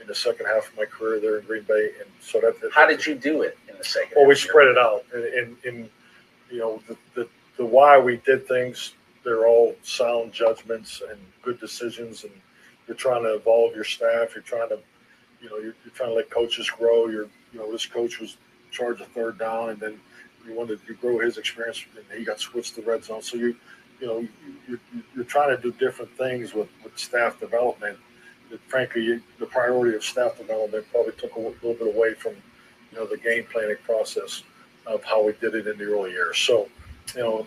in 0.00 0.06
the 0.06 0.14
second 0.14 0.46
half 0.46 0.68
of 0.68 0.76
my 0.76 0.84
career 0.84 1.20
there 1.20 1.38
in 1.38 1.46
Green 1.46 1.62
Bay. 1.62 1.90
And 2.00 2.08
so 2.20 2.40
that. 2.40 2.54
How 2.72 2.86
did 2.86 3.04
you 3.06 3.14
do 3.14 3.42
it 3.42 3.58
in 3.68 3.76
the 3.76 3.84
second? 3.84 4.12
Well, 4.16 4.26
we 4.26 4.34
spread 4.34 4.68
it 4.68 4.78
out, 4.78 5.04
and, 5.12 5.56
in 5.64 5.90
you 6.50 6.58
know 6.58 6.82
the, 6.88 6.96
the 7.14 7.28
the 7.56 7.64
why 7.64 7.98
we 7.98 8.16
did 8.18 8.46
things. 8.46 8.94
They're 9.22 9.46
all 9.46 9.76
sound 9.82 10.32
judgments 10.32 11.02
and 11.08 11.20
good 11.42 11.60
decisions, 11.60 12.24
and 12.24 12.32
you're 12.86 12.96
trying 12.96 13.22
to 13.24 13.34
evolve 13.34 13.74
your 13.74 13.84
staff. 13.84 14.34
You're 14.34 14.42
trying 14.42 14.70
to, 14.70 14.78
you 15.42 15.50
know, 15.50 15.56
you're, 15.58 15.74
you're 15.84 15.94
trying 15.94 16.08
to 16.08 16.14
let 16.14 16.30
coaches 16.30 16.70
grow. 16.70 17.06
You're, 17.08 17.28
you 17.52 17.58
know, 17.58 17.70
this 17.70 17.84
coach 17.84 18.18
was 18.18 18.38
charged 18.70 19.02
a 19.02 19.04
third 19.04 19.38
down, 19.38 19.70
and 19.70 19.78
then 19.78 20.00
you 20.46 20.54
wanted 20.54 20.84
to 20.86 20.94
grow 20.94 21.18
his 21.18 21.36
experience, 21.36 21.84
and 21.94 22.18
he 22.18 22.24
got 22.24 22.40
switched 22.40 22.76
to 22.76 22.82
red 22.82 23.04
zone. 23.04 23.20
So 23.20 23.36
you, 23.36 23.54
you 24.00 24.06
know, 24.06 24.26
you're, 24.68 24.80
you're 25.14 25.24
trying 25.24 25.54
to 25.54 25.62
do 25.62 25.72
different 25.72 26.10
things 26.16 26.54
with, 26.54 26.68
with 26.82 26.98
staff 26.98 27.38
development. 27.40 27.98
That 28.50 28.60
frankly, 28.62 29.20
the 29.38 29.46
priority 29.46 29.96
of 29.96 30.02
staff 30.02 30.38
development 30.38 30.86
probably 30.90 31.12
took 31.12 31.34
a 31.36 31.40
little 31.40 31.74
bit 31.74 31.94
away 31.94 32.14
from, 32.14 32.32
you 32.90 32.98
know, 32.98 33.06
the 33.06 33.18
game 33.18 33.46
planning 33.52 33.76
process 33.84 34.42
of 34.86 35.04
how 35.04 35.24
we 35.24 35.32
did 35.34 35.54
it 35.54 35.66
in 35.66 35.78
the 35.78 35.84
early 35.84 36.10
years. 36.10 36.38
So, 36.38 36.68
you 37.14 37.20
know, 37.20 37.46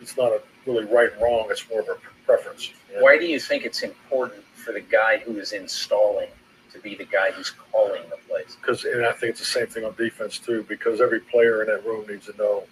it's 0.00 0.16
not 0.16 0.32
a 0.32 0.42
really 0.66 0.84
right 0.84 1.12
and 1.12 1.22
wrong. 1.22 1.46
It's 1.50 1.68
more 1.70 1.80
of 1.80 1.88
a 1.88 1.96
preference. 2.26 2.70
Why 2.98 3.18
do 3.18 3.26
you 3.26 3.40
think 3.40 3.64
it's 3.64 3.82
important 3.82 4.42
for 4.54 4.72
the 4.72 4.80
guy 4.80 5.18
who 5.18 5.38
is 5.38 5.52
installing 5.52 6.28
to 6.74 6.80
be 6.80 6.94
the 6.94 7.04
guy 7.04 7.30
who's 7.30 7.50
calling 7.72 8.02
the 8.10 8.16
plays. 8.28 8.56
Because, 8.60 8.84
and 8.84 9.06
I 9.06 9.12
think 9.12 9.30
it's 9.30 9.40
the 9.40 9.46
same 9.46 9.66
thing 9.68 9.84
on 9.84 9.94
defense 9.94 10.38
too. 10.38 10.66
Because 10.68 11.00
every 11.00 11.20
player 11.20 11.62
in 11.62 11.68
that 11.68 11.86
room 11.86 12.06
needs 12.06 12.26
to 12.26 12.36
know 12.36 12.64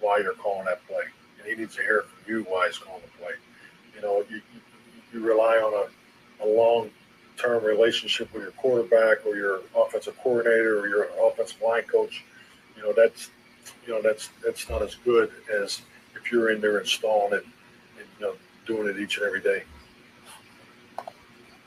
why 0.00 0.18
you're 0.18 0.34
calling 0.34 0.64
that 0.64 0.84
play, 0.88 1.04
and 1.46 1.54
he 1.54 1.60
needs 1.60 1.76
to 1.76 1.82
hear 1.82 2.02
from 2.02 2.32
you 2.32 2.42
why 2.44 2.66
he's 2.66 2.78
calling 2.78 3.02
the 3.02 3.18
play. 3.18 3.32
You 3.94 4.02
know, 4.02 4.24
you 4.28 4.36
you, 4.36 4.60
you 5.20 5.26
rely 5.26 5.56
on 5.56 5.86
a, 5.86 6.44
a 6.44 6.48
long 6.48 6.90
term 7.36 7.64
relationship 7.64 8.32
with 8.32 8.42
your 8.42 8.52
quarterback 8.52 9.24
or 9.26 9.36
your 9.36 9.60
offensive 9.76 10.16
coordinator 10.22 10.80
or 10.80 10.88
your 10.88 11.08
offensive 11.22 11.60
line 11.62 11.84
coach. 11.84 12.24
You 12.76 12.82
know, 12.82 12.92
that's 12.96 13.30
you 13.86 13.92
know 13.92 14.02
that's 14.02 14.30
that's 14.44 14.68
not 14.68 14.82
as 14.82 14.94
good 14.96 15.30
as 15.52 15.82
if 16.14 16.32
you're 16.32 16.50
in 16.50 16.60
there 16.60 16.78
installing 16.78 17.34
it 17.34 17.44
and 17.98 18.06
you 18.18 18.26
know 18.26 18.34
doing 18.66 18.88
it 18.88 19.00
each 19.00 19.18
and 19.18 19.26
every 19.26 19.40
day 19.40 19.62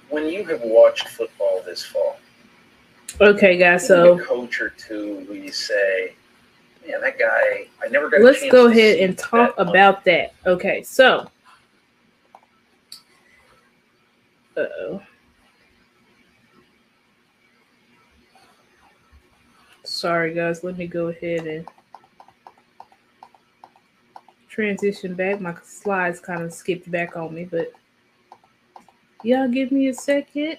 when 0.10 0.28
you 0.28 0.44
have 0.46 0.62
watched 0.62 1.08
football 1.08 1.62
this 1.66 1.86
fall, 1.86 2.18
okay, 3.22 3.58
guys. 3.58 3.88
So 3.88 4.18
a 4.18 4.22
coach 4.22 4.60
or 4.62 4.70
two 4.70 5.26
who 5.28 5.34
you 5.34 5.52
say, 5.52 6.14
"Yeah, 6.86 7.00
that 7.00 7.18
guy, 7.20 7.68
I 7.84 7.88
never 7.90 8.10
got." 8.10 8.22
Let's 8.22 8.48
go 8.50 8.68
ahead 8.68 9.00
and 9.00 9.18
talk 9.18 9.56
that 9.56 9.68
about 9.68 10.04
that. 10.06 10.34
Okay, 10.46 10.84
so. 10.84 11.30
Uh 14.58 14.66
oh. 14.82 15.02
Sorry, 19.84 20.34
guys. 20.34 20.64
Let 20.64 20.78
me 20.78 20.88
go 20.88 21.08
ahead 21.08 21.48
and 21.48 21.68
transition 24.50 25.16
back. 25.16 25.40
My 25.40 25.56
slides 25.64 26.20
kind 26.20 26.42
of 26.42 26.54
skipped 26.54 26.90
back 26.92 27.16
on 27.16 27.34
me, 27.34 27.46
but 27.46 27.72
Y'all 29.24 29.50
give 29.50 29.72
me 29.72 29.90
a 29.90 29.94
second. 29.94 30.58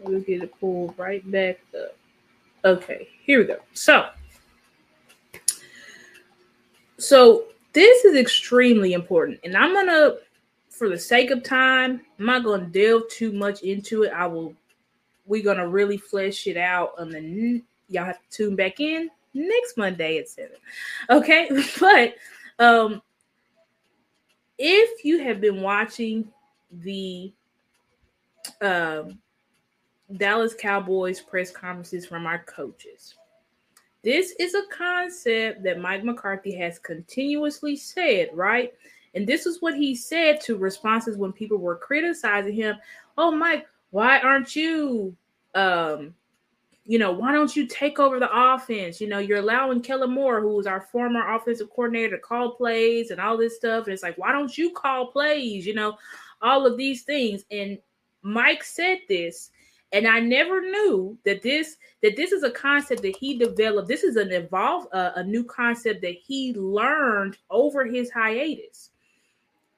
We'll 0.00 0.20
get 0.20 0.42
it 0.42 0.58
pulled 0.58 0.98
right 0.98 1.28
back 1.30 1.60
up. 1.74 1.96
Okay, 2.64 3.08
here 3.22 3.38
we 3.38 3.44
go. 3.44 3.58
So, 3.72 4.08
so 7.00 7.44
this 7.72 8.04
is 8.04 8.16
extremely 8.16 8.92
important, 8.92 9.40
and 9.44 9.56
I'm 9.56 9.72
gonna, 9.72 10.16
for 10.68 10.88
the 10.88 10.98
sake 10.98 11.30
of 11.30 11.42
time, 11.42 12.00
I'm 12.18 12.26
not 12.26 12.44
gonna 12.44 12.66
delve 12.66 13.08
too 13.10 13.32
much 13.32 13.62
into 13.62 14.04
it. 14.04 14.12
I 14.12 14.26
will. 14.26 14.54
We're 15.26 15.44
gonna 15.44 15.68
really 15.68 15.96
flesh 15.96 16.46
it 16.46 16.56
out, 16.56 16.92
on 16.98 17.10
the. 17.10 17.62
y'all 17.88 18.04
have 18.04 18.18
to 18.18 18.36
tune 18.36 18.56
back 18.56 18.80
in 18.80 19.10
next 19.34 19.76
Monday 19.76 20.18
at 20.18 20.28
seven. 20.28 20.56
Okay, 21.08 21.48
but 21.80 22.14
um, 22.58 23.02
if 24.58 25.04
you 25.04 25.20
have 25.20 25.40
been 25.40 25.62
watching 25.62 26.28
the 26.70 27.32
um, 28.60 29.18
Dallas 30.16 30.54
Cowboys 30.54 31.20
press 31.20 31.50
conferences 31.50 32.06
from 32.06 32.26
our 32.26 32.42
coaches. 32.44 33.14
This 34.02 34.34
is 34.38 34.54
a 34.54 34.62
concept 34.72 35.62
that 35.64 35.80
Mike 35.80 36.04
McCarthy 36.04 36.54
has 36.56 36.78
continuously 36.78 37.76
said, 37.76 38.30
right? 38.32 38.72
And 39.14 39.26
this 39.26 39.44
is 39.44 39.60
what 39.60 39.74
he 39.74 39.94
said 39.94 40.40
to 40.42 40.56
responses 40.56 41.16
when 41.16 41.32
people 41.32 41.58
were 41.58 41.76
criticizing 41.76 42.54
him. 42.54 42.76
Oh, 43.18 43.30
Mike, 43.30 43.66
why 43.90 44.20
aren't 44.20 44.56
you, 44.56 45.14
um, 45.54 46.14
you 46.86 46.98
know, 46.98 47.12
why 47.12 47.32
don't 47.32 47.54
you 47.54 47.66
take 47.66 47.98
over 47.98 48.18
the 48.18 48.30
offense? 48.32 49.00
You 49.00 49.08
know, 49.08 49.18
you're 49.18 49.38
allowing 49.38 49.82
Kellen 49.82 50.12
Moore, 50.12 50.40
who 50.40 50.54
was 50.54 50.66
our 50.66 50.80
former 50.80 51.34
offensive 51.34 51.70
coordinator, 51.70 52.16
to 52.16 52.22
call 52.22 52.52
plays 52.52 53.10
and 53.10 53.20
all 53.20 53.36
this 53.36 53.56
stuff. 53.56 53.84
And 53.84 53.92
it's 53.92 54.02
like, 54.02 54.16
why 54.16 54.32
don't 54.32 54.56
you 54.56 54.70
call 54.70 55.08
plays? 55.08 55.66
You 55.66 55.74
know, 55.74 55.98
all 56.40 56.66
of 56.66 56.76
these 56.76 57.02
things. 57.02 57.44
And 57.50 57.78
Mike 58.22 58.64
said 58.64 58.98
this, 59.08 59.50
and 59.92 60.06
I 60.06 60.20
never 60.20 60.60
knew 60.60 61.18
that 61.24 61.42
this 61.42 61.76
that 62.02 62.16
this 62.16 62.32
is 62.32 62.42
a 62.42 62.50
concept 62.50 63.02
that 63.02 63.16
he 63.16 63.38
developed. 63.38 63.88
This 63.88 64.04
is 64.04 64.16
an 64.16 64.30
evolved 64.30 64.88
uh, 64.92 65.12
a 65.16 65.24
new 65.24 65.44
concept 65.44 66.02
that 66.02 66.16
he 66.22 66.54
learned 66.54 67.36
over 67.50 67.84
his 67.84 68.10
hiatus. 68.10 68.90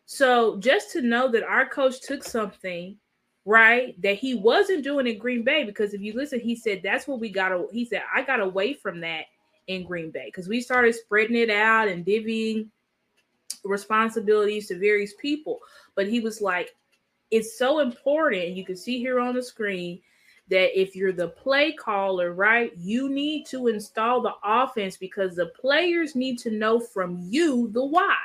So 0.04 0.58
just 0.58 0.92
to 0.92 1.00
know 1.00 1.28
that 1.28 1.42
our 1.42 1.66
coach 1.66 2.00
took 2.00 2.22
something 2.22 2.96
right 3.44 4.00
that 4.02 4.18
he 4.18 4.34
wasn't 4.34 4.84
doing 4.84 5.06
in 5.06 5.18
Green 5.18 5.42
Bay 5.42 5.64
because 5.64 5.94
if 5.94 6.00
you 6.00 6.12
listen, 6.12 6.40
he 6.40 6.54
said 6.54 6.82
that's 6.82 7.08
what 7.08 7.20
we 7.20 7.30
got. 7.30 7.52
He 7.72 7.84
said 7.84 8.02
I 8.14 8.22
got 8.22 8.40
away 8.40 8.74
from 8.74 9.00
that 9.00 9.24
in 9.68 9.84
Green 9.84 10.10
Bay 10.10 10.26
because 10.26 10.48
we 10.48 10.60
started 10.60 10.94
spreading 10.94 11.36
it 11.36 11.50
out 11.50 11.88
and 11.88 12.04
divvying 12.04 12.68
responsibilities 13.64 14.68
to 14.68 14.78
various 14.78 15.14
people. 15.20 15.60
But 15.94 16.08
he 16.08 16.20
was 16.20 16.40
like, 16.40 16.74
it's 17.32 17.58
so 17.58 17.80
important. 17.80 18.50
You 18.50 18.64
can 18.64 18.76
see 18.76 18.98
here 18.98 19.18
on 19.18 19.34
the 19.34 19.42
screen 19.42 20.00
that 20.48 20.78
if 20.78 20.94
you're 20.94 21.12
the 21.12 21.28
play 21.28 21.72
caller, 21.72 22.34
right, 22.34 22.72
you 22.76 23.08
need 23.08 23.46
to 23.46 23.68
install 23.68 24.20
the 24.20 24.34
offense 24.44 24.98
because 24.98 25.34
the 25.34 25.46
players 25.46 26.14
need 26.14 26.38
to 26.40 26.50
know 26.50 26.78
from 26.78 27.18
you 27.18 27.70
the 27.72 27.84
why. 27.84 28.16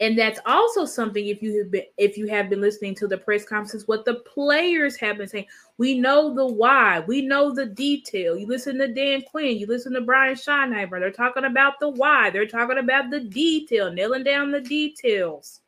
And 0.00 0.18
that's 0.18 0.38
also 0.44 0.84
something 0.84 1.26
if 1.26 1.40
you 1.40 1.58
have 1.58 1.70
been 1.70 1.84
if 1.96 2.18
you 2.18 2.26
have 2.26 2.50
been 2.50 2.60
listening 2.60 2.94
to 2.96 3.08
the 3.08 3.16
press 3.16 3.46
conferences, 3.46 3.88
what 3.88 4.04
the 4.04 4.16
players 4.16 4.94
have 4.96 5.16
been 5.16 5.28
saying. 5.28 5.46
We 5.78 5.98
know 5.98 6.34
the 6.34 6.44
why, 6.44 7.00
we 7.00 7.22
know 7.22 7.54
the 7.54 7.64
detail. 7.64 8.36
You 8.36 8.46
listen 8.46 8.76
to 8.78 8.92
Dan 8.92 9.22
Quinn, 9.22 9.56
you 9.56 9.66
listen 9.66 9.94
to 9.94 10.02
Brian 10.02 10.34
Schottenheimer, 10.34 11.00
they're 11.00 11.10
talking 11.10 11.46
about 11.46 11.80
the 11.80 11.88
why, 11.88 12.28
they're 12.28 12.46
talking 12.46 12.76
about 12.76 13.10
the 13.10 13.20
detail, 13.20 13.90
nailing 13.90 14.24
down 14.24 14.50
the 14.50 14.60
details. 14.60 15.62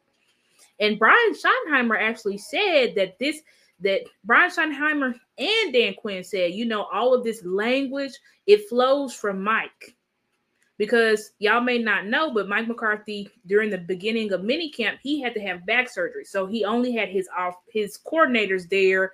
And 0.80 0.98
Brian 0.98 1.32
Schottenheimer 1.34 2.00
actually 2.00 2.38
said 2.38 2.94
that 2.94 3.18
this 3.18 3.42
that 3.80 4.02
Brian 4.24 4.50
Schottenheimer 4.50 5.14
and 5.38 5.72
Dan 5.72 5.94
Quinn 5.94 6.24
said, 6.24 6.52
you 6.52 6.64
know, 6.64 6.84
all 6.92 7.14
of 7.14 7.22
this 7.22 7.44
language, 7.44 8.12
it 8.46 8.68
flows 8.68 9.14
from 9.14 9.42
Mike. 9.42 9.94
Because 10.78 11.32
y'all 11.40 11.60
may 11.60 11.78
not 11.78 12.06
know, 12.06 12.32
but 12.32 12.48
Mike 12.48 12.68
McCarthy 12.68 13.28
during 13.46 13.68
the 13.68 13.78
beginning 13.78 14.32
of 14.32 14.42
minicamp, 14.42 14.98
he 15.02 15.20
had 15.20 15.34
to 15.34 15.40
have 15.40 15.66
back 15.66 15.88
surgery, 15.88 16.24
so 16.24 16.46
he 16.46 16.64
only 16.64 16.92
had 16.92 17.08
his 17.08 17.28
off 17.36 17.56
his 17.68 17.98
coordinators 18.06 18.68
there 18.68 19.12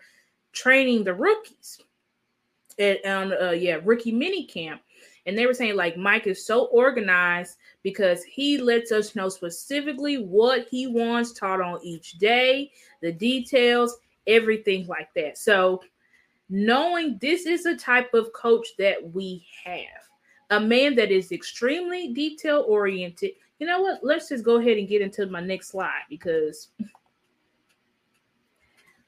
training 0.52 1.04
the 1.04 1.14
rookies. 1.14 1.80
At 2.78 3.06
um, 3.06 3.32
uh, 3.40 3.52
yeah 3.52 3.78
rookie 3.84 4.12
minicamp, 4.12 4.80
and 5.26 5.38
they 5.38 5.46
were 5.46 5.54
saying 5.54 5.76
like 5.76 5.96
Mike 5.96 6.26
is 6.26 6.44
so 6.44 6.64
organized 6.66 7.56
because 7.84 8.24
he 8.24 8.58
lets 8.58 8.90
us 8.90 9.14
know 9.14 9.28
specifically 9.28 10.16
what 10.18 10.66
he 10.68 10.88
wants 10.88 11.32
taught 11.32 11.60
on 11.60 11.78
each 11.84 12.12
day, 12.12 12.72
the 13.02 13.12
details, 13.12 13.98
everything 14.26 14.86
like 14.88 15.08
that. 15.14 15.38
So 15.38 15.80
knowing 16.48 17.18
this 17.20 17.46
is 17.46 17.62
the 17.62 17.76
type 17.76 18.12
of 18.14 18.32
coach 18.32 18.66
that 18.78 19.14
we 19.14 19.46
have 19.64 20.04
a 20.50 20.60
man 20.60 20.94
that 20.96 21.10
is 21.10 21.32
extremely 21.32 22.12
detail 22.12 22.64
oriented. 22.66 23.32
You 23.58 23.66
know 23.66 23.80
what? 23.80 24.00
Let's 24.02 24.28
just 24.28 24.44
go 24.44 24.56
ahead 24.56 24.78
and 24.78 24.88
get 24.88 25.02
into 25.02 25.26
my 25.26 25.40
next 25.40 25.68
slide 25.68 26.02
because 26.08 26.68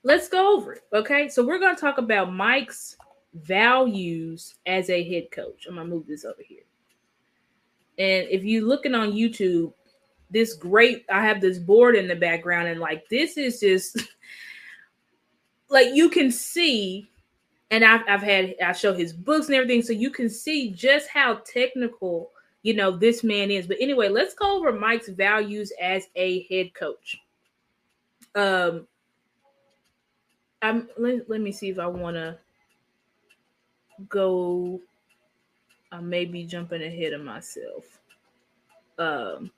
let's 0.02 0.28
go 0.28 0.56
over 0.56 0.74
it. 0.74 0.82
Okay. 0.92 1.28
So 1.28 1.44
we're 1.44 1.58
going 1.58 1.74
to 1.74 1.80
talk 1.80 1.98
about 1.98 2.32
Mike's 2.32 2.96
values 3.34 4.54
as 4.66 4.88
a 4.88 5.04
head 5.04 5.30
coach. 5.30 5.66
I'm 5.68 5.74
going 5.74 5.88
to 5.88 5.94
move 5.94 6.06
this 6.06 6.24
over 6.24 6.42
here. 6.46 6.65
And 7.98 8.28
if 8.28 8.44
you're 8.44 8.66
looking 8.66 8.94
on 8.94 9.12
YouTube, 9.12 9.72
this 10.30 10.54
great, 10.54 11.04
I 11.10 11.24
have 11.24 11.40
this 11.40 11.58
board 11.58 11.96
in 11.96 12.08
the 12.08 12.16
background, 12.16 12.68
and 12.68 12.80
like 12.80 13.08
this 13.08 13.36
is 13.36 13.60
just 13.60 13.98
like 15.68 15.94
you 15.94 16.08
can 16.08 16.30
see 16.30 17.08
and 17.70 17.84
I've, 17.84 18.02
I've 18.08 18.22
had 18.22 18.54
I 18.64 18.72
show 18.72 18.94
his 18.94 19.12
books 19.12 19.46
and 19.46 19.56
everything, 19.56 19.82
so 19.82 19.92
you 19.92 20.10
can 20.10 20.30
see 20.30 20.70
just 20.70 21.08
how 21.08 21.40
technical 21.44 22.30
you 22.62 22.74
know 22.74 22.90
this 22.90 23.24
man 23.24 23.50
is. 23.50 23.66
But 23.66 23.78
anyway, 23.80 24.08
let's 24.08 24.34
go 24.34 24.56
over 24.56 24.72
Mike's 24.72 25.08
values 25.08 25.72
as 25.80 26.06
a 26.14 26.46
head 26.48 26.74
coach. 26.74 27.18
Um, 28.34 28.86
I'm 30.62 30.88
let, 30.96 31.28
let 31.28 31.40
me 31.40 31.52
see 31.52 31.70
if 31.70 31.78
I 31.78 31.86
want 31.86 32.16
to 32.16 32.38
go. 34.08 34.80
I 35.96 36.00
may 36.00 36.26
be 36.26 36.44
jumping 36.44 36.82
ahead 36.82 37.14
of 37.14 37.22
myself. 37.22 37.98
Um, 38.98 39.50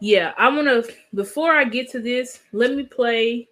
yeah, 0.00 0.32
I 0.36 0.48
want 0.48 0.66
to. 0.66 0.92
Before 1.14 1.52
I 1.52 1.64
get 1.64 1.88
to 1.92 2.00
this, 2.00 2.40
let 2.52 2.74
me 2.74 2.82
play 2.82 3.48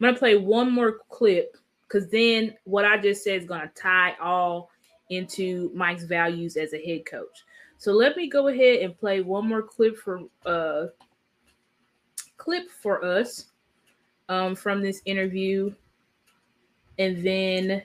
I'm 0.00 0.06
gonna 0.06 0.16
play 0.16 0.36
one 0.36 0.70
more 0.70 1.00
clip 1.08 1.56
because 1.82 2.08
then 2.10 2.54
what 2.64 2.84
I 2.84 2.96
just 2.96 3.24
said 3.24 3.40
is 3.40 3.48
gonna 3.48 3.70
tie 3.74 4.14
all 4.22 4.70
into 5.10 5.70
Mike's 5.74 6.04
values 6.04 6.56
as 6.56 6.74
a 6.74 6.84
head 6.84 7.06
coach. 7.06 7.44
So 7.78 7.92
let 7.92 8.16
me 8.16 8.28
go 8.28 8.48
ahead 8.48 8.82
and 8.82 8.96
play 8.96 9.20
one 9.20 9.48
more 9.48 9.62
clip 9.62 9.96
for 9.96 10.20
uh 10.46 10.86
clip 12.36 12.70
for 12.70 13.04
us 13.04 13.46
um 14.28 14.54
from 14.54 14.80
this 14.80 15.02
interview 15.06 15.74
and 16.98 17.24
then 17.24 17.82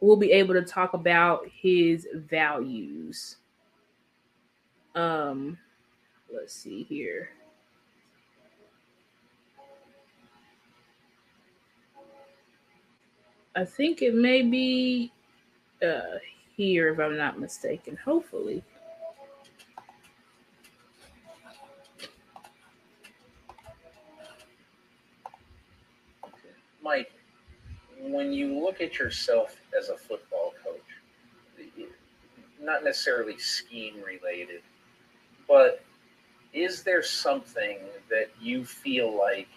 we'll 0.00 0.16
be 0.16 0.32
able 0.32 0.54
to 0.54 0.62
talk 0.62 0.94
about 0.94 1.46
his 1.52 2.06
values. 2.14 3.36
Um 4.94 5.58
let's 6.32 6.54
see 6.54 6.82
here. 6.84 7.30
I 13.56 13.64
think 13.64 14.00
it 14.00 14.14
may 14.14 14.42
be 14.42 15.12
uh, 15.82 16.18
here, 16.56 16.92
if 16.92 17.00
I'm 17.00 17.16
not 17.16 17.40
mistaken. 17.40 17.98
Hopefully. 18.04 18.62
Mike, 26.82 27.12
when 28.02 28.32
you 28.32 28.58
look 28.58 28.80
at 28.80 28.98
yourself 28.98 29.56
as 29.78 29.88
a 29.88 29.96
football 29.96 30.54
coach, 30.64 31.86
not 32.60 32.84
necessarily 32.84 33.38
scheme 33.38 33.94
related, 34.04 34.62
but 35.48 35.82
is 36.52 36.82
there 36.82 37.02
something 37.02 37.78
that 38.08 38.30
you 38.40 38.64
feel 38.64 39.16
like 39.16 39.48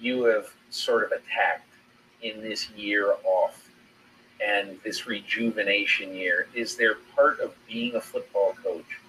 you 0.00 0.24
have 0.24 0.50
sort 0.70 1.04
of 1.04 1.12
attacked 1.12 1.74
in 2.22 2.42
this 2.42 2.70
year 2.70 3.14
off 3.24 3.70
and 4.44 4.78
this 4.84 5.06
rejuvenation 5.06 6.14
year, 6.14 6.48
is 6.54 6.76
there 6.76 6.94
part 7.14 7.40
of 7.40 7.54
being 7.66 7.94
a 7.96 8.00
football 8.00 8.54
coach 8.62 9.00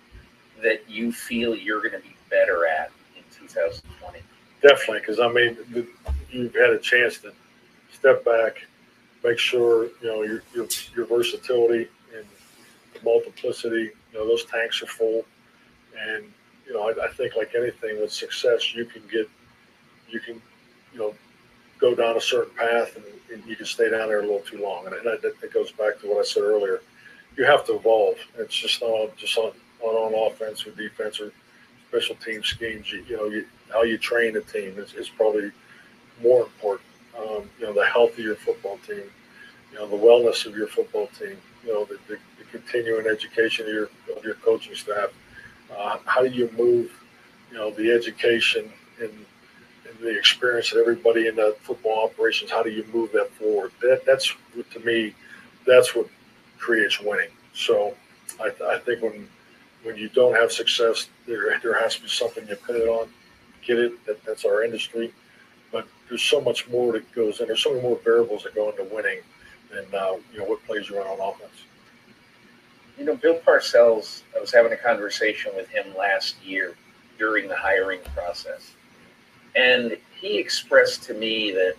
that 0.62 0.90
you 0.90 1.12
feel 1.12 1.56
you're 1.56 1.80
going 1.80 1.94
to 1.94 2.00
be 2.00 2.16
better 2.30 2.66
at 2.68 2.92
in 3.16 3.24
2020? 3.48 4.20
Definitely, 4.62 5.00
because 5.00 5.20
I 5.20 5.32
mean, 5.32 5.58
you've 6.30 6.54
had 6.54 6.72
a 6.72 6.80
chance 6.80 7.20
to 7.20 7.34
step 8.02 8.26
back, 8.26 8.66
make 9.24 9.38
sure 9.38 9.86
you 10.02 10.08
know 10.08 10.24
your 10.24 10.42
your, 10.54 10.68
your 10.96 11.06
versatility 11.06 11.88
and 12.16 12.26
multiplicity. 13.04 13.92
You 14.12 14.20
know 14.20 14.28
those 14.28 14.44
tanks 14.46 14.82
are 14.82 14.88
full, 14.88 15.24
and 15.98 16.26
you 16.68 16.74
know 16.74 16.90
I, 16.90 17.06
I 17.06 17.10
think 17.10 17.36
like 17.38 17.54
anything 17.56 18.02
with 18.02 18.12
success, 18.12 18.74
you 18.74 18.86
can 18.86 19.04
get 19.10 19.30
you 20.10 20.20
can 20.20 20.42
you 20.92 21.00
know 21.00 21.14
go 21.80 21.96
down 21.96 22.18
a 22.18 22.22
certain 22.22 22.54
path 22.56 22.96
and, 22.96 23.06
and 23.34 23.50
you 23.50 23.56
can 23.56 23.66
stay 23.66 23.90
down 23.90 24.08
there 24.08 24.20
a 24.20 24.22
little 24.22 24.40
too 24.40 24.62
long. 24.62 24.86
And 24.86 24.96
that, 25.04 25.22
that 25.22 25.54
goes 25.54 25.72
back 25.72 26.00
to 26.02 26.08
what 26.08 26.20
I 26.20 26.24
said 26.24 26.44
earlier. 26.44 26.82
You 27.36 27.46
have 27.46 27.66
to 27.66 27.76
evolve. 27.76 28.18
It's 28.38 28.56
just 28.56 28.82
not 28.84 29.16
just 29.18 29.36
on, 29.38 29.52
on, 29.82 30.14
on 30.14 30.32
offense 30.32 30.68
or 30.68 30.72
defense 30.72 31.20
or 31.20 31.32
special 31.90 32.16
team 32.18 32.44
schemes. 32.44 32.92
You, 32.92 33.04
you 33.10 33.18
know, 33.18 33.26
you, 33.26 33.46
how 33.74 33.82
you 33.82 33.98
train 33.98 34.38
a 34.38 34.42
team 34.42 34.78
is, 34.78 34.94
is 34.94 35.10
probably 35.10 35.52
more 36.22 36.44
important. 36.44 36.91
Um, 37.22 37.50
you 37.60 37.66
know, 37.66 37.74
the 37.74 37.86
health 37.86 38.14
of 38.14 38.20
your 38.20 38.36
football 38.36 38.78
team, 38.88 39.04
you 39.72 39.78
know, 39.78 39.88
the 39.88 39.96
wellness 39.96 40.46
of 40.46 40.56
your 40.56 40.68
football 40.68 41.08
team, 41.20 41.38
you 41.64 41.74
know, 41.74 41.86
the, 41.86 41.98
the, 42.08 42.18
the 42.40 42.46
continuing 42.52 43.06
education 43.08 43.68
of 43.68 43.74
your, 43.74 43.90
of 44.16 44.24
your 44.24 44.36
coaching 44.36 44.76
staff. 44.76 45.10
Uh, 45.78 45.98
how 46.06 46.22
do 46.22 46.30
you 46.30 46.50
move, 46.58 46.92
you 47.52 47.58
know, 47.58 47.72
the 47.72 47.92
education 47.92 48.72
and 49.00 49.12
and 49.88 50.00
the 50.00 50.18
experience 50.18 50.72
of 50.72 50.80
everybody 50.80 51.28
in 51.28 51.36
the 51.36 51.56
football 51.62 52.06
operations. 52.06 52.52
How 52.52 52.64
do 52.64 52.70
you 52.70 52.86
move 52.94 53.12
that 53.14 53.32
forward? 53.32 53.72
That 53.82 54.04
that's 54.06 54.30
what 54.54 54.70
to 54.72 54.80
me, 54.80 55.14
that's 55.66 55.96
what 55.96 56.08
creates 56.58 57.00
winning. 57.02 57.30
So 57.54 57.96
I, 58.40 58.52
I 58.66 58.80
think 58.80 59.02
when 59.02 59.28
when 59.84 59.98
you 59.98 60.10
don't 60.10 60.36
have 60.36 60.52
success, 60.52 61.08
there 61.28 61.60
there 61.62 61.80
has 61.80 61.96
to 61.96 62.02
be 62.04 62.08
something 62.08 62.48
you 62.48 62.56
put 62.56 62.76
it 62.76 62.88
on. 62.88 63.10
Get 63.66 63.80
it? 63.80 64.06
That, 64.06 64.24
that's 64.26 64.46
our 64.46 64.64
industry. 64.64 65.14
There's 66.12 66.22
so 66.22 66.42
much 66.42 66.68
more 66.70 66.92
that 66.94 67.12
goes 67.14 67.40
in. 67.40 67.48
There's 67.48 67.64
so 67.64 67.72
many 67.72 67.82
more 67.82 67.98
variables 68.04 68.44
that 68.44 68.54
go 68.54 68.70
into 68.70 68.84
winning 68.94 69.22
than 69.72 69.86
uh, 70.00 70.18
you 70.32 70.40
know 70.40 70.46
what 70.46 70.64
plays 70.68 70.90
you 70.90 70.98
run 71.00 71.08
on 71.08 71.34
offense. 71.34 71.64
You 73.00 73.06
know, 73.06 73.16
Bill 73.16 73.40
Parcells. 73.40 74.22
I 74.36 74.40
was 74.40 74.54
having 74.54 74.74
a 74.74 74.78
conversation 74.78 75.54
with 75.56 75.68
him 75.70 75.96
last 75.98 76.36
year 76.44 76.76
during 77.18 77.48
the 77.48 77.56
hiring 77.56 78.02
process 78.14 78.76
and 79.56 79.98
he 80.20 80.38
expressed 80.38 81.04
to 81.04 81.14
me 81.14 81.52
that, 81.52 81.76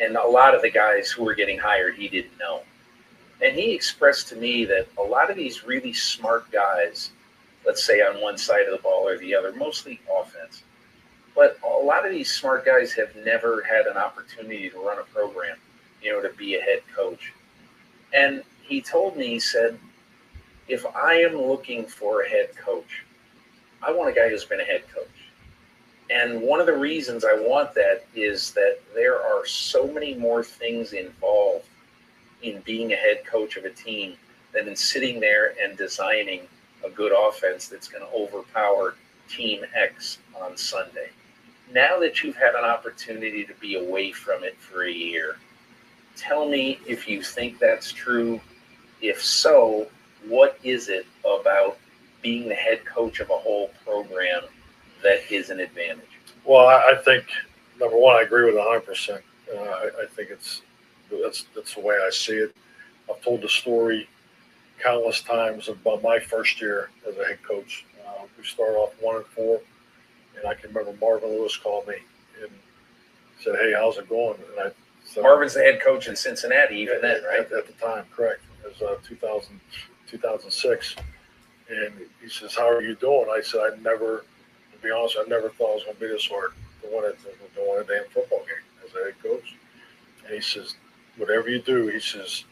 and 0.00 0.16
a 0.16 0.26
lot 0.26 0.54
of 0.54 0.62
the 0.62 0.70
guys 0.70 1.10
who 1.10 1.24
were 1.24 1.34
getting 1.34 1.58
hired, 1.58 1.96
he 1.96 2.08
didn't 2.08 2.38
know. 2.38 2.62
And 3.42 3.54
he 3.54 3.72
expressed 3.72 4.28
to 4.28 4.36
me 4.36 4.64
that 4.66 4.86
a 4.98 5.02
lot 5.02 5.30
of 5.30 5.36
these 5.36 5.64
really 5.64 5.92
smart 5.92 6.50
guys, 6.50 7.10
let's 7.66 7.84
say 7.84 8.00
on 8.00 8.20
one 8.22 8.38
side 8.38 8.66
of 8.66 8.76
the 8.76 8.82
ball 8.82 9.06
or 9.06 9.18
the 9.18 9.34
other, 9.34 9.52
mostly 9.52 10.00
offense, 10.18 10.62
but 11.36 11.58
a 11.62 11.84
lot 11.84 12.06
of 12.06 12.10
these 12.10 12.32
smart 12.32 12.64
guys 12.64 12.92
have 12.94 13.14
never 13.24 13.62
had 13.62 13.86
an 13.86 13.98
opportunity 13.98 14.70
to 14.70 14.78
run 14.78 14.98
a 14.98 15.02
program, 15.02 15.56
you 16.02 16.10
know, 16.10 16.26
to 16.26 16.34
be 16.34 16.56
a 16.56 16.60
head 16.60 16.80
coach. 16.94 17.32
And 18.14 18.42
he 18.62 18.80
told 18.80 19.16
me, 19.16 19.26
he 19.28 19.38
said, 19.38 19.78
if 20.66 20.84
I 20.86 21.14
am 21.16 21.36
looking 21.36 21.84
for 21.84 22.22
a 22.22 22.28
head 22.28 22.56
coach, 22.56 23.04
I 23.82 23.92
want 23.92 24.10
a 24.10 24.12
guy 24.12 24.30
who's 24.30 24.44
been 24.44 24.60
a 24.60 24.64
head 24.64 24.84
coach. 24.92 25.06
And 26.08 26.40
one 26.40 26.58
of 26.60 26.66
the 26.66 26.76
reasons 26.76 27.24
I 27.24 27.34
want 27.34 27.74
that 27.74 28.06
is 28.14 28.52
that 28.52 28.78
there 28.94 29.20
are 29.20 29.44
so 29.44 29.86
many 29.86 30.14
more 30.14 30.42
things 30.42 30.92
involved 30.92 31.66
in 32.42 32.60
being 32.60 32.92
a 32.92 32.96
head 32.96 33.24
coach 33.26 33.56
of 33.56 33.64
a 33.64 33.70
team 33.70 34.14
than 34.52 34.68
in 34.68 34.76
sitting 34.76 35.20
there 35.20 35.54
and 35.62 35.76
designing 35.76 36.42
a 36.84 36.90
good 36.90 37.12
offense 37.12 37.68
that's 37.68 37.88
going 37.88 38.04
to 38.04 38.12
overpower 38.16 38.94
Team 39.28 39.64
X 39.74 40.18
on 40.40 40.56
Sunday. 40.56 41.10
Now 41.72 41.98
that 42.00 42.22
you've 42.22 42.36
had 42.36 42.54
an 42.54 42.64
opportunity 42.64 43.44
to 43.44 43.54
be 43.54 43.76
away 43.76 44.12
from 44.12 44.44
it 44.44 44.56
for 44.58 44.84
a 44.84 44.92
year, 44.92 45.36
tell 46.16 46.48
me 46.48 46.78
if 46.86 47.08
you 47.08 47.22
think 47.22 47.58
that's 47.58 47.92
true. 47.92 48.40
If 49.02 49.22
so, 49.22 49.88
what 50.26 50.58
is 50.62 50.88
it 50.88 51.06
about 51.20 51.78
being 52.22 52.48
the 52.48 52.54
head 52.54 52.84
coach 52.84 53.20
of 53.20 53.30
a 53.30 53.36
whole 53.36 53.70
program 53.84 54.42
that 55.02 55.30
is 55.30 55.50
an 55.50 55.60
advantage? 55.60 56.04
Well, 56.44 56.66
I, 56.66 56.94
think 57.04 57.24
number 57.80 57.98
one, 57.98 58.16
I 58.16 58.22
agree 58.22 58.44
with 58.44 58.56
100. 58.56 58.76
Uh, 58.76 58.80
percent 58.80 59.22
I, 59.52 59.90
I 60.02 60.06
think 60.14 60.30
it's 60.30 60.62
that's 61.10 61.46
that's 61.54 61.74
the 61.74 61.80
way 61.80 61.94
I 61.94 62.10
see 62.10 62.34
it. 62.34 62.56
I've 63.08 63.22
told 63.22 63.42
the 63.42 63.48
story 63.48 64.08
countless 64.82 65.20
times 65.22 65.68
about 65.68 66.02
my 66.02 66.18
first 66.18 66.60
year 66.60 66.90
as 67.08 67.16
a 67.16 67.24
head 67.24 67.42
coach. 67.42 67.84
Uh, 68.06 68.24
we 68.36 68.44
started 68.44 68.76
off 68.76 68.92
one 69.00 69.16
and 69.16 69.26
four, 69.26 69.60
and 70.36 70.46
I 70.46 70.54
can 70.54 70.72
remember 70.72 70.96
Marvin 71.00 71.30
Lewis 71.30 71.56
called 71.56 71.86
me 71.86 71.96
and 72.42 72.50
said, 73.42 73.56
"Hey, 73.56 73.72
how's 73.72 73.98
it 73.98 74.08
going?" 74.08 74.38
And 74.52 74.68
I 74.68 74.72
said, 75.04 75.22
Marvin's 75.22 75.54
the 75.54 75.60
head 75.60 75.80
coach 75.80 76.08
in 76.08 76.16
Cincinnati, 76.16 76.76
even 76.76 77.00
then, 77.00 77.22
right? 77.24 77.40
At, 77.40 77.52
at 77.52 77.66
the 77.66 77.72
time, 77.74 78.04
correct. 78.14 78.42
It 78.64 78.80
was 78.80 78.82
uh, 78.82 78.96
2000, 79.06 79.60
2006. 80.08 80.96
And 81.68 81.92
he 82.22 82.28
says, 82.28 82.54
"How 82.54 82.68
are 82.68 82.82
you 82.82 82.94
doing?" 82.94 83.26
I 83.30 83.40
said, 83.42 83.60
"I 83.60 83.76
never, 83.82 84.24
to 84.72 84.78
be 84.82 84.90
honest, 84.90 85.16
I 85.18 85.28
never 85.28 85.50
thought 85.50 85.72
I 85.72 85.74
was 85.74 85.84
going 85.84 85.96
to 85.96 86.00
be 86.00 86.08
this 86.08 86.26
hard 86.26 86.52
to 86.82 86.88
win 86.88 87.04
a, 87.04 87.12
to 87.12 87.68
win 87.68 87.82
a 87.82 87.84
damn 87.84 88.08
football 88.10 88.40
game 88.40 88.86
as 88.86 88.94
a 88.94 89.04
head 89.04 89.14
coach." 89.22 89.56
And 90.24 90.34
he 90.34 90.40
says, 90.40 90.76
"Whatever 91.16 91.50
you 91.50 91.60
do," 91.60 91.88
he 91.88 91.98
says, 92.00 92.44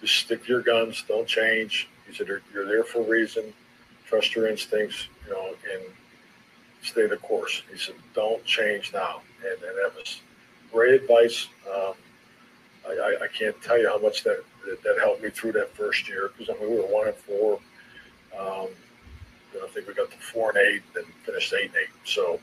"just 0.00 0.14
stick 0.14 0.44
to 0.44 0.48
your 0.48 0.62
guns. 0.62 1.04
Don't 1.08 1.26
change." 1.26 1.88
He 2.06 2.14
said, 2.14 2.28
"You're, 2.28 2.42
you're 2.54 2.66
there 2.66 2.84
for 2.84 3.00
a 3.00 3.08
reason. 3.08 3.52
Trust 4.06 4.36
your 4.36 4.46
instincts, 4.46 5.08
you 5.26 5.32
know, 5.32 5.54
and 5.72 5.82
stay 6.82 7.06
the 7.06 7.16
course." 7.16 7.62
He 7.70 7.78
said, 7.78 7.94
"Don't 8.14 8.44
change 8.44 8.92
now," 8.92 9.22
and, 9.44 9.62
and 9.62 9.76
that 9.78 9.92
was 9.96 10.20
great 10.70 11.00
advice. 11.00 11.48
Um, 11.72 11.94
I, 12.86 13.16
I, 13.22 13.28
can't 13.28 13.60
tell 13.62 13.78
you 13.78 13.88
how 13.88 13.98
much 13.98 14.24
that, 14.24 14.42
that, 14.66 14.82
that 14.82 14.98
helped 14.98 15.22
me 15.22 15.30
through 15.30 15.52
that 15.52 15.74
first 15.76 16.08
year 16.08 16.30
because 16.36 16.54
I 16.54 16.60
mean 16.60 16.72
we 16.72 16.76
were 16.78 16.86
one 16.86 17.06
and 17.06 17.16
four. 17.16 17.60
Um, 18.38 18.68
I 19.62 19.66
think 19.68 19.86
we 19.86 19.94
got 19.94 20.10
to 20.10 20.16
four 20.18 20.50
and 20.50 20.58
eight, 20.58 20.82
then 20.94 21.04
finished 21.24 21.52
eight 21.52 21.66
and 21.66 21.76
eight. 21.76 21.90
So, 22.04 22.40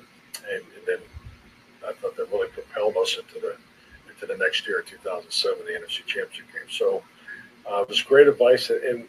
and, 0.50 0.64
and 0.78 0.86
then 0.86 1.00
I 1.88 1.94
thought 1.94 2.16
that 2.18 2.32
really 2.32 2.50
propelled 2.50 2.96
us 2.98 3.18
into 3.18 3.40
the 3.40 3.56
into 4.12 4.26
the 4.26 4.38
next 4.38 4.68
year, 4.68 4.84
2007, 4.88 5.60
the 5.66 5.72
NFC 5.72 6.06
Championship 6.06 6.46
game. 6.54 6.70
So, 6.70 7.04
uh, 7.70 7.82
it 7.82 7.90
was 7.90 8.02
great 8.02 8.28
advice. 8.28 8.70
And 8.70 9.08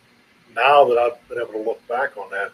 now 0.55 0.85
that 0.87 0.99
I've 0.99 1.28
been 1.28 1.39
able 1.39 1.53
to 1.53 1.62
look 1.62 1.87
back 1.89 2.16
on 2.16 2.31
that, 2.31 2.53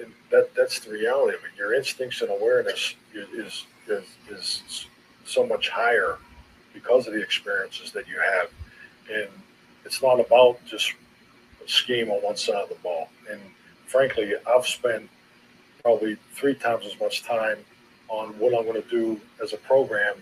and 0.00 0.12
that 0.30 0.54
that's 0.54 0.80
the 0.80 0.90
reality. 0.90 1.36
I 1.38 1.42
mean, 1.42 1.52
your 1.56 1.74
instincts 1.74 2.20
and 2.22 2.30
awareness 2.30 2.94
is 3.14 3.66
is, 3.88 4.16
is 4.30 4.86
so 5.24 5.46
much 5.46 5.68
higher 5.68 6.18
because 6.72 7.06
of 7.06 7.14
the 7.14 7.22
experiences 7.22 7.92
that 7.92 8.08
you 8.08 8.16
have. 8.18 8.50
And 9.12 9.28
it's 9.84 10.02
not 10.02 10.20
about 10.20 10.58
just 10.66 10.92
a 11.64 11.68
scheme 11.68 12.10
on 12.10 12.22
one 12.22 12.36
side 12.36 12.56
of 12.56 12.68
the 12.68 12.74
ball. 12.76 13.08
And 13.30 13.40
frankly, 13.86 14.34
I've 14.46 14.66
spent 14.66 15.08
probably 15.82 16.16
three 16.32 16.54
times 16.54 16.86
as 16.86 16.98
much 16.98 17.22
time 17.22 17.58
on 18.08 18.28
what 18.38 18.54
I'm 18.54 18.64
going 18.64 18.82
to 18.82 18.88
do 18.88 19.20
as 19.42 19.52
a 19.52 19.58
program 19.58 20.16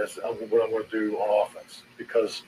as 0.00 0.16
what 0.16 0.62
I'm 0.62 0.70
going 0.70 0.84
to 0.84 0.90
do 0.90 1.16
on 1.16 1.46
offense 1.46 1.82
because 1.96 2.42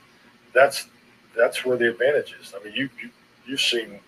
that's 0.55 0.89
that's 1.37 1.65
where 1.65 1.77
the 1.77 1.91
advantage 1.91 2.35
is. 2.41 2.55
I 2.59 2.63
mean, 2.65 2.75
you, 2.75 2.89
you 3.03 3.11
you've 3.47 3.61
seen 3.61 4.01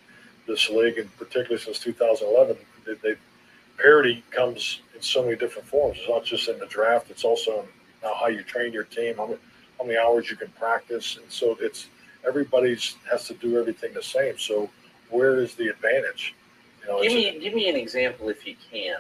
this 0.51 0.69
league, 0.69 0.99
and 0.99 1.17
particularly 1.17 1.59
since 1.59 1.79
2011, 1.79 2.57
they, 2.87 2.95
they 2.95 3.17
parity 3.79 4.23
comes 4.31 4.81
in 4.95 5.01
so 5.01 5.23
many 5.23 5.37
different 5.37 5.67
forms. 5.67 5.99
It's 5.99 6.09
not 6.09 6.25
just 6.25 6.49
in 6.49 6.59
the 6.59 6.67
draft; 6.67 7.11
it's 7.11 7.25
also 7.25 7.61
in 7.61 7.67
now 8.03 8.15
how 8.19 8.27
you 8.27 8.43
train 8.43 8.73
your 8.73 8.85
team, 8.85 9.17
how 9.17 9.27
many, 9.27 9.39
how 9.79 9.85
many 9.85 9.99
hours 9.99 10.31
you 10.31 10.37
can 10.37 10.49
practice, 10.53 11.19
and 11.21 11.31
so 11.31 11.57
it's 11.61 11.89
everybody's 12.27 12.97
has 13.11 13.27
to 13.29 13.35
do 13.35 13.59
everything 13.59 13.93
the 13.95 14.03
same. 14.03 14.39
So 14.39 14.71
where 15.11 15.41
is 15.41 15.55
the 15.55 15.69
advantage? 15.69 16.35
You 16.83 16.89
know, 16.89 17.03
give 17.03 17.13
me 17.13 17.39
give 17.39 17.55
me 17.55 17.69
an 17.69 17.77
example 17.77 18.29
if 18.29 18.47
you 18.47 18.57
can, 18.71 18.97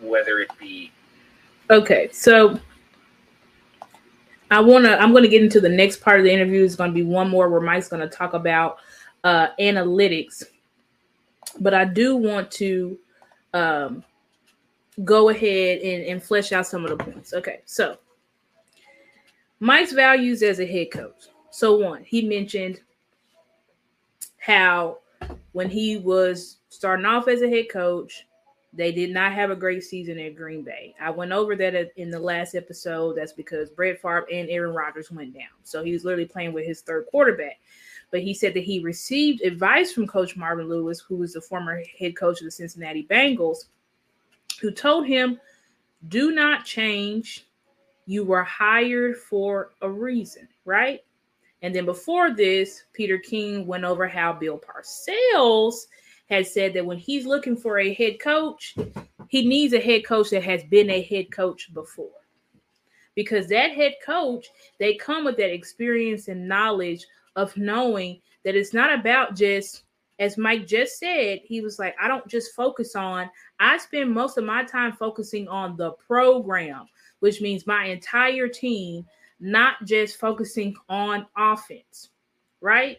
whether 0.00 0.38
it 0.38 0.50
be. 0.58 0.90
Okay, 1.70 2.08
so 2.12 2.58
I 4.50 4.60
wanna 4.60 4.96
I'm 5.00 5.12
gonna 5.12 5.28
get 5.28 5.42
into 5.42 5.60
the 5.60 5.68
next 5.68 6.00
part 6.00 6.18
of 6.18 6.24
the 6.24 6.32
interview. 6.32 6.64
It's 6.64 6.76
gonna 6.76 6.92
be 6.92 7.02
one 7.02 7.28
more 7.28 7.48
where 7.48 7.60
Mike's 7.60 7.88
gonna 7.88 8.08
talk 8.08 8.34
about 8.34 8.78
uh, 9.24 9.48
analytics, 9.60 10.44
but 11.60 11.74
I 11.74 11.84
do 11.84 12.16
want 12.16 12.50
to 12.52 12.98
um, 13.52 14.02
go 15.04 15.28
ahead 15.28 15.80
and, 15.80 16.04
and 16.04 16.22
flesh 16.22 16.52
out 16.52 16.66
some 16.66 16.84
of 16.84 16.90
the 16.90 17.04
points. 17.04 17.32
Okay, 17.34 17.60
so 17.66 17.98
Mike's 19.60 19.92
values 19.92 20.42
as 20.42 20.58
a 20.58 20.66
head 20.66 20.90
coach. 20.90 21.28
So, 21.50 21.76
one, 21.76 22.02
he 22.02 22.22
mentioned 22.22 22.80
how 24.38 24.98
when 25.52 25.68
he 25.68 25.98
was 25.98 26.58
starting 26.70 27.04
off 27.04 27.28
as 27.28 27.42
a 27.42 27.48
head 27.48 27.68
coach, 27.68 28.26
they 28.72 28.92
did 28.92 29.10
not 29.10 29.32
have 29.32 29.50
a 29.50 29.56
great 29.56 29.82
season 29.82 30.18
at 30.18 30.36
Green 30.36 30.62
Bay. 30.62 30.94
I 31.00 31.10
went 31.10 31.32
over 31.32 31.56
that 31.56 31.90
in 31.96 32.10
the 32.10 32.20
last 32.20 32.54
episode. 32.54 33.16
That's 33.16 33.32
because 33.32 33.68
Brett 33.68 34.00
Favre 34.00 34.26
and 34.32 34.48
Aaron 34.48 34.74
Rodgers 34.74 35.10
went 35.10 35.34
down. 35.34 35.50
So 35.64 35.82
he 35.82 35.92
was 35.92 36.04
literally 36.04 36.26
playing 36.26 36.52
with 36.52 36.66
his 36.66 36.80
third 36.80 37.06
quarterback. 37.06 37.58
But 38.10 38.22
he 38.22 38.34
said 38.34 38.54
that 38.54 38.64
he 38.64 38.80
received 38.80 39.42
advice 39.42 39.92
from 39.92 40.06
Coach 40.06 40.36
Marvin 40.36 40.68
Lewis, 40.68 41.00
who 41.00 41.16
was 41.16 41.34
the 41.34 41.40
former 41.40 41.82
head 41.98 42.16
coach 42.16 42.40
of 42.40 42.44
the 42.44 42.50
Cincinnati 42.50 43.06
Bengals, 43.08 43.66
who 44.60 44.70
told 44.70 45.06
him, 45.06 45.40
Do 46.08 46.32
not 46.32 46.64
change 46.64 47.46
you 48.06 48.24
were 48.24 48.42
hired 48.42 49.16
for 49.16 49.70
a 49.82 49.88
reason, 49.88 50.48
right? 50.64 51.00
And 51.62 51.74
then 51.74 51.84
before 51.84 52.34
this, 52.34 52.84
Peter 52.92 53.18
King 53.18 53.66
went 53.66 53.84
over 53.84 54.08
how 54.08 54.32
Bill 54.32 54.58
Parcells 54.58 55.86
had 56.28 56.46
said 56.46 56.72
that 56.74 56.86
when 56.86 56.96
he's 56.96 57.26
looking 57.26 57.56
for 57.56 57.78
a 57.78 57.94
head 57.94 58.18
coach, 58.18 58.74
he 59.28 59.46
needs 59.46 59.74
a 59.74 59.80
head 59.80 60.04
coach 60.04 60.30
that 60.30 60.42
has 60.42 60.64
been 60.64 60.90
a 60.90 61.02
head 61.02 61.30
coach 61.30 61.72
before. 61.72 62.10
Because 63.20 63.48
that 63.48 63.72
head 63.72 63.94
coach, 64.04 64.46
they 64.78 64.94
come 64.94 65.24
with 65.24 65.36
that 65.36 65.52
experience 65.52 66.28
and 66.28 66.48
knowledge 66.48 67.06
of 67.36 67.56
knowing 67.56 68.20
that 68.44 68.56
it's 68.56 68.72
not 68.72 68.92
about 68.98 69.36
just, 69.36 69.82
as 70.18 70.38
Mike 70.38 70.66
just 70.66 70.98
said, 70.98 71.40
he 71.44 71.60
was 71.60 71.78
like, 71.78 71.94
I 72.00 72.08
don't 72.08 72.26
just 72.28 72.54
focus 72.54 72.96
on, 72.96 73.30
I 73.58 73.78
spend 73.78 74.12
most 74.12 74.38
of 74.38 74.44
my 74.44 74.64
time 74.64 74.92
focusing 74.92 75.48
on 75.48 75.76
the 75.76 75.92
program 75.92 76.86
which 77.20 77.40
means 77.40 77.66
my 77.66 77.84
entire 77.84 78.48
team, 78.48 79.06
not 79.38 79.84
just 79.84 80.18
focusing 80.18 80.74
on 80.88 81.26
offense, 81.36 82.10
right? 82.60 82.98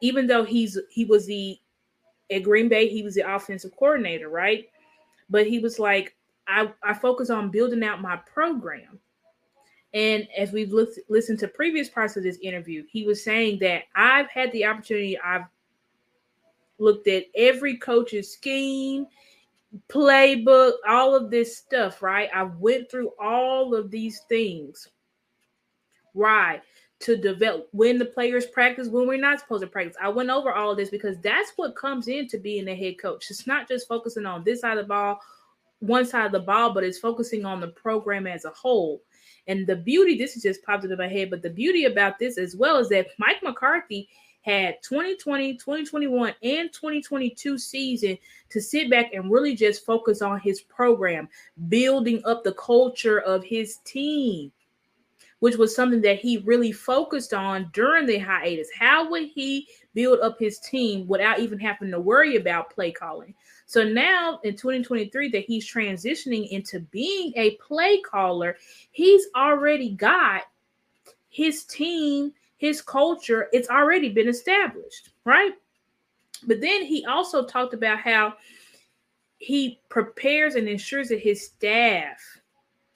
Even 0.00 0.26
though 0.26 0.44
he's 0.44 0.78
he 0.90 1.04
was 1.04 1.26
the 1.26 1.58
at 2.32 2.44
Green 2.44 2.68
Bay, 2.68 2.88
he 2.88 3.02
was 3.02 3.14
the 3.14 3.34
offensive 3.34 3.72
coordinator, 3.76 4.28
right? 4.28 4.66
But 5.28 5.46
he 5.46 5.58
was 5.58 5.78
like, 5.78 6.16
I, 6.48 6.72
I 6.82 6.94
focus 6.94 7.28
on 7.28 7.50
building 7.50 7.84
out 7.84 8.00
my 8.00 8.16
program. 8.16 8.98
And 9.92 10.28
as 10.36 10.52
we've 10.52 10.72
looked, 10.72 10.98
listened 11.08 11.40
to 11.40 11.48
previous 11.48 11.88
parts 11.88 12.16
of 12.16 12.22
this 12.22 12.38
interview, 12.42 12.84
he 12.90 13.04
was 13.04 13.24
saying 13.24 13.58
that 13.60 13.84
I've 13.94 14.30
had 14.30 14.52
the 14.52 14.64
opportunity, 14.64 15.18
I've 15.18 15.46
looked 16.78 17.08
at 17.08 17.24
every 17.34 17.76
coach's 17.76 18.32
scheme 18.32 19.06
playbook, 19.88 20.72
all 20.88 21.14
of 21.14 21.30
this 21.30 21.56
stuff, 21.56 22.02
right? 22.02 22.28
I 22.34 22.44
went 22.44 22.90
through 22.90 23.10
all 23.20 23.74
of 23.74 23.90
these 23.90 24.20
things, 24.28 24.88
right? 26.14 26.60
To 27.00 27.16
develop 27.16 27.68
when 27.72 27.98
the 27.98 28.04
players 28.04 28.46
practice, 28.46 28.88
when 28.88 29.06
we're 29.06 29.16
not 29.16 29.40
supposed 29.40 29.62
to 29.62 29.68
practice. 29.68 29.96
I 30.00 30.08
went 30.08 30.30
over 30.30 30.52
all 30.52 30.74
this 30.74 30.90
because 30.90 31.18
that's 31.20 31.52
what 31.56 31.76
comes 31.76 32.08
into 32.08 32.38
being 32.38 32.68
a 32.68 32.74
head 32.74 32.98
coach. 33.00 33.30
It's 33.30 33.46
not 33.46 33.68
just 33.68 33.88
focusing 33.88 34.26
on 34.26 34.44
this 34.44 34.60
side 34.60 34.78
of 34.78 34.84
the 34.84 34.88
ball, 34.88 35.20
one 35.78 36.04
side 36.04 36.26
of 36.26 36.32
the 36.32 36.40
ball, 36.40 36.74
but 36.74 36.84
it's 36.84 36.98
focusing 36.98 37.44
on 37.44 37.60
the 37.60 37.68
program 37.68 38.26
as 38.26 38.44
a 38.44 38.50
whole. 38.50 39.02
And 39.48 39.66
the 39.66 39.76
beauty, 39.76 40.16
this 40.16 40.36
is 40.36 40.42
just 40.42 40.62
popped 40.62 40.84
into 40.84 40.96
my 40.96 41.08
head, 41.08 41.30
but 41.30 41.42
the 41.42 41.50
beauty 41.50 41.84
about 41.84 42.18
this 42.18 42.38
as 42.38 42.56
well 42.56 42.78
is 42.78 42.88
that 42.90 43.08
Mike 43.18 43.42
McCarthy 43.42 44.08
had 44.42 44.82
2020, 44.82 45.54
2021, 45.54 46.34
and 46.42 46.72
2022 46.72 47.58
season 47.58 48.16
to 48.48 48.60
sit 48.60 48.90
back 48.90 49.12
and 49.12 49.30
really 49.30 49.54
just 49.54 49.84
focus 49.84 50.22
on 50.22 50.40
his 50.40 50.62
program, 50.62 51.28
building 51.68 52.22
up 52.24 52.42
the 52.42 52.54
culture 52.54 53.20
of 53.20 53.44
his 53.44 53.76
team, 53.84 54.50
which 55.40 55.56
was 55.56 55.74
something 55.74 56.00
that 56.00 56.18
he 56.18 56.38
really 56.38 56.72
focused 56.72 57.34
on 57.34 57.70
during 57.72 58.06
the 58.06 58.18
hiatus. 58.18 58.68
How 58.76 59.10
would 59.10 59.28
he 59.28 59.68
build 59.94 60.20
up 60.20 60.38
his 60.38 60.58
team 60.58 61.06
without 61.06 61.40
even 61.40 61.58
having 61.58 61.90
to 61.90 62.00
worry 62.00 62.36
about 62.36 62.70
play 62.70 62.92
calling? 62.92 63.34
So 63.70 63.84
now 63.84 64.40
in 64.42 64.56
2023, 64.56 65.28
that 65.30 65.44
he's 65.44 65.70
transitioning 65.70 66.48
into 66.48 66.80
being 66.80 67.32
a 67.36 67.52
play 67.56 68.00
caller, 68.00 68.56
he's 68.90 69.26
already 69.36 69.90
got 69.90 70.42
his 71.28 71.64
team 71.64 72.32
his 72.60 72.82
culture, 72.82 73.48
it's 73.54 73.70
already 73.70 74.10
been 74.10 74.28
established, 74.28 75.10
right? 75.24 75.52
But 76.46 76.60
then 76.60 76.84
he 76.84 77.06
also 77.06 77.46
talked 77.46 77.72
about 77.72 78.00
how 78.00 78.34
he 79.38 79.80
prepares 79.88 80.56
and 80.56 80.68
ensures 80.68 81.08
that 81.08 81.20
his 81.20 81.46
staff, 81.46 82.20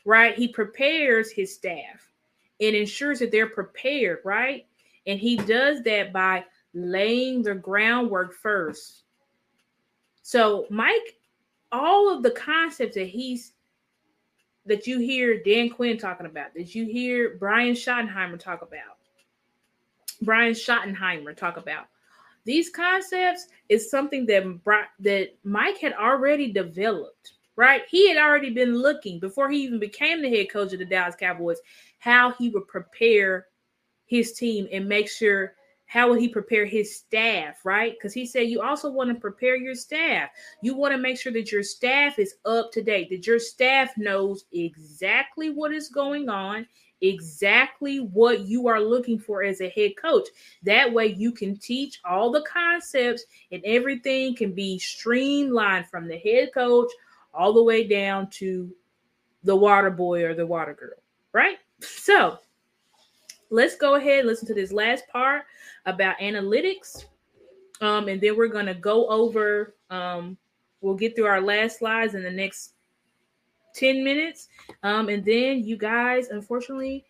right? 0.05 0.35
He 0.35 0.49
prepares 0.49 1.31
his 1.31 1.55
staff 1.55 2.11
and 2.61 2.77
ensures 2.77 3.21
that 3.21 3.31
they're 3.31 3.49
prepared, 3.49 4.19
right? 4.23 4.67
And 5.07 5.19
he 5.19 5.37
does 5.37 5.83
that 5.85 6.13
by 6.13 6.45
laying 6.75 7.43
the 7.43 7.55
groundwork 7.55 8.35
first. 8.35 9.04
So, 10.27 10.67
Mike, 10.71 11.19
all 11.71 12.09
of 12.09 12.23
the 12.23 12.31
concepts 12.31 12.95
that 12.95 13.09
he's 13.09 13.53
that 14.65 14.87
you 14.87 14.99
hear 14.99 15.43
Dan 15.43 15.69
Quinn 15.69 15.99
talking 15.99 16.25
about, 16.25 16.55
that 16.55 16.75
you 16.75 16.87
hear 16.87 17.37
Brian 17.39 17.75
Schottenheimer 17.75 18.41
talk 18.41 18.63
about, 18.63 18.97
Brian 20.23 20.55
Schottenheimer 20.55 21.37
talk 21.37 21.59
about, 21.59 21.89
these 22.47 22.71
concepts 22.71 23.49
is 23.69 23.91
something 23.91 24.25
that 24.25 24.89
that 25.01 25.35
Mike 25.45 25.77
had 25.77 25.93
already 25.93 26.51
developed, 26.51 27.35
right? 27.57 27.83
He 27.91 28.09
had 28.09 28.17
already 28.17 28.49
been 28.49 28.79
looking 28.79 29.21
before 29.21 29.51
he 29.51 29.59
even 29.59 29.79
became 29.79 30.23
the 30.23 30.35
head 30.35 30.51
coach 30.51 30.73
of 30.73 30.79
the 30.79 30.87
Dallas 30.87 31.17
Cowboys 31.17 31.59
how 31.99 32.33
he 32.33 32.49
would 32.49 32.67
prepare 32.67 33.49
his 34.07 34.33
team 34.33 34.69
and 34.73 34.89
make 34.89 35.11
sure 35.11 35.55
how 35.95 36.09
will 36.09 36.17
he 36.17 36.27
prepare 36.27 36.67
his 36.67 36.97
staff, 36.97 37.65
right? 37.65 37.95
Because 37.95 38.13
he 38.13 38.27
said 38.27 38.49
you 38.49 38.61
also 38.61 38.91
want 38.91 39.11
to 39.11 39.15
prepare 39.15 39.55
your 39.55 39.77
staff. 39.77 40.29
You 40.61 40.75
want 40.75 40.91
to 40.91 40.99
make 40.99 41.17
sure 41.17 41.33
that 41.33 41.53
your 41.53 41.63
staff 41.63 42.19
is 42.19 42.35
up 42.45 42.73
to 42.73 42.83
date, 42.83 43.11
that 43.11 43.29
your 43.29 43.39
staff 43.39 43.97
knows 43.97 44.45
exactly 44.51 45.51
what 45.51 45.71
is 45.73 45.89
going 45.89 46.29
on, 46.29 46.67
exactly 47.01 48.01
what 48.01 48.41
you 48.41 48.67
are 48.67 48.81
looking 48.81 49.21
for 49.21 49.45
as 49.45 49.61
a 49.61 49.69
head 49.69 49.93
coach. 49.97 50.27
That 50.65 50.93
way, 50.93 51.15
you 51.17 51.31
can 51.31 51.57
teach 51.59 52.01
all 52.05 52.33
the 52.33 52.43
concepts 52.43 53.25
and 53.53 53.63
everything 53.65 54.35
can 54.35 54.53
be 54.53 54.81
streamlined 54.81 55.87
from 55.87 56.09
the 56.09 56.19
head 56.19 56.53
coach 56.53 56.91
all 57.33 57.53
the 57.53 57.63
way 57.63 57.87
down 57.87 58.29
to 58.31 58.69
the 59.45 59.55
water 59.55 59.91
boy 59.91 60.25
or 60.25 60.35
the 60.35 60.45
water 60.45 60.75
girl, 60.75 60.99
right? 61.33 61.59
So, 61.83 62.41
let's 63.51 63.77
go 63.77 63.95
ahead 63.95 64.21
and 64.21 64.29
listen 64.29 64.47
to 64.49 64.55
this 64.55 64.73
last 64.73 65.05
part 65.09 65.43
about 65.87 66.19
analytics. 66.19 67.05
Um, 67.81 68.09
and 68.09 68.21
then 68.21 68.37
we're 68.37 68.49
going 68.49 68.67
to 68.67 68.75
go 68.75 69.09
over, 69.09 69.75
um, 69.91 70.37
we'll 70.81 70.95
get 70.95 71.17
through 71.17 71.27
our 71.27 71.41
last 71.41 71.79
slides 71.79 72.15
in 72.15 72.23
the 72.23 72.31
next 72.31 72.75
10 73.75 74.03
minutes. 74.05 74.49
Um, 74.83 75.09
and 75.09 75.25
then 75.25 75.65
you 75.65 75.77
guys, 75.77 76.29
unfortunately, 76.29 77.05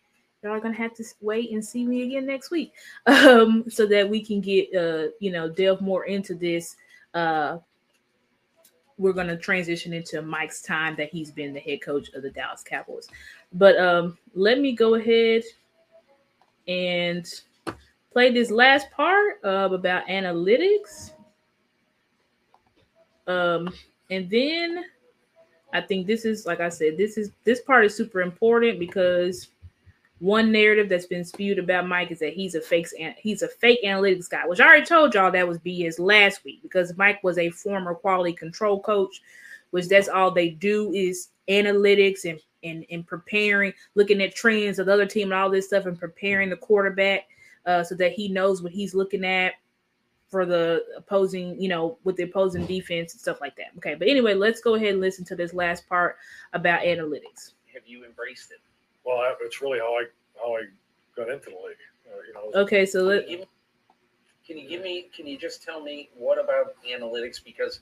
y'all 0.45 0.53
are 0.53 0.59
gonna 0.59 0.75
have 0.75 0.93
to 0.93 1.03
wait 1.21 1.51
and 1.51 1.65
see 1.65 1.85
me 1.85 2.03
again 2.03 2.25
next 2.25 2.51
week. 2.51 2.73
Um, 3.07 3.65
so 3.69 3.85
that 3.87 4.07
we 4.07 4.23
can 4.23 4.41
get 4.41 4.73
uh, 4.75 5.07
you 5.19 5.31
know, 5.31 5.49
delve 5.49 5.81
more 5.81 6.05
into 6.05 6.35
this. 6.35 6.75
Uh 7.13 7.57
we're 8.97 9.13
gonna 9.13 9.37
transition 9.37 9.91
into 9.91 10.21
Mike's 10.21 10.61
time 10.61 10.95
that 10.95 11.09
he's 11.09 11.29
been 11.29 11.53
the 11.53 11.59
head 11.59 11.81
coach 11.81 12.09
of 12.13 12.21
the 12.21 12.29
Dallas 12.29 12.63
Cowboys. 12.63 13.07
But 13.53 13.77
um 13.77 14.17
let 14.33 14.59
me 14.59 14.73
go 14.73 14.95
ahead 14.95 15.43
and 16.67 17.27
play 18.11 18.31
this 18.31 18.49
last 18.49 18.89
part 18.91 19.43
of 19.43 19.73
about 19.73 20.07
analytics. 20.07 21.11
Um, 23.27 23.73
and 24.09 24.29
then 24.29 24.85
I 25.73 25.81
think 25.81 26.07
this 26.07 26.25
is 26.25 26.45
like 26.45 26.59
I 26.61 26.69
said, 26.69 26.97
this 26.97 27.17
is 27.17 27.31
this 27.43 27.61
part 27.61 27.85
is 27.85 27.95
super 27.95 28.21
important 28.21 28.79
because 28.79 29.49
one 30.19 30.51
narrative 30.51 30.87
that's 30.87 31.05
been 31.05 31.25
spewed 31.25 31.59
about 31.59 31.87
Mike 31.87 32.11
is 32.11 32.19
that 32.19 32.33
he's 32.33 32.55
a 32.55 32.61
fake 32.61 32.87
he's 33.17 33.41
a 33.41 33.49
fake 33.49 33.83
analytics 33.83 34.29
guy, 34.29 34.47
which 34.47 34.61
I 34.61 34.65
already 34.65 34.85
told 34.85 35.13
y'all 35.13 35.31
that 35.31 35.47
was 35.47 35.57
BS 35.59 35.99
last 35.99 36.43
week 36.45 36.61
because 36.61 36.95
Mike 36.97 37.21
was 37.23 37.37
a 37.37 37.49
former 37.49 37.93
quality 37.93 38.31
control 38.31 38.79
coach, 38.79 39.21
which 39.71 39.89
that's 39.89 40.07
all 40.07 40.31
they 40.31 40.49
do 40.49 40.91
is 40.93 41.29
analytics 41.49 42.23
and 42.23 42.39
and, 42.65 42.85
and 42.91 43.07
preparing, 43.07 43.73
looking 43.93 44.21
at 44.21 44.35
trends 44.35 44.79
of 44.79 44.87
the 44.87 44.93
other 44.93 45.05
team 45.05 45.31
and 45.31 45.39
all 45.39 45.49
this 45.49 45.67
stuff 45.67 45.85
and 45.85 45.97
preparing 45.97 46.49
the 46.49 46.57
quarterback 46.57 47.27
uh, 47.65 47.83
so 47.83 47.95
that 47.95 48.11
he 48.11 48.27
knows 48.27 48.61
what 48.61 48.71
he's 48.71 48.93
looking 48.93 49.23
at 49.23 49.53
for 50.29 50.45
the 50.45 50.83
opposing, 50.97 51.59
you 51.61 51.69
know, 51.69 51.97
with 52.03 52.17
the 52.17 52.23
opposing 52.23 52.65
defense 52.65 53.13
and 53.13 53.21
stuff 53.21 53.39
like 53.39 53.55
that. 53.55 53.67
Okay, 53.77 53.95
but 53.95 54.07
anyway, 54.07 54.33
let's 54.33 54.59
go 54.59 54.75
ahead 54.75 54.89
and 54.89 54.99
listen 54.99 55.23
to 55.25 55.35
this 55.35 55.53
last 55.53 55.87
part 55.87 56.17
about 56.53 56.81
analytics. 56.81 57.53
Have 57.73 57.83
you 57.85 58.03
embraced 58.03 58.51
it? 58.51 58.59
Well, 59.05 59.35
it's 59.41 59.61
really 59.61 59.79
how 59.79 59.93
I 59.93 60.05
how 60.41 60.55
I 60.55 60.63
got 61.15 61.29
into 61.29 61.51
the 61.51 61.55
league. 61.55 61.77
Uh, 62.07 62.17
you 62.27 62.33
know. 62.33 62.61
Okay, 62.61 62.85
so 62.85 63.03
let. 63.03 63.27
Can 63.27 63.39
you, 63.39 63.45
can 64.45 64.57
you 64.57 64.67
give 64.67 64.81
me? 64.81 65.09
Can 65.15 65.27
you 65.27 65.37
just 65.37 65.63
tell 65.63 65.81
me 65.81 66.09
what 66.17 66.43
about 66.43 66.75
analytics? 66.85 67.43
Because 67.43 67.79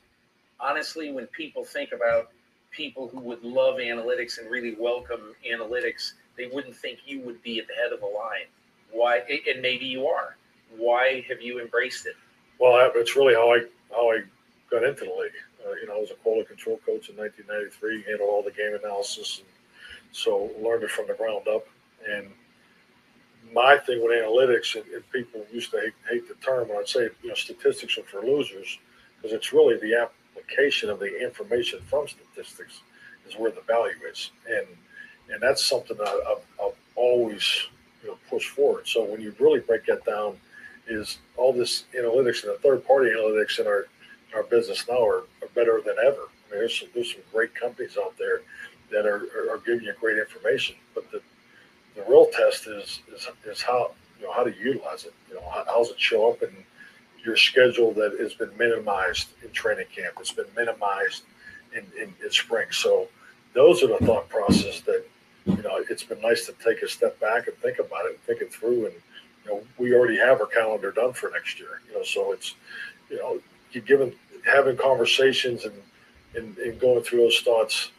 honestly, 0.60 1.12
when 1.12 1.28
people 1.28 1.64
think 1.64 1.92
about 1.92 2.30
people 2.76 3.08
who 3.08 3.20
would 3.20 3.44
love 3.44 3.76
analytics 3.76 4.40
and 4.40 4.50
really 4.50 4.76
welcome 4.80 5.36
analytics, 5.50 6.14
they 6.38 6.48
wouldn't 6.48 6.76
think 6.76 7.00
you 7.06 7.22
would 7.22 7.42
be 7.44 7.60
at 7.60 7.68
the 7.68 7.74
head 7.74 7.94
of 7.94 8.00
the 8.00 8.06
line. 8.06 8.48
Why? 8.92 9.22
And 9.50 9.62
maybe 9.62 9.86
you 9.86 10.08
are. 10.08 10.36
Why 10.76 11.26
have 11.30 11.42
you 11.42 11.60
embraced 11.60 12.06
it? 12.06 12.16
Well, 12.60 12.92
it's 12.96 13.16
really 13.16 13.34
how 13.34 13.54
I 13.54 13.66
how 13.92 14.12
I 14.12 14.22
got 14.70 14.84
into 14.84 15.06
the 15.06 15.12
league. 15.12 15.32
Uh, 15.66 15.74
you 15.82 15.88
know, 15.88 15.98
I 15.98 16.00
was 16.00 16.12
a 16.12 16.16
quality 16.16 16.46
control 16.46 16.78
coach 16.86 17.10
in 17.10 17.16
1993, 17.16 18.04
handled 18.04 18.30
all 18.30 18.44
the 18.44 18.52
game 18.52 18.76
analysis, 18.76 19.40
and 19.40 19.48
so 20.12 20.52
learned 20.62 20.84
it 20.84 20.92
from 20.92 21.08
the 21.08 21.14
ground 21.14 21.48
up. 21.48 21.68
And 22.10 22.28
my 23.54 23.78
thing 23.78 24.04
with 24.04 24.12
analytics, 24.12 24.76
and, 24.76 24.86
and 24.94 25.10
people 25.12 25.46
used 25.52 25.72
to 25.72 25.80
hate, 25.80 25.94
hate, 26.10 26.28
the 26.28 26.36
term, 26.36 26.68
I'd 26.78 26.88
say, 26.88 27.10
you 27.22 27.30
know, 27.30 27.36
statistics 27.36 27.98
are 27.98 28.04
for 28.04 28.22
losers, 28.22 28.78
because 29.18 29.34
it's 29.34 29.54
really 29.54 29.78
the 29.78 29.96
application 30.36 30.90
of 30.90 31.00
the 31.00 31.24
information 31.24 31.80
from 31.82 32.08
statistics 32.08 32.82
is 33.28 33.36
where 33.38 33.52
the 33.52 33.62
value 33.62 33.96
is, 34.10 34.32
and 34.50 34.68
and 35.32 35.42
that's 35.42 35.64
something 35.64 35.98
that 35.98 36.08
I've, 36.08 36.44
I've 36.64 36.76
always 36.96 37.68
you 38.02 38.10
know 38.10 38.18
pushed 38.30 38.50
forward. 38.50 38.88
So 38.88 39.04
when 39.04 39.22
you 39.22 39.36
really 39.40 39.60
break 39.60 39.86
that 39.86 40.06
down 40.06 40.38
is 40.88 41.20
all 41.38 41.54
this 41.54 41.86
analytics 41.98 42.44
and 42.44 42.54
the 42.54 42.60
third 42.62 42.86
party 42.86 43.10
analytics 43.12 43.60
in 43.60 43.68
our 43.68 43.86
our 44.36 44.44
business 44.44 44.86
now 44.90 45.06
are, 45.06 45.24
are 45.42 45.50
better 45.54 45.82
than 45.86 45.96
ever. 46.04 46.24
I 46.24 46.52
mean, 46.52 46.60
there's 46.60 46.80
some, 46.80 46.90
there's 46.94 47.12
some 47.12 47.22
great 47.32 47.54
companies 47.54 47.98
out 48.04 48.18
there 48.18 48.42
that 48.92 49.06
are, 49.06 49.28
are, 49.36 49.56
are 49.56 49.62
giving 49.66 49.86
you 49.86 49.94
great 50.00 50.18
information, 50.18 50.76
but 50.94 51.10
the 51.12 51.22
the 51.96 52.04
real 52.10 52.28
test 52.34 52.68
is 52.68 53.02
is, 53.14 53.28
is 53.46 53.62
how 53.62 53.92
you 54.20 54.26
know 54.26 54.34
how 54.34 54.44
to 54.44 54.54
utilize 54.58 55.06
it. 55.06 55.14
You 55.30 55.36
know, 55.36 55.50
how, 55.50 55.64
how's 55.68 55.90
it 55.90 56.00
show 56.00 56.32
up 56.32 56.42
in 56.42 56.52
your 57.24 57.38
schedule 57.38 57.94
that 57.94 58.18
has 58.20 58.34
been 58.34 58.56
minimized 58.58 59.30
in 59.44 59.52
training 59.52 59.88
camp? 59.96 60.16
It's 60.20 60.32
been 60.32 60.46
minimized 60.56 61.24
in, 61.76 61.86
in, 62.00 62.14
in 62.24 62.32
spring. 62.32 62.68
So 62.72 63.08
those 63.54 63.84
are 63.84 63.88
the 63.88 64.06
thought 64.06 64.30
process 64.30 64.82
that 64.82 65.06
you 65.46 65.62
know 65.62 65.84
it's 65.90 66.04
been 66.04 66.22
nice 66.22 66.46
to 66.46 66.54
take 66.64 66.82
a 66.82 66.88
step 66.88 67.20
back 67.20 67.48
and 67.48 67.56
think 67.58 67.80
about 67.80 68.06
it, 68.06 68.12
and 68.12 68.20
think 68.22 68.42
it 68.42 68.54
through, 68.54 68.86
and 68.86 68.96
you 69.46 69.52
know, 69.52 69.64
we 69.78 69.94
already 69.94 70.18
have 70.18 70.40
our 70.40 70.48
calendar 70.48 70.92
done 70.92 71.14
for 71.14 71.30
next 71.32 71.60
year. 71.60 71.82
You 71.88 71.98
know, 71.98 72.04
so 72.04 72.32
it's, 72.32 72.56
you 73.10 73.18
know, 73.18 73.40
you 73.72 73.82
given 73.82 74.14
having 74.46 74.78
conversations 74.78 75.66
and, 75.66 75.74
and, 76.36 76.58
and 76.58 76.80
going 76.80 77.04
through 77.04 77.20
those 77.20 77.40
thoughts, 77.40 77.92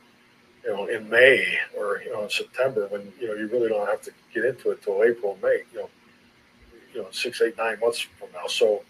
you 0.65 0.71
know, 0.71 0.87
in 0.87 1.09
May 1.09 1.59
or 1.77 2.01
you 2.05 2.13
know 2.13 2.25
in 2.25 2.31
September 2.31 2.87
when 2.89 3.13
you 3.21 3.29
know 3.29 3.35
you 3.35 3.49
really 3.49 3.69
don't 3.69 3.87
have 3.87 4.03
to 4.03 4.13
get 4.33 4.45
into 4.45 4.71
it 4.71 4.83
till 4.83 5.03
April, 5.03 5.39
May. 5.43 5.63
You 5.73 5.81
know, 5.81 5.91
you 6.95 7.03
know, 7.03 7.09
six, 7.11 7.41
eight, 7.43 7.57
nine 7.59 7.79
months 7.81 8.01
from 8.01 8.29
now. 8.33 8.47
So 8.47 8.83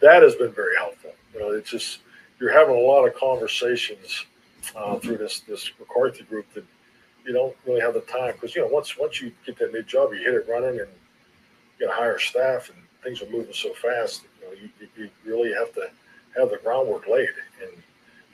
that 0.00 0.22
has 0.22 0.34
been 0.34 0.52
very 0.52 0.76
helpful. 0.76 1.12
You 1.32 1.40
know, 1.40 1.50
it's 1.50 1.70
just 1.70 2.00
you're 2.40 2.52
having 2.52 2.76
a 2.76 2.78
lot 2.78 3.06
of 3.06 3.14
conversations 3.14 4.24
uh, 4.76 4.98
through 4.98 5.18
this 5.18 5.40
this 5.40 5.70
McCarthy 5.78 6.24
group 6.24 6.52
that 6.54 6.64
you 7.26 7.32
don't 7.32 7.56
really 7.66 7.80
have 7.80 7.94
the 7.94 8.00
time 8.02 8.32
because 8.34 8.54
you 8.54 8.62
know 8.62 8.68
once 8.68 8.96
once 8.98 9.20
you 9.20 9.32
get 9.46 9.58
that 9.58 9.72
new 9.72 9.82
job, 9.82 10.12
you 10.12 10.18
hit 10.18 10.34
it 10.34 10.46
running 10.48 10.80
and 10.80 10.88
you 11.78 11.86
got 11.86 11.92
to 11.92 11.98
hire 11.98 12.18
staff 12.18 12.70
and 12.70 12.78
things 13.02 13.22
are 13.22 13.30
moving 13.30 13.52
so 13.52 13.72
fast. 13.74 14.24
You 14.40 14.46
know, 14.46 14.70
you, 14.80 14.88
you 14.96 15.10
really 15.24 15.52
have 15.52 15.72
to 15.74 15.88
have 16.36 16.50
the 16.50 16.58
groundwork 16.62 17.06
laid, 17.06 17.28
and 17.62 17.70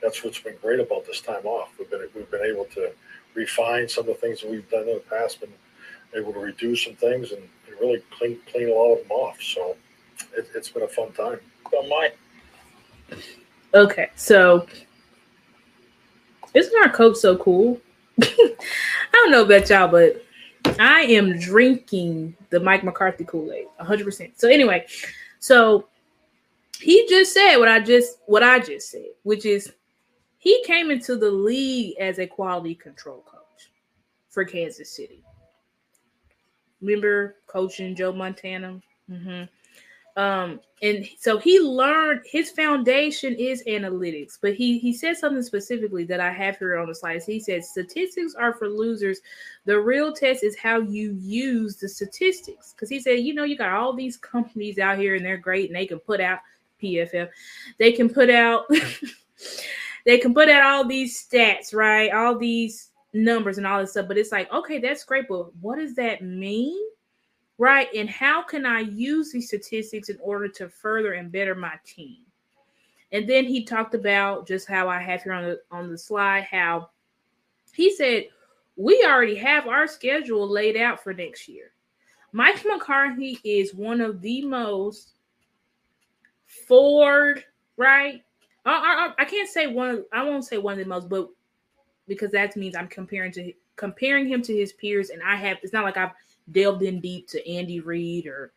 that's 0.01 0.23
what's 0.23 0.39
been 0.39 0.55
great 0.61 0.79
about 0.79 1.05
this 1.05 1.21
time 1.21 1.45
off. 1.45 1.71
We've 1.77 1.89
been 1.89 2.07
we've 2.15 2.31
been 2.31 2.45
able 2.45 2.65
to 2.65 2.91
refine 3.33 3.87
some 3.87 4.01
of 4.01 4.07
the 4.07 4.15
things 4.15 4.41
that 4.41 4.49
we've 4.49 4.69
done 4.69 4.87
in 4.87 4.95
the 4.95 5.03
past, 5.09 5.39
been 5.39 5.53
able 6.15 6.33
to 6.33 6.39
reduce 6.39 6.83
some 6.83 6.95
things 6.95 7.31
and, 7.31 7.41
and 7.41 7.79
really 7.79 8.01
clean 8.17 8.39
clean 8.51 8.69
a 8.69 8.73
lot 8.73 8.93
of 8.93 8.99
them 8.99 9.11
off. 9.11 9.41
So 9.41 9.75
it, 10.35 10.47
has 10.53 10.69
been 10.69 10.83
a 10.83 10.87
fun 10.87 11.11
time. 11.13 11.39
So 11.71 11.87
Mike. 11.87 12.17
Okay, 13.73 14.09
so 14.15 14.67
isn't 16.53 16.83
our 16.83 16.89
coach 16.91 17.17
so 17.17 17.37
cool? 17.37 17.79
I 18.21 18.55
don't 19.13 19.31
know 19.31 19.43
about 19.43 19.69
y'all, 19.69 19.87
but 19.87 20.23
I 20.79 21.01
am 21.01 21.39
drinking 21.39 22.35
the 22.49 22.59
Mike 22.59 22.83
McCarthy 22.83 23.23
Kool 23.23 23.51
Aid, 23.53 23.67
100. 23.77 24.03
percent 24.03 24.39
So 24.39 24.49
anyway, 24.49 24.85
so 25.39 25.87
he 26.79 27.07
just 27.07 27.33
said 27.33 27.57
what 27.57 27.69
I 27.69 27.79
just 27.79 28.17
what 28.25 28.43
I 28.43 28.59
just 28.59 28.91
said, 28.91 29.07
which 29.23 29.45
is 29.45 29.71
he 30.37 30.63
came 30.65 30.91
into 30.91 31.15
the 31.15 31.31
league 31.31 31.95
as 31.99 32.19
a 32.19 32.27
quality 32.27 32.75
control 32.75 33.23
coach 33.25 33.69
for 34.29 34.43
Kansas 34.43 34.89
City. 34.89 35.23
Remember 36.81 37.35
coaching 37.47 37.95
Joe 37.95 38.11
Montana? 38.11 38.81
Mm-hmm. 39.09 39.43
Um, 40.17 40.59
and 40.81 41.07
so 41.19 41.37
he 41.37 41.59
learned 41.59 42.21
his 42.25 42.51
foundation 42.51 43.33
is 43.35 43.63
analytics, 43.65 44.37
but 44.41 44.55
he 44.55 44.77
he 44.77 44.93
said 44.93 45.15
something 45.15 45.43
specifically 45.43 46.03
that 46.05 46.19
I 46.19 46.31
have 46.31 46.57
here 46.57 46.77
on 46.77 46.87
the 46.87 46.95
slides. 46.95 47.25
He 47.25 47.39
said 47.39 47.63
statistics 47.63 48.35
are 48.35 48.53
for 48.53 48.67
losers. 48.67 49.21
The 49.65 49.79
real 49.79 50.11
test 50.11 50.43
is 50.43 50.57
how 50.57 50.79
you 50.79 51.13
use 51.21 51.77
the 51.77 51.87
statistics. 51.87 52.73
Because 52.73 52.89
he 52.89 52.99
said, 52.99 53.19
you 53.19 53.33
know, 53.33 53.43
you 53.43 53.57
got 53.57 53.71
all 53.71 53.93
these 53.93 54.17
companies 54.17 54.79
out 54.79 54.97
here 54.97 55.15
and 55.15 55.25
they're 55.25 55.37
great 55.37 55.69
and 55.69 55.75
they 55.75 55.85
can 55.85 55.99
put 55.99 56.19
out 56.19 56.39
PFF, 56.81 57.29
they 57.77 57.91
can 57.91 58.09
put 58.09 58.29
out 58.29 58.65
they 60.05 60.17
can 60.17 60.33
put 60.33 60.49
out 60.49 60.63
all 60.63 60.85
these 60.85 61.25
stats, 61.25 61.73
right? 61.73 62.11
All 62.11 62.37
these 62.37 62.89
numbers 63.13 63.57
and 63.57 63.67
all 63.67 63.79
this 63.79 63.91
stuff. 63.91 64.07
But 64.07 64.17
it's 64.17 64.31
like, 64.31 64.51
okay, 64.51 64.79
that's 64.79 65.03
great, 65.03 65.27
but 65.29 65.55
what 65.57 65.77
does 65.77 65.95
that 65.95 66.21
mean? 66.21 66.81
Right? 67.61 67.89
And 67.93 68.09
how 68.09 68.41
can 68.41 68.65
I 68.65 68.79
use 68.79 69.31
these 69.31 69.49
statistics 69.49 70.09
in 70.09 70.17
order 70.19 70.47
to 70.47 70.67
further 70.67 71.13
and 71.13 71.31
better 71.31 71.53
my 71.53 71.75
team? 71.85 72.17
And 73.11 73.29
then 73.29 73.45
he 73.45 73.63
talked 73.63 73.93
about 73.93 74.47
just 74.47 74.67
how 74.67 74.89
I 74.89 74.99
have 74.99 75.21
here 75.21 75.33
on 75.33 75.43
the 75.43 75.61
on 75.69 75.91
the 75.91 75.97
slide 75.97 76.47
how 76.49 76.89
he 77.71 77.95
said 77.95 78.29
we 78.77 79.05
already 79.05 79.35
have 79.35 79.67
our 79.67 79.85
schedule 79.85 80.49
laid 80.49 80.75
out 80.75 81.03
for 81.03 81.13
next 81.13 81.47
year. 81.47 81.73
Mike 82.31 82.65
McCarthy 82.65 83.37
is 83.43 83.75
one 83.75 84.01
of 84.01 84.21
the 84.21 84.43
most 84.43 85.11
forward, 86.67 87.45
right? 87.77 88.23
I, 88.65 89.13
I, 89.19 89.21
I 89.21 89.25
can't 89.25 89.49
say 89.49 89.67
one. 89.67 90.03
I 90.11 90.23
won't 90.23 90.45
say 90.45 90.57
one 90.57 90.73
of 90.73 90.79
the 90.79 90.85
most, 90.85 91.09
but 91.09 91.29
because 92.07 92.31
that 92.31 92.55
means 92.55 92.75
I'm 92.75 92.87
comparing 92.87 93.31
to 93.33 93.53
comparing 93.75 94.27
him 94.27 94.41
to 94.41 94.55
his 94.55 94.73
peers, 94.73 95.11
and 95.11 95.21
I 95.21 95.35
have. 95.35 95.57
It's 95.61 95.73
not 95.73 95.83
like 95.83 95.97
I've 95.97 96.11
delved 96.51 96.83
in 96.83 96.99
deep 96.99 97.27
to 97.29 97.49
Andy 97.49 97.79
Reid 97.79 98.27
or 98.27 98.51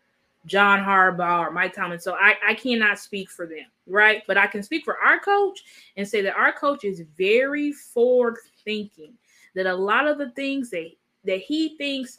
John 0.47 0.81
Harbaugh 0.81 1.41
or 1.41 1.51
Mike 1.51 1.75
Tomlin. 1.75 2.01
So 2.01 2.15
I, 2.15 2.35
I 2.47 2.55
cannot 2.55 2.99
speak 2.99 3.31
for 3.31 3.47
them, 3.47 3.67
right? 3.87 4.23
But 4.27 4.37
I 4.37 4.47
can 4.47 4.63
speak 4.63 4.85
for 4.85 4.99
our 4.99 5.19
coach 5.19 5.65
and 5.97 6.07
say 6.07 6.21
that 6.23 6.37
our 6.37 6.53
coach 6.53 6.85
is 6.85 7.03
very 7.17 7.73
forward 7.73 8.39
thinking. 8.65 9.15
That 9.55 9.67
a 9.67 9.75
lot 9.75 10.07
of 10.09 10.19
the 10.19 10.31
things 10.31 10.71
that 10.71 10.91
that 11.25 11.41
he 11.41 11.77
thinks 11.77 12.19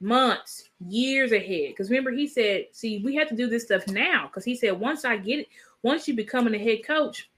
months, 0.00 0.68
years 0.86 1.32
ahead. 1.32 1.70
Because 1.70 1.90
remember, 1.90 2.10
he 2.10 2.26
said, 2.26 2.66
see, 2.72 2.98
we 2.98 3.14
have 3.16 3.28
to 3.28 3.36
do 3.36 3.48
this 3.48 3.64
stuff 3.64 3.86
now. 3.88 4.26
Because 4.26 4.44
he 4.44 4.54
said, 4.54 4.78
once 4.78 5.04
I 5.04 5.16
get 5.16 5.40
it, 5.40 5.48
once 5.82 6.06
you 6.06 6.14
becoming 6.14 6.54
a 6.54 6.58
head 6.58 6.84
coach, 6.86 7.30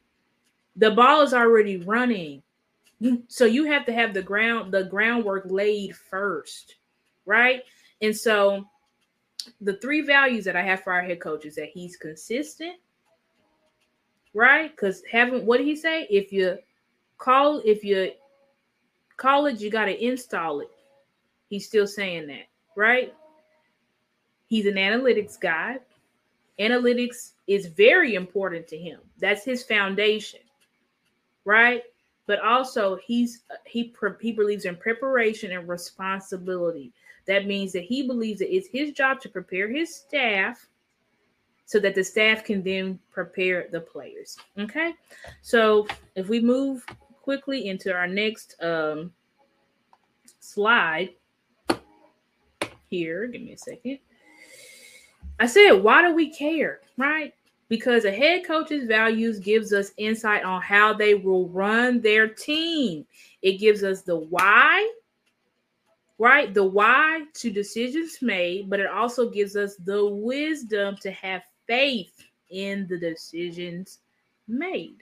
the 0.74 0.90
ball 0.90 1.22
is 1.22 1.32
already 1.32 1.78
running. 1.78 2.42
So 3.28 3.44
you 3.44 3.64
have 3.64 3.84
to 3.86 3.92
have 3.92 4.14
the 4.14 4.22
ground, 4.22 4.72
the 4.72 4.84
groundwork 4.84 5.44
laid 5.46 5.94
first 5.94 6.76
right? 7.26 7.62
And 8.00 8.16
so 8.16 8.66
the 9.60 9.74
three 9.74 10.00
values 10.00 10.44
that 10.44 10.56
I 10.56 10.62
have 10.62 10.82
for 10.82 10.92
our 10.92 11.02
head 11.02 11.20
coach 11.20 11.44
is 11.44 11.56
that 11.56 11.68
he's 11.68 11.96
consistent, 11.96 12.76
right? 14.34 14.70
Because 14.70 15.02
having 15.10 15.44
what 15.44 15.58
did 15.58 15.66
he 15.66 15.76
say? 15.76 16.06
If 16.08 16.32
you 16.32 16.58
call, 17.18 17.60
if 17.64 17.84
you 17.84 18.12
call 19.16 19.46
it, 19.46 19.60
you 19.60 19.70
got 19.70 19.86
to 19.86 20.04
install 20.04 20.60
it. 20.60 20.70
He's 21.48 21.66
still 21.66 21.86
saying 21.86 22.26
that, 22.28 22.48
right? 22.76 23.14
He's 24.48 24.66
an 24.66 24.74
analytics 24.74 25.38
guy. 25.38 25.78
Analytics 26.58 27.32
is 27.46 27.66
very 27.66 28.14
important 28.14 28.66
to 28.68 28.78
him. 28.78 29.00
That's 29.18 29.44
his 29.44 29.62
foundation, 29.62 30.40
right? 31.44 31.82
But 32.26 32.40
also, 32.40 32.96
he's 33.06 33.42
he 33.64 33.94
he 34.20 34.32
believes 34.32 34.64
in 34.64 34.76
preparation 34.76 35.52
and 35.52 35.68
responsibility. 35.68 36.92
That 37.26 37.46
means 37.46 37.72
that 37.72 37.84
he 37.84 38.06
believes 38.06 38.38
that 38.38 38.54
it's 38.54 38.68
his 38.68 38.92
job 38.92 39.20
to 39.20 39.28
prepare 39.28 39.68
his 39.68 39.94
staff 39.94 40.68
so 41.64 41.80
that 41.80 41.94
the 41.94 42.04
staff 42.04 42.44
can 42.44 42.62
then 42.62 42.98
prepare 43.10 43.66
the 43.72 43.80
players. 43.80 44.36
Okay. 44.58 44.94
So 45.42 45.88
if 46.14 46.28
we 46.28 46.40
move 46.40 46.86
quickly 47.22 47.66
into 47.68 47.92
our 47.92 48.06
next 48.06 48.54
um, 48.62 49.12
slide 50.38 51.10
here, 52.88 53.26
give 53.26 53.42
me 53.42 53.52
a 53.52 53.58
second. 53.58 53.98
I 55.40 55.46
said, 55.46 55.72
why 55.72 56.02
do 56.02 56.14
we 56.14 56.32
care? 56.32 56.80
Right? 56.96 57.34
Because 57.68 58.04
a 58.04 58.12
head 58.12 58.46
coach's 58.46 58.86
values 58.86 59.40
gives 59.40 59.72
us 59.72 59.90
insight 59.96 60.44
on 60.44 60.62
how 60.62 60.94
they 60.94 61.14
will 61.14 61.48
run 61.48 62.00
their 62.00 62.28
team. 62.28 63.04
It 63.42 63.58
gives 63.58 63.82
us 63.82 64.02
the 64.02 64.16
why, 64.16 64.88
right? 66.18 66.52
The 66.52 66.64
why 66.64 67.24
to 67.34 67.50
decisions 67.50 68.18
made, 68.22 68.70
but 68.70 68.80
it 68.80 68.86
also 68.86 69.28
gives 69.28 69.56
us 69.56 69.76
the 69.76 70.06
wisdom 70.06 70.96
to 71.02 71.10
have 71.10 71.42
faith 71.66 72.24
in 72.50 72.86
the 72.88 72.98
decisions 72.98 73.98
made. 74.48 74.98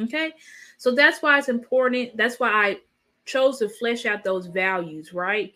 Okay, 0.00 0.32
so 0.78 0.94
that's 0.94 1.20
why 1.20 1.38
it's 1.38 1.48
important. 1.48 2.16
That's 2.16 2.40
why 2.40 2.50
I 2.50 2.80
chose 3.26 3.58
to 3.58 3.68
flesh 3.68 4.06
out 4.06 4.24
those 4.24 4.46
values, 4.46 5.12
right? 5.12 5.54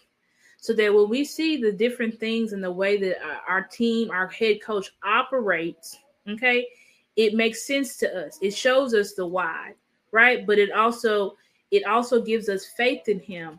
So 0.58 0.72
that 0.74 0.92
when 0.92 1.08
we 1.08 1.24
see 1.24 1.56
the 1.56 1.72
different 1.72 2.18
things 2.18 2.52
and 2.52 2.62
the 2.62 2.72
way 2.72 2.98
that 2.98 3.16
uh, 3.24 3.38
our 3.48 3.62
team, 3.62 4.10
our 4.10 4.28
head 4.28 4.62
coach 4.62 4.92
operates, 5.02 5.98
okay, 6.28 6.66
it 7.14 7.34
makes 7.34 7.66
sense 7.66 7.96
to 7.98 8.26
us. 8.26 8.38
It 8.42 8.54
shows 8.54 8.92
us 8.92 9.14
the 9.14 9.26
why, 9.26 9.72
right? 10.12 10.46
But 10.46 10.58
it 10.58 10.70
also 10.72 11.36
it 11.70 11.84
also 11.84 12.20
gives 12.20 12.48
us 12.48 12.66
faith 12.76 13.08
in 13.08 13.20
him 13.20 13.58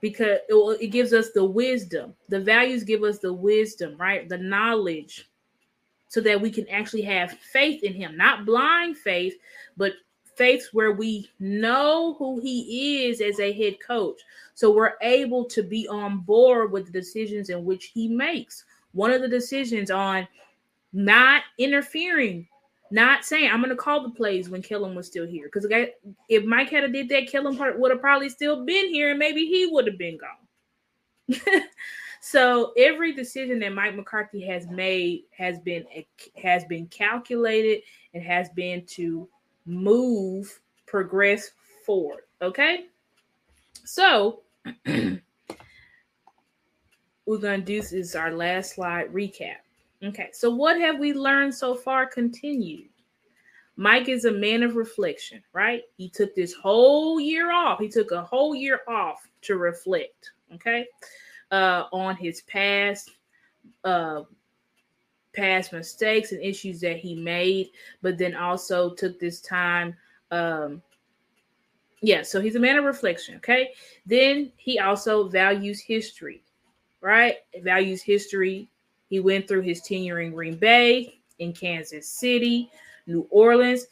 because 0.00 0.38
it, 0.48 0.78
it 0.80 0.88
gives 0.88 1.12
us 1.12 1.30
the 1.32 1.44
wisdom. 1.44 2.14
The 2.28 2.40
values 2.40 2.84
give 2.84 3.02
us 3.02 3.18
the 3.18 3.32
wisdom, 3.32 3.96
right? 3.98 4.28
The 4.28 4.38
knowledge 4.38 5.28
so 6.08 6.20
that 6.20 6.40
we 6.40 6.50
can 6.50 6.68
actually 6.68 7.02
have 7.02 7.32
faith 7.32 7.84
in 7.84 7.94
him, 7.94 8.16
not 8.16 8.44
blind 8.44 8.96
faith, 8.98 9.34
but 9.76 9.92
faith 10.34 10.68
where 10.72 10.92
we 10.92 11.30
know 11.38 12.14
who 12.18 12.40
he 12.40 13.06
is 13.06 13.20
as 13.20 13.38
a 13.38 13.52
head 13.52 13.76
coach. 13.86 14.20
So 14.54 14.72
we're 14.72 14.94
able 15.02 15.44
to 15.46 15.62
be 15.62 15.86
on 15.86 16.20
board 16.20 16.72
with 16.72 16.86
the 16.86 16.92
decisions 16.92 17.48
in 17.50 17.64
which 17.64 17.86
he 17.94 18.08
makes. 18.08 18.64
One 18.92 19.12
of 19.12 19.20
the 19.20 19.28
decisions 19.28 19.90
on 19.90 20.26
not 20.92 21.42
interfering 21.58 22.48
not 22.90 23.24
saying 23.24 23.50
I'm 23.50 23.60
going 23.60 23.70
to 23.70 23.76
call 23.76 24.02
the 24.02 24.10
plays 24.10 24.48
when 24.48 24.62
Kellen 24.62 24.94
was 24.94 25.06
still 25.06 25.26
here 25.26 25.48
because 25.52 25.66
if 26.28 26.44
Mike 26.44 26.70
had 26.70 26.92
did 26.92 27.08
that, 27.10 27.28
Kellen 27.28 27.56
would 27.78 27.90
have 27.90 28.00
probably 28.00 28.28
still 28.28 28.64
been 28.64 28.88
here 28.88 29.10
and 29.10 29.18
maybe 29.18 29.46
he 29.46 29.66
would 29.66 29.86
have 29.86 29.98
been 29.98 30.18
gone. 30.18 31.40
so 32.20 32.72
every 32.76 33.12
decision 33.14 33.60
that 33.60 33.72
Mike 33.72 33.94
McCarthy 33.94 34.44
has 34.46 34.66
made 34.68 35.22
has 35.36 35.60
been 35.60 35.84
has 36.42 36.64
been 36.64 36.86
calculated 36.88 37.82
and 38.14 38.22
has 38.22 38.48
been 38.50 38.84
to 38.86 39.28
move, 39.66 40.60
progress 40.86 41.50
forward. 41.86 42.24
Okay, 42.42 42.86
so 43.84 44.40
we're 44.86 45.20
gonna 47.26 47.58
do 47.58 47.80
this 47.80 47.92
is 47.92 48.16
our 48.16 48.32
last 48.32 48.74
slide 48.74 49.12
recap. 49.12 49.58
Okay, 50.02 50.30
so 50.32 50.50
what 50.50 50.80
have 50.80 50.98
we 50.98 51.12
learned 51.12 51.54
so 51.54 51.74
far? 51.74 52.06
Continued. 52.06 52.88
Mike 53.76 54.08
is 54.08 54.24
a 54.24 54.32
man 54.32 54.62
of 54.62 54.76
reflection, 54.76 55.42
right? 55.52 55.82
He 55.96 56.08
took 56.08 56.34
this 56.34 56.52
whole 56.52 57.20
year 57.20 57.52
off. 57.52 57.78
He 57.78 57.88
took 57.88 58.10
a 58.10 58.22
whole 58.22 58.54
year 58.54 58.80
off 58.88 59.26
to 59.42 59.56
reflect, 59.56 60.32
okay, 60.54 60.86
uh, 61.50 61.84
on 61.92 62.16
his 62.16 62.42
past, 62.42 63.10
uh, 63.84 64.22
past 65.34 65.72
mistakes 65.72 66.32
and 66.32 66.42
issues 66.42 66.80
that 66.80 66.96
he 66.96 67.14
made, 67.14 67.70
but 68.02 68.18
then 68.18 68.34
also 68.34 68.94
took 68.94 69.18
this 69.18 69.40
time. 69.40 69.94
Um, 70.30 70.82
yeah, 72.02 72.22
so 72.22 72.40
he's 72.40 72.56
a 72.56 72.60
man 72.60 72.76
of 72.78 72.84
reflection, 72.84 73.36
okay. 73.36 73.72
Then 74.06 74.52
he 74.56 74.78
also 74.78 75.28
values 75.28 75.80
history, 75.80 76.42
right? 77.00 77.36
Values 77.62 78.02
history 78.02 78.68
he 79.10 79.20
went 79.20 79.46
through 79.46 79.62
his 79.62 79.82
tenure 79.82 80.20
in 80.20 80.32
Green 80.32 80.56
Bay, 80.56 81.20
in 81.40 81.52
Kansas 81.52 82.08
City, 82.08 82.70
New 83.06 83.26
Orleans. 83.30 83.86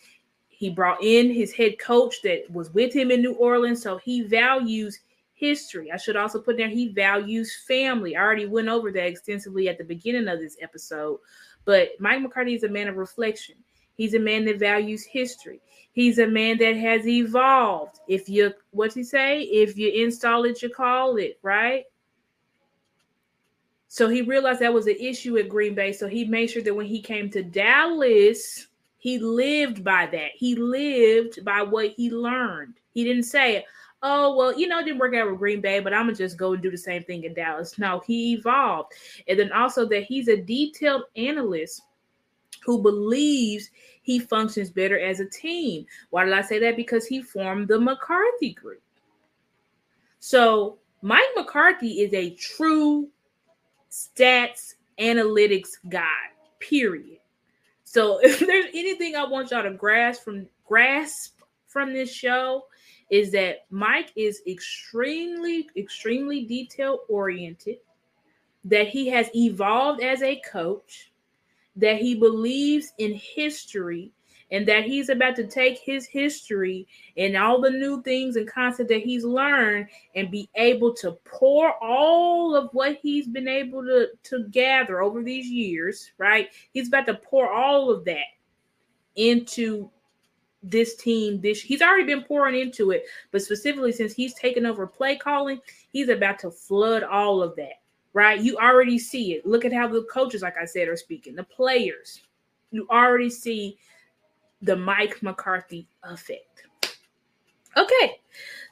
He 0.48 0.70
brought 0.70 1.02
in 1.02 1.30
his 1.32 1.52
head 1.52 1.78
coach 1.78 2.22
that 2.22 2.50
was 2.50 2.72
with 2.72 2.94
him 2.94 3.10
in 3.10 3.20
New 3.20 3.34
Orleans. 3.34 3.82
So 3.82 3.98
he 3.98 4.22
values 4.22 5.00
history. 5.34 5.92
I 5.92 5.96
should 5.96 6.16
also 6.16 6.40
put 6.40 6.56
there 6.56 6.68
he 6.68 6.88
values 6.88 7.54
family. 7.66 8.16
I 8.16 8.22
already 8.22 8.46
went 8.46 8.68
over 8.68 8.90
that 8.92 9.06
extensively 9.06 9.68
at 9.68 9.78
the 9.78 9.84
beginning 9.84 10.28
of 10.28 10.38
this 10.38 10.56
episode. 10.60 11.18
But 11.64 11.90
Mike 12.00 12.22
McCarthy 12.22 12.54
is 12.54 12.62
a 12.62 12.68
man 12.68 12.88
of 12.88 12.96
reflection. 12.96 13.56
He's 13.94 14.14
a 14.14 14.18
man 14.18 14.44
that 14.44 14.58
values 14.58 15.04
history. 15.04 15.60
He's 15.92 16.18
a 16.18 16.26
man 16.26 16.58
that 16.58 16.76
has 16.76 17.06
evolved. 17.06 17.98
If 18.08 18.28
you 18.28 18.52
what's 18.70 18.94
he 18.94 19.02
say? 19.02 19.42
If 19.42 19.76
you 19.76 19.90
install 19.90 20.44
it, 20.44 20.62
you 20.62 20.70
call 20.70 21.16
it, 21.16 21.38
right? 21.42 21.84
So 23.88 24.08
he 24.08 24.22
realized 24.22 24.60
that 24.60 24.72
was 24.72 24.86
an 24.86 24.96
issue 25.00 25.38
at 25.38 25.48
Green 25.48 25.74
Bay. 25.74 25.92
So 25.92 26.06
he 26.06 26.24
made 26.24 26.50
sure 26.50 26.62
that 26.62 26.74
when 26.74 26.86
he 26.86 27.00
came 27.00 27.30
to 27.30 27.42
Dallas, 27.42 28.68
he 28.98 29.18
lived 29.18 29.82
by 29.82 30.06
that. 30.06 30.30
He 30.34 30.54
lived 30.54 31.44
by 31.44 31.62
what 31.62 31.92
he 31.96 32.10
learned. 32.10 32.74
He 32.92 33.04
didn't 33.04 33.24
say, 33.24 33.64
oh 34.02 34.36
well, 34.36 34.58
you 34.58 34.68
know, 34.68 34.80
it 34.80 34.84
didn't 34.84 34.98
work 34.98 35.14
out 35.14 35.30
with 35.30 35.38
Green 35.38 35.60
Bay, 35.60 35.80
but 35.80 35.94
I'm 35.94 36.06
gonna 36.06 36.16
just 36.16 36.36
go 36.36 36.52
and 36.52 36.62
do 36.62 36.70
the 36.70 36.78
same 36.78 37.02
thing 37.04 37.24
in 37.24 37.34
Dallas. 37.34 37.78
No, 37.78 38.00
he 38.06 38.34
evolved, 38.34 38.92
and 39.26 39.38
then 39.38 39.52
also 39.52 39.86
that 39.88 40.04
he's 40.04 40.28
a 40.28 40.36
detailed 40.36 41.04
analyst 41.16 41.82
who 42.64 42.82
believes 42.82 43.70
he 44.02 44.18
functions 44.18 44.70
better 44.70 44.98
as 44.98 45.20
a 45.20 45.26
team. 45.26 45.86
Why 46.10 46.24
did 46.24 46.34
I 46.34 46.42
say 46.42 46.58
that? 46.58 46.76
Because 46.76 47.06
he 47.06 47.22
formed 47.22 47.68
the 47.68 47.78
McCarthy 47.78 48.52
group. 48.52 48.82
So 50.18 50.78
Mike 51.02 51.22
McCarthy 51.36 52.00
is 52.00 52.12
a 52.12 52.34
true 52.34 53.08
stats 53.90 54.74
analytics 54.98 55.70
guy, 55.88 56.04
period. 56.58 57.18
So 57.84 58.18
if 58.22 58.40
there's 58.40 58.66
anything 58.74 59.16
I 59.16 59.24
want 59.24 59.50
y'all 59.50 59.62
to 59.62 59.70
grasp 59.72 60.24
from 60.24 60.46
grasp 60.66 61.38
from 61.66 61.92
this 61.92 62.12
show 62.12 62.64
is 63.10 63.32
that 63.32 63.64
Mike 63.70 64.12
is 64.16 64.42
extremely, 64.46 65.68
extremely 65.76 66.44
detail 66.44 67.00
oriented, 67.08 67.78
that 68.64 68.88
he 68.88 69.08
has 69.08 69.30
evolved 69.34 70.02
as 70.02 70.22
a 70.22 70.40
coach, 70.40 71.10
that 71.76 71.96
he 71.96 72.14
believes 72.14 72.92
in 72.98 73.14
history 73.14 74.12
and 74.50 74.66
that 74.66 74.84
he's 74.84 75.08
about 75.08 75.36
to 75.36 75.46
take 75.46 75.78
his 75.78 76.06
history 76.06 76.86
and 77.16 77.36
all 77.36 77.60
the 77.60 77.70
new 77.70 78.02
things 78.02 78.36
and 78.36 78.50
concepts 78.50 78.88
that 78.88 79.02
he's 79.02 79.24
learned 79.24 79.86
and 80.14 80.30
be 80.30 80.48
able 80.54 80.94
to 80.94 81.12
pour 81.24 81.72
all 81.82 82.54
of 82.54 82.70
what 82.72 82.98
he's 83.02 83.26
been 83.26 83.48
able 83.48 83.82
to, 83.82 84.08
to 84.22 84.44
gather 84.50 85.02
over 85.02 85.22
these 85.22 85.46
years, 85.46 86.12
right? 86.18 86.48
He's 86.72 86.88
about 86.88 87.06
to 87.06 87.14
pour 87.14 87.52
all 87.52 87.90
of 87.90 88.04
that 88.06 88.26
into 89.16 89.90
this 90.64 90.96
team 90.96 91.40
this 91.40 91.60
he's 91.60 91.80
already 91.80 92.02
been 92.02 92.24
pouring 92.24 92.60
into 92.60 92.90
it 92.90 93.04
but 93.30 93.40
specifically 93.40 93.92
since 93.92 94.12
he's 94.12 94.34
taken 94.34 94.66
over 94.66 94.88
play 94.88 95.14
calling 95.14 95.60
he's 95.90 96.08
about 96.08 96.36
to 96.36 96.50
flood 96.50 97.04
all 97.04 97.40
of 97.40 97.54
that 97.54 97.74
right? 98.18 98.40
You 98.40 98.56
already 98.56 98.98
see 98.98 99.34
it. 99.34 99.46
Look 99.46 99.64
at 99.64 99.72
how 99.72 99.86
the 99.86 100.02
coaches 100.12 100.42
like 100.42 100.56
i 100.60 100.64
said 100.64 100.88
are 100.88 100.96
speaking 100.96 101.34
the 101.34 101.44
players. 101.44 102.22
You 102.70 102.86
already 102.90 103.30
see 103.30 103.78
the 104.62 104.76
Mike 104.76 105.22
McCarthy 105.22 105.88
effect. 106.04 106.64
Okay, 107.76 108.20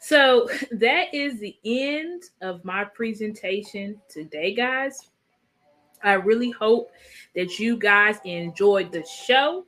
so 0.01 0.49
that 0.73 1.15
is 1.15 1.39
the 1.39 1.57
end 1.65 2.25
of 2.41 2.65
my 2.65 2.85
presentation 2.85 4.01
today, 4.09 4.55
guys. 4.55 5.11
I 6.03 6.15
really 6.15 6.51
hope 6.51 6.91
that 7.35 7.59
you 7.59 7.77
guys 7.77 8.19
enjoyed 8.25 8.93
the 8.93 9.05
show. 9.05 9.65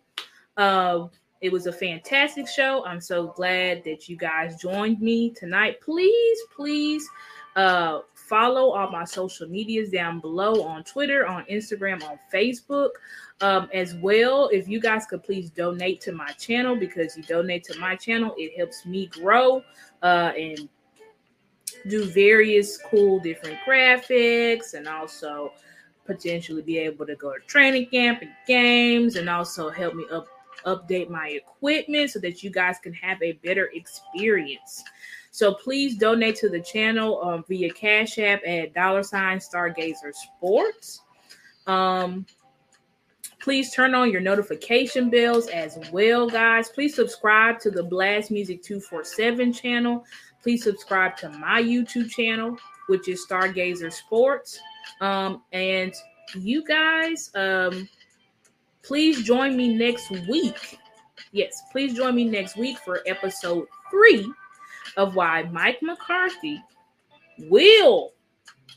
Uh, 0.56 1.06
it 1.40 1.52
was 1.52 1.66
a 1.66 1.72
fantastic 1.72 2.48
show. 2.48 2.84
I'm 2.84 3.00
so 3.00 3.28
glad 3.28 3.84
that 3.84 4.08
you 4.08 4.16
guys 4.16 4.56
joined 4.56 5.00
me 5.00 5.30
tonight. 5.30 5.80
Please, 5.80 6.38
please 6.54 7.08
uh, 7.56 8.00
follow 8.28 8.70
all 8.72 8.90
my 8.90 9.04
social 9.04 9.48
medias 9.48 9.90
down 9.90 10.20
below 10.20 10.62
on 10.62 10.84
Twitter, 10.84 11.26
on 11.26 11.44
Instagram, 11.46 12.02
on 12.02 12.18
Facebook. 12.32 12.90
Um, 13.40 13.68
as 13.72 13.94
well, 13.94 14.48
if 14.52 14.68
you 14.68 14.80
guys 14.80 15.06
could 15.06 15.22
please 15.22 15.50
donate 15.50 16.00
to 16.02 16.12
my 16.12 16.28
channel 16.32 16.74
because 16.74 17.16
you 17.16 17.22
donate 17.22 17.62
to 17.64 17.78
my 17.78 17.94
channel, 17.94 18.34
it 18.36 18.56
helps 18.56 18.84
me 18.84 19.06
grow 19.06 19.62
uh, 20.02 20.32
and 20.36 20.68
do 21.88 22.06
various 22.06 22.78
cool 22.90 23.20
different 23.20 23.58
graphics 23.66 24.74
and 24.74 24.88
also 24.88 25.52
potentially 26.04 26.62
be 26.62 26.78
able 26.78 27.06
to 27.06 27.14
go 27.14 27.32
to 27.32 27.40
training 27.46 27.86
camp 27.86 28.22
and 28.22 28.30
games 28.46 29.16
and 29.16 29.28
also 29.28 29.70
help 29.70 29.94
me 29.94 30.04
up 30.10 30.26
update 30.66 31.08
my 31.08 31.28
equipment 31.28 32.10
so 32.10 32.18
that 32.18 32.42
you 32.42 32.50
guys 32.50 32.78
can 32.82 32.92
have 32.92 33.22
a 33.22 33.32
better 33.44 33.70
experience. 33.74 34.82
So 35.38 35.54
please 35.54 35.96
donate 35.96 36.34
to 36.38 36.48
the 36.48 36.60
channel 36.60 37.22
um, 37.22 37.44
via 37.46 37.72
Cash 37.72 38.18
App 38.18 38.40
at 38.44 38.74
dollar 38.74 39.04
sign 39.04 39.38
Stargazer 39.38 40.12
Sports. 40.12 41.02
Um, 41.68 42.26
please 43.38 43.72
turn 43.72 43.94
on 43.94 44.10
your 44.10 44.20
notification 44.20 45.10
bells 45.10 45.46
as 45.46 45.78
well, 45.92 46.28
guys. 46.28 46.70
Please 46.70 46.96
subscribe 46.96 47.60
to 47.60 47.70
the 47.70 47.84
Blast 47.84 48.32
Music 48.32 48.64
247 48.64 49.52
channel. 49.52 50.04
Please 50.42 50.64
subscribe 50.64 51.16
to 51.18 51.28
my 51.28 51.62
YouTube 51.62 52.10
channel, 52.10 52.58
which 52.88 53.06
is 53.06 53.24
Stargazer 53.24 53.92
Sports. 53.92 54.58
Um, 55.00 55.44
and 55.52 55.94
you 56.34 56.64
guys, 56.64 57.30
um, 57.36 57.88
please 58.82 59.22
join 59.22 59.56
me 59.56 59.72
next 59.72 60.10
week. 60.10 60.80
Yes, 61.30 61.62
please 61.70 61.94
join 61.94 62.16
me 62.16 62.24
next 62.24 62.56
week 62.56 62.78
for 62.78 63.02
episode 63.06 63.68
three 63.88 64.28
of 64.96 65.14
why 65.14 65.44
Mike 65.44 65.78
McCarthy 65.82 66.62
will, 67.38 68.12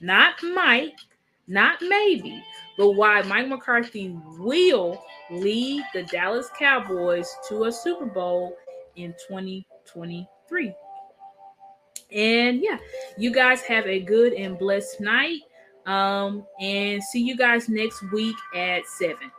not 0.02 0.36
Mike, 0.44 0.98
not 1.48 1.82
maybe, 1.82 2.44
but 2.78 2.92
why 2.92 3.22
Mike 3.24 3.48
McCarthy 3.48 4.18
will 4.38 5.04
lead 5.32 5.84
the 5.94 6.04
Dallas 6.04 6.50
Cowboys 6.58 7.30
to 7.50 7.66
a 7.66 7.72
Super 7.72 8.06
Bowl 8.06 8.56
in 8.96 9.14
2023. 9.28 10.74
And 12.12 12.62
yeah, 12.62 12.78
you 13.18 13.32
guys 13.32 13.62
have 13.62 13.86
a 13.86 14.00
good 14.00 14.34
and 14.34 14.58
blessed 14.58 15.00
night. 15.02 15.40
Um, 15.86 16.46
and 16.60 17.04
see 17.04 17.22
you 17.22 17.36
guys 17.36 17.68
next 17.68 18.04
week 18.12 18.36
at 18.56 18.86
seven. 18.86 19.32